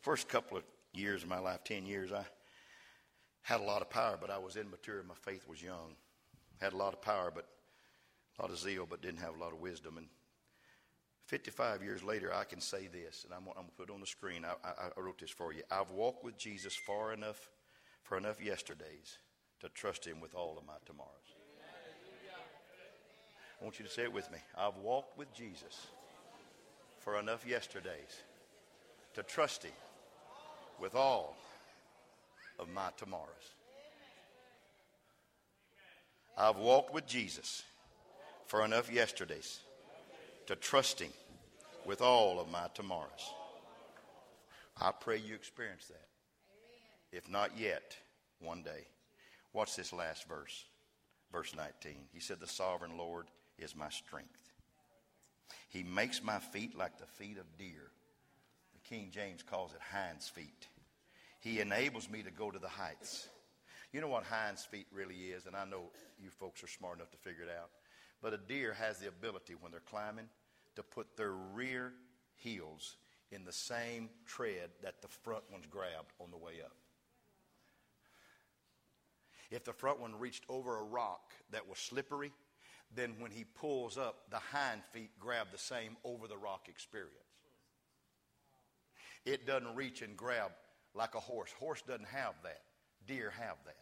First 0.00 0.28
couple 0.28 0.56
of 0.56 0.64
years 0.92 1.22
of 1.22 1.28
my 1.28 1.38
life, 1.38 1.62
10 1.62 1.86
years, 1.86 2.10
I 2.10 2.24
had 3.46 3.60
a 3.60 3.62
lot 3.62 3.80
of 3.80 3.88
power, 3.88 4.18
but 4.20 4.28
I 4.28 4.38
was 4.38 4.56
immature. 4.56 5.04
My 5.06 5.14
faith 5.14 5.46
was 5.48 5.62
young. 5.62 5.94
Had 6.60 6.72
a 6.72 6.76
lot 6.76 6.94
of 6.94 7.00
power, 7.00 7.30
but 7.32 7.46
a 8.36 8.42
lot 8.42 8.50
of 8.50 8.58
zeal, 8.58 8.88
but 8.90 9.00
didn't 9.00 9.20
have 9.20 9.36
a 9.36 9.38
lot 9.38 9.52
of 9.52 9.60
wisdom. 9.60 9.98
And 9.98 10.08
55 11.26 11.80
years 11.80 12.02
later, 12.02 12.34
I 12.34 12.42
can 12.42 12.60
say 12.60 12.88
this, 12.88 13.24
and 13.24 13.32
I'm, 13.32 13.46
I'm 13.50 13.54
going 13.54 13.66
to 13.66 13.72
put 13.76 13.88
it 13.88 13.92
on 13.92 14.00
the 14.00 14.06
screen. 14.06 14.44
I, 14.44 14.54
I, 14.68 14.88
I 14.96 15.00
wrote 15.00 15.20
this 15.20 15.30
for 15.30 15.52
you. 15.52 15.62
I've 15.70 15.92
walked 15.92 16.24
with 16.24 16.36
Jesus 16.36 16.74
far 16.74 17.12
enough, 17.12 17.48
for 18.02 18.18
enough 18.18 18.42
yesterdays, 18.42 19.18
to 19.60 19.68
trust 19.68 20.04
Him 20.04 20.20
with 20.20 20.34
all 20.34 20.58
of 20.58 20.66
my 20.66 20.74
tomorrows. 20.84 21.12
I 23.60 23.64
want 23.64 23.78
you 23.78 23.84
to 23.84 23.90
say 23.92 24.02
it 24.02 24.12
with 24.12 24.28
me. 24.32 24.38
I've 24.58 24.76
walked 24.78 25.16
with 25.16 25.32
Jesus 25.32 25.86
for 26.98 27.16
enough 27.20 27.46
yesterdays 27.46 28.24
to 29.14 29.22
trust 29.22 29.62
Him 29.62 29.72
with 30.80 30.96
all 30.96 31.36
of 32.58 32.68
my 32.68 32.88
tomorrows. 32.96 33.54
I've 36.36 36.56
walked 36.56 36.92
with 36.92 37.06
Jesus 37.06 37.62
for 38.46 38.64
enough 38.64 38.92
yesterdays 38.92 39.60
to 40.46 40.56
trust 40.56 41.00
Him 41.00 41.12
with 41.86 42.02
all 42.02 42.38
of 42.40 42.50
my 42.50 42.68
tomorrows. 42.74 43.32
I 44.80 44.92
pray 44.92 45.16
you 45.16 45.34
experience 45.34 45.86
that. 45.86 46.08
If 47.16 47.30
not 47.30 47.58
yet, 47.58 47.96
one 48.40 48.62
day. 48.62 48.86
Watch 49.52 49.76
this 49.76 49.92
last 49.92 50.28
verse, 50.28 50.64
verse 51.32 51.54
19. 51.56 51.94
He 52.12 52.20
said, 52.20 52.40
The 52.40 52.46
sovereign 52.46 52.98
Lord 52.98 53.26
is 53.58 53.74
my 53.74 53.88
strength. 53.88 54.52
He 55.68 55.82
makes 55.82 56.22
my 56.22 56.38
feet 56.38 56.76
like 56.76 56.98
the 56.98 57.06
feet 57.06 57.38
of 57.38 57.56
deer. 57.56 57.90
The 58.74 58.88
King 58.88 59.10
James 59.10 59.42
calls 59.42 59.72
it 59.72 59.80
hinds 59.80 60.28
feet. 60.28 60.68
He 61.46 61.60
enables 61.60 62.10
me 62.10 62.24
to 62.24 62.32
go 62.32 62.50
to 62.50 62.58
the 62.58 62.66
heights. 62.66 63.28
You 63.92 64.00
know 64.00 64.08
what 64.08 64.24
hinds 64.24 64.64
feet 64.64 64.88
really 64.90 65.14
is, 65.14 65.46
and 65.46 65.54
I 65.54 65.64
know 65.64 65.92
you 66.20 66.28
folks 66.28 66.64
are 66.64 66.66
smart 66.66 66.96
enough 66.96 67.12
to 67.12 67.16
figure 67.18 67.44
it 67.44 67.50
out. 67.56 67.70
But 68.20 68.34
a 68.34 68.36
deer 68.36 68.72
has 68.72 68.98
the 68.98 69.06
ability 69.06 69.54
when 69.60 69.70
they're 69.70 69.80
climbing 69.88 70.28
to 70.74 70.82
put 70.82 71.16
their 71.16 71.30
rear 71.30 71.92
heels 72.34 72.96
in 73.30 73.44
the 73.44 73.52
same 73.52 74.08
tread 74.26 74.70
that 74.82 75.00
the 75.02 75.06
front 75.06 75.44
ones 75.52 75.66
grabbed 75.70 76.12
on 76.18 76.32
the 76.32 76.36
way 76.36 76.54
up. 76.64 76.74
If 79.52 79.62
the 79.62 79.72
front 79.72 80.00
one 80.00 80.18
reached 80.18 80.42
over 80.48 80.80
a 80.80 80.82
rock 80.82 81.32
that 81.52 81.68
was 81.68 81.78
slippery, 81.78 82.32
then 82.92 83.14
when 83.20 83.30
he 83.30 83.44
pulls 83.44 83.96
up, 83.96 84.30
the 84.30 84.40
hind 84.40 84.82
feet 84.92 85.10
grab 85.20 85.46
the 85.52 85.58
same 85.58 85.96
over 86.02 86.26
the 86.26 86.36
rock 86.36 86.68
experience. 86.68 87.12
It 89.24 89.46
doesn't 89.46 89.76
reach 89.76 90.02
and 90.02 90.16
grab 90.16 90.50
like 90.96 91.14
a 91.14 91.20
horse. 91.20 91.52
Horse 91.58 91.82
doesn't 91.86 92.08
have 92.08 92.34
that. 92.42 92.62
Deer 93.06 93.32
have 93.38 93.56
that. 93.66 93.76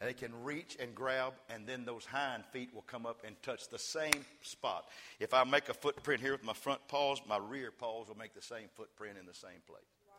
And 0.00 0.08
they 0.08 0.14
can 0.14 0.32
reach 0.42 0.76
and 0.80 0.94
grab, 0.96 1.34
and 1.48 1.64
then 1.64 1.84
those 1.84 2.04
hind 2.04 2.44
feet 2.46 2.70
will 2.74 2.82
come 2.82 3.06
up 3.06 3.22
and 3.24 3.40
touch 3.40 3.68
the 3.68 3.78
same 3.78 4.24
spot. 4.40 4.88
If 5.20 5.32
I 5.32 5.44
make 5.44 5.68
a 5.68 5.74
footprint 5.74 6.20
here 6.20 6.32
with 6.32 6.42
my 6.42 6.54
front 6.54 6.80
paws, 6.88 7.20
my 7.28 7.38
rear 7.38 7.70
paws 7.70 8.08
will 8.08 8.18
make 8.18 8.34
the 8.34 8.42
same 8.42 8.66
footprint 8.74 9.16
in 9.18 9.26
the 9.26 9.34
same 9.34 9.62
place. 9.64 9.84
Wow. 10.08 10.14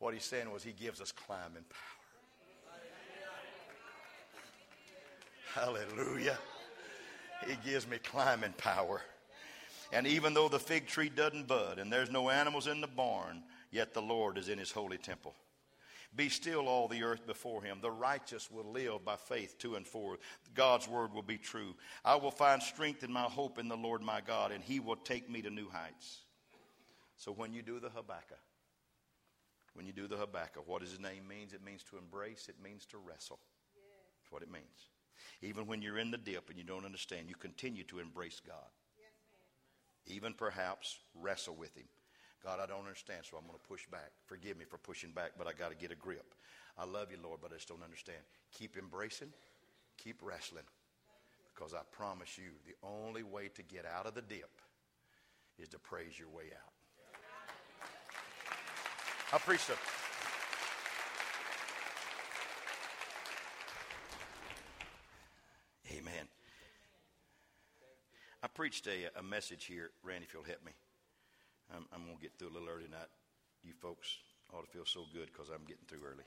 What 0.00 0.12
he's 0.12 0.24
saying 0.24 0.52
was 0.52 0.62
he 0.62 0.72
gives 0.72 1.00
us 1.00 1.12
climbing 1.12 1.64
power. 1.70 1.98
Hallelujah. 5.54 6.38
He 7.46 7.56
gives 7.64 7.88
me 7.88 7.96
climbing 7.98 8.52
power. 8.58 9.00
And 9.92 10.06
even 10.06 10.34
though 10.34 10.48
the 10.48 10.58
fig 10.58 10.86
tree 10.86 11.08
doesn't 11.08 11.46
bud 11.46 11.78
and 11.78 11.90
there's 11.90 12.10
no 12.10 12.28
animals 12.28 12.66
in 12.66 12.82
the 12.82 12.86
barn, 12.86 13.42
yet 13.70 13.94
the 13.94 14.02
Lord 14.02 14.38
is 14.38 14.48
in 14.48 14.58
his 14.58 14.72
holy 14.72 14.98
temple. 14.98 15.34
Be 16.16 16.28
still 16.30 16.68
all 16.68 16.88
the 16.88 17.02
earth 17.02 17.26
before 17.26 17.62
him. 17.62 17.78
The 17.82 17.90
righteous 17.90 18.50
will 18.50 18.72
live 18.72 19.04
by 19.04 19.16
faith 19.16 19.58
to 19.58 19.74
and 19.74 19.86
for. 19.86 20.18
God's 20.54 20.88
word 20.88 21.12
will 21.12 21.22
be 21.22 21.36
true. 21.36 21.74
I 22.04 22.16
will 22.16 22.30
find 22.30 22.62
strength 22.62 23.04
in 23.04 23.12
my 23.12 23.24
hope 23.24 23.58
in 23.58 23.68
the 23.68 23.76
Lord 23.76 24.00
my 24.00 24.22
God, 24.22 24.50
and 24.50 24.64
he 24.64 24.80
will 24.80 24.96
take 24.96 25.28
me 25.28 25.42
to 25.42 25.50
new 25.50 25.68
heights. 25.68 26.20
So 27.16 27.32
when 27.32 27.52
you 27.52 27.62
do 27.62 27.78
the 27.78 27.90
Habakkuk, 27.90 28.38
when 29.74 29.86
you 29.86 29.92
do 29.92 30.08
the 30.08 30.16
Habakkuk, 30.16 30.66
what 30.66 30.80
does 30.80 30.90
his 30.90 31.00
name 31.00 31.28
means? 31.28 31.52
It 31.52 31.64
means 31.64 31.82
to 31.90 31.98
embrace, 31.98 32.48
it 32.48 32.56
means 32.62 32.86
to 32.86 32.98
wrestle. 32.98 33.38
That's 34.22 34.32
what 34.32 34.42
it 34.42 34.50
means. 34.50 34.88
Even 35.42 35.66
when 35.66 35.82
you're 35.82 35.98
in 35.98 36.10
the 36.10 36.18
dip 36.18 36.48
and 36.48 36.58
you 36.58 36.64
don't 36.64 36.84
understand, 36.84 37.28
you 37.28 37.34
continue 37.34 37.84
to 37.84 37.98
embrace 37.98 38.40
God. 38.44 38.56
Even 40.06 40.32
perhaps 40.32 40.98
wrestle 41.14 41.54
with 41.54 41.76
him. 41.76 41.86
God, 42.44 42.60
I 42.60 42.66
don't 42.66 42.80
understand, 42.80 43.20
so 43.28 43.36
I'm 43.36 43.46
going 43.46 43.58
to 43.58 43.68
push 43.68 43.86
back. 43.90 44.10
Forgive 44.26 44.56
me 44.56 44.64
for 44.64 44.78
pushing 44.78 45.10
back, 45.10 45.32
but 45.36 45.46
I 45.46 45.52
got 45.52 45.70
to 45.70 45.76
get 45.76 45.90
a 45.90 45.96
grip. 45.96 46.34
I 46.78 46.84
love 46.84 47.10
you, 47.10 47.18
Lord, 47.22 47.40
but 47.42 47.50
I 47.50 47.56
just 47.56 47.68
don't 47.68 47.82
understand. 47.82 48.18
Keep 48.52 48.76
embracing, 48.76 49.32
keep 49.96 50.20
wrestling, 50.22 50.64
because 51.52 51.74
I 51.74 51.80
promise 51.90 52.38
you, 52.38 52.50
the 52.66 52.74
only 52.86 53.24
way 53.24 53.48
to 53.54 53.62
get 53.62 53.84
out 53.84 54.06
of 54.06 54.14
the 54.14 54.22
dip 54.22 54.50
is 55.58 55.68
to 55.70 55.78
praise 55.78 56.18
your 56.18 56.28
way 56.28 56.44
out. 56.54 56.72
I 59.30 59.38
preached. 59.38 59.70
Amen. 65.90 66.28
I 68.42 68.46
preached 68.46 68.86
a, 68.86 69.18
a 69.18 69.22
message 69.22 69.64
here, 69.64 69.90
Randy, 70.04 70.24
if 70.24 70.32
you'll 70.32 70.44
help 70.44 70.64
me. 70.64 70.72
I'm, 71.74 71.86
I'm 71.92 72.04
going 72.04 72.16
to 72.16 72.22
get 72.22 72.32
through 72.38 72.48
a 72.48 72.54
little 72.54 72.68
early 72.68 72.84
tonight. 72.84 73.08
You 73.62 73.72
folks 73.80 74.08
ought 74.52 74.64
to 74.64 74.70
feel 74.70 74.86
so 74.86 75.04
good 75.12 75.26
because 75.26 75.48
I'm 75.48 75.64
getting 75.66 75.84
through 75.86 76.06
early. 76.06 76.24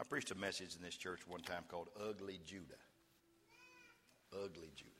I 0.00 0.04
preached 0.04 0.30
a 0.30 0.36
message 0.36 0.76
in 0.76 0.82
this 0.82 0.96
church 0.96 1.20
one 1.26 1.40
time 1.40 1.64
called 1.68 1.88
Ugly 2.08 2.40
Judah. 2.46 2.78
Ugly 4.32 4.70
Judah. 4.76 4.92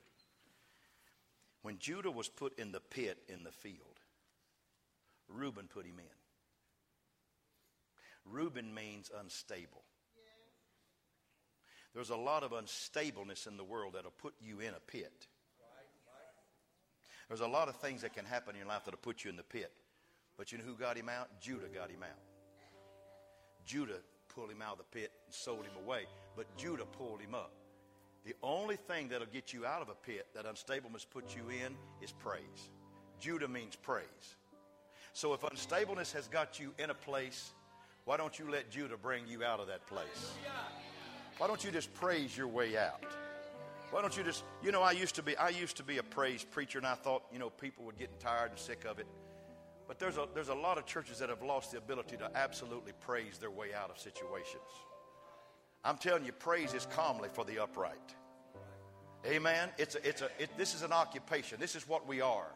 When 1.62 1.78
Judah 1.78 2.10
was 2.10 2.28
put 2.28 2.58
in 2.58 2.72
the 2.72 2.80
pit 2.80 3.18
in 3.28 3.44
the 3.44 3.52
field, 3.52 4.00
Reuben 5.28 5.68
put 5.68 5.84
him 5.84 5.98
in. 5.98 6.04
Reuben 8.32 8.74
means 8.74 9.10
unstable. 9.20 9.82
There's 11.94 12.10
a 12.10 12.16
lot 12.16 12.42
of 12.42 12.52
unstableness 12.52 13.46
in 13.46 13.56
the 13.56 13.64
world 13.64 13.94
that'll 13.94 14.10
put 14.10 14.34
you 14.40 14.60
in 14.60 14.74
a 14.74 14.80
pit. 14.80 15.26
There's 17.28 17.40
a 17.40 17.46
lot 17.46 17.68
of 17.68 17.76
things 17.76 18.02
that 18.02 18.14
can 18.14 18.24
happen 18.24 18.54
in 18.54 18.60
your 18.60 18.68
life 18.68 18.84
that'll 18.84 18.98
put 18.98 19.22
you 19.22 19.30
in 19.30 19.36
the 19.36 19.42
pit. 19.42 19.70
But 20.36 20.50
you 20.50 20.58
know 20.58 20.64
who 20.64 20.74
got 20.74 20.96
him 20.96 21.08
out? 21.08 21.28
Judah 21.40 21.68
got 21.72 21.90
him 21.90 22.02
out. 22.02 22.18
Judah 23.66 23.98
pulled 24.34 24.50
him 24.50 24.62
out 24.62 24.72
of 24.72 24.78
the 24.78 24.98
pit 24.98 25.12
and 25.26 25.34
sold 25.34 25.64
him 25.64 25.84
away, 25.84 26.04
but 26.36 26.46
Judah 26.56 26.86
pulled 26.86 27.20
him 27.20 27.34
up. 27.34 27.52
The 28.24 28.34
only 28.42 28.76
thing 28.76 29.08
that'll 29.08 29.26
get 29.26 29.52
you 29.52 29.66
out 29.66 29.82
of 29.82 29.88
a 29.88 29.94
pit 29.94 30.26
that 30.34 30.46
unstableness 30.46 31.04
puts 31.08 31.34
you 31.34 31.42
in 31.48 31.74
is 32.02 32.12
praise. 32.12 32.70
Judah 33.20 33.48
means 33.48 33.76
praise. 33.76 34.36
So 35.12 35.34
if 35.34 35.40
unstableness 35.40 36.12
has 36.12 36.28
got 36.28 36.60
you 36.60 36.72
in 36.78 36.90
a 36.90 36.94
place, 36.94 37.52
why 38.04 38.16
don't 38.16 38.38
you 38.38 38.50
let 38.50 38.70
Judah 38.70 38.96
bring 38.96 39.26
you 39.26 39.44
out 39.44 39.60
of 39.60 39.66
that 39.66 39.86
place? 39.86 40.32
Why 41.38 41.46
don't 41.46 41.62
you 41.64 41.70
just 41.70 41.92
praise 41.94 42.36
your 42.36 42.48
way 42.48 42.76
out? 42.76 43.04
Why 43.90 44.02
don't 44.02 44.14
you 44.16 44.22
just, 44.22 44.44
you 44.62 44.70
know, 44.70 44.82
I 44.82 44.92
used 44.92 45.14
to 45.14 45.22
be, 45.22 45.36
I 45.36 45.48
used 45.48 45.78
to 45.78 45.82
be 45.82 45.98
a 45.98 46.02
praise 46.02 46.44
preacher, 46.44 46.78
and 46.78 46.86
I 46.86 46.94
thought, 46.94 47.22
you 47.32 47.38
know, 47.38 47.48
people 47.48 47.84
were 47.84 47.92
getting 47.92 48.18
tired 48.18 48.50
and 48.50 48.58
sick 48.58 48.84
of 48.84 48.98
it. 48.98 49.06
But 49.86 49.98
there's 49.98 50.18
a, 50.18 50.28
there's 50.34 50.50
a 50.50 50.54
lot 50.54 50.76
of 50.76 50.84
churches 50.84 51.18
that 51.20 51.30
have 51.30 51.42
lost 51.42 51.72
the 51.72 51.78
ability 51.78 52.18
to 52.18 52.30
absolutely 52.34 52.92
praise 53.00 53.38
their 53.38 53.50
way 53.50 53.68
out 53.74 53.90
of 53.90 53.98
situations. 53.98 54.62
I'm 55.82 55.96
telling 55.96 56.26
you, 56.26 56.32
praise 56.32 56.74
is 56.74 56.86
calmly 56.86 57.30
for 57.32 57.46
the 57.46 57.62
upright. 57.62 58.14
Amen. 59.26 59.70
It's 59.78 59.94
a, 59.94 60.06
it's 60.06 60.20
a, 60.20 60.28
it, 60.38 60.50
this 60.58 60.74
is 60.74 60.82
an 60.82 60.92
occupation. 60.92 61.58
This 61.58 61.74
is 61.74 61.88
what 61.88 62.06
we 62.06 62.20
are. 62.20 62.52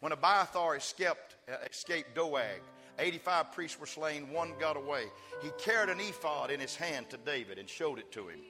When 0.00 0.12
Abiathar 0.12 0.76
escaped, 0.76 1.36
uh, 1.50 1.56
escaped 1.70 2.14
Doeg, 2.14 2.60
85 2.98 3.52
priests 3.52 3.80
were 3.80 3.86
slain, 3.86 4.30
one 4.30 4.52
got 4.60 4.76
away. 4.76 5.04
He 5.42 5.50
carried 5.58 5.88
an 5.88 6.00
ephod 6.00 6.50
in 6.50 6.60
his 6.60 6.76
hand 6.76 7.08
to 7.10 7.16
David 7.16 7.58
and 7.58 7.68
showed 7.68 7.98
it 7.98 8.12
to 8.12 8.28
him. 8.28 8.40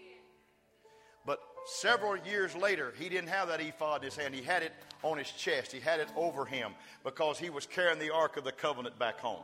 Several 1.66 2.16
years 2.18 2.54
later, 2.54 2.94
he 2.96 3.08
didn't 3.08 3.28
have 3.28 3.48
that 3.48 3.60
ephod 3.60 4.02
in 4.02 4.04
his 4.04 4.16
hand. 4.16 4.32
He 4.32 4.40
had 4.40 4.62
it 4.62 4.72
on 5.02 5.18
his 5.18 5.30
chest, 5.32 5.72
he 5.72 5.80
had 5.80 5.98
it 5.98 6.08
over 6.16 6.44
him 6.44 6.72
because 7.04 7.38
he 7.38 7.50
was 7.50 7.66
carrying 7.66 7.98
the 7.98 8.12
Ark 8.12 8.36
of 8.36 8.44
the 8.44 8.52
Covenant 8.52 8.98
back 8.98 9.18
home. 9.18 9.42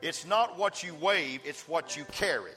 It's 0.00 0.26
not 0.26 0.58
what 0.58 0.82
you 0.82 0.94
wave, 0.94 1.40
it's 1.44 1.68
what 1.68 1.96
you 1.96 2.04
carry. 2.10 2.52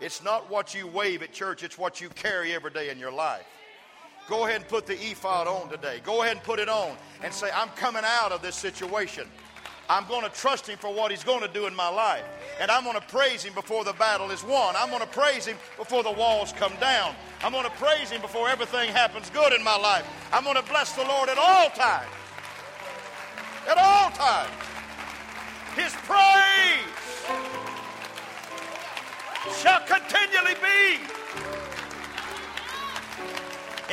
It's 0.00 0.24
not 0.24 0.50
what 0.50 0.74
you 0.74 0.86
wave 0.86 1.22
at 1.22 1.32
church, 1.32 1.62
it's 1.62 1.76
what 1.76 2.00
you 2.00 2.08
carry 2.08 2.54
every 2.54 2.70
day 2.70 2.88
in 2.88 2.98
your 2.98 3.12
life. 3.12 3.46
Go 4.28 4.46
ahead 4.46 4.62
and 4.62 4.68
put 4.68 4.86
the 4.86 4.94
ephod 4.94 5.46
on 5.46 5.68
today. 5.68 6.00
Go 6.02 6.22
ahead 6.22 6.36
and 6.36 6.44
put 6.44 6.58
it 6.58 6.68
on 6.68 6.96
and 7.22 7.32
say, 7.32 7.50
I'm 7.54 7.68
coming 7.70 8.02
out 8.04 8.32
of 8.32 8.40
this 8.40 8.56
situation. 8.56 9.28
I'm 9.92 10.06
going 10.08 10.22
to 10.22 10.30
trust 10.30 10.66
him 10.66 10.78
for 10.78 10.90
what 10.90 11.10
he's 11.10 11.22
going 11.22 11.42
to 11.42 11.52
do 11.52 11.66
in 11.66 11.74
my 11.74 11.90
life. 11.90 12.24
And 12.58 12.70
I'm 12.70 12.82
going 12.82 12.98
to 12.98 13.06
praise 13.08 13.44
him 13.44 13.52
before 13.52 13.84
the 13.84 13.92
battle 13.92 14.30
is 14.30 14.42
won. 14.42 14.74
I'm 14.74 14.88
going 14.88 15.02
to 15.02 15.06
praise 15.06 15.44
him 15.44 15.58
before 15.76 16.02
the 16.02 16.10
walls 16.10 16.50
come 16.52 16.72
down. 16.80 17.14
I'm 17.44 17.52
going 17.52 17.66
to 17.66 17.70
praise 17.72 18.08
him 18.08 18.22
before 18.22 18.48
everything 18.48 18.88
happens 18.88 19.28
good 19.28 19.52
in 19.52 19.62
my 19.62 19.76
life. 19.76 20.06
I'm 20.32 20.44
going 20.44 20.56
to 20.56 20.62
bless 20.62 20.92
the 20.92 21.04
Lord 21.04 21.28
at 21.28 21.36
all 21.36 21.68
times. 21.68 22.08
At 23.68 23.76
all 23.76 24.10
times. 24.12 24.48
His 25.76 25.92
praise 26.08 26.88
shall 29.60 29.80
continually 29.80 30.54
be 30.54 31.00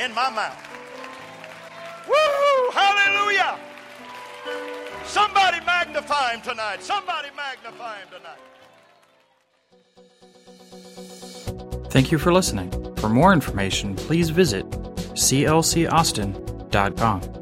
in 0.02 0.14
my 0.14 0.30
mouth. 0.30 0.56
Woo! 2.08 2.70
Hallelujah! 2.72 3.69
Somebody 5.04 5.60
magnify 5.64 6.34
him 6.34 6.42
tonight. 6.42 6.82
Somebody 6.82 7.28
magnify 7.36 8.00
him 8.00 8.08
tonight. 8.08 8.38
Thank 11.90 12.12
you 12.12 12.18
for 12.18 12.32
listening. 12.32 12.70
For 12.96 13.08
more 13.08 13.32
information, 13.32 13.96
please 13.96 14.30
visit 14.30 14.68
clcaustin.com. 14.70 17.39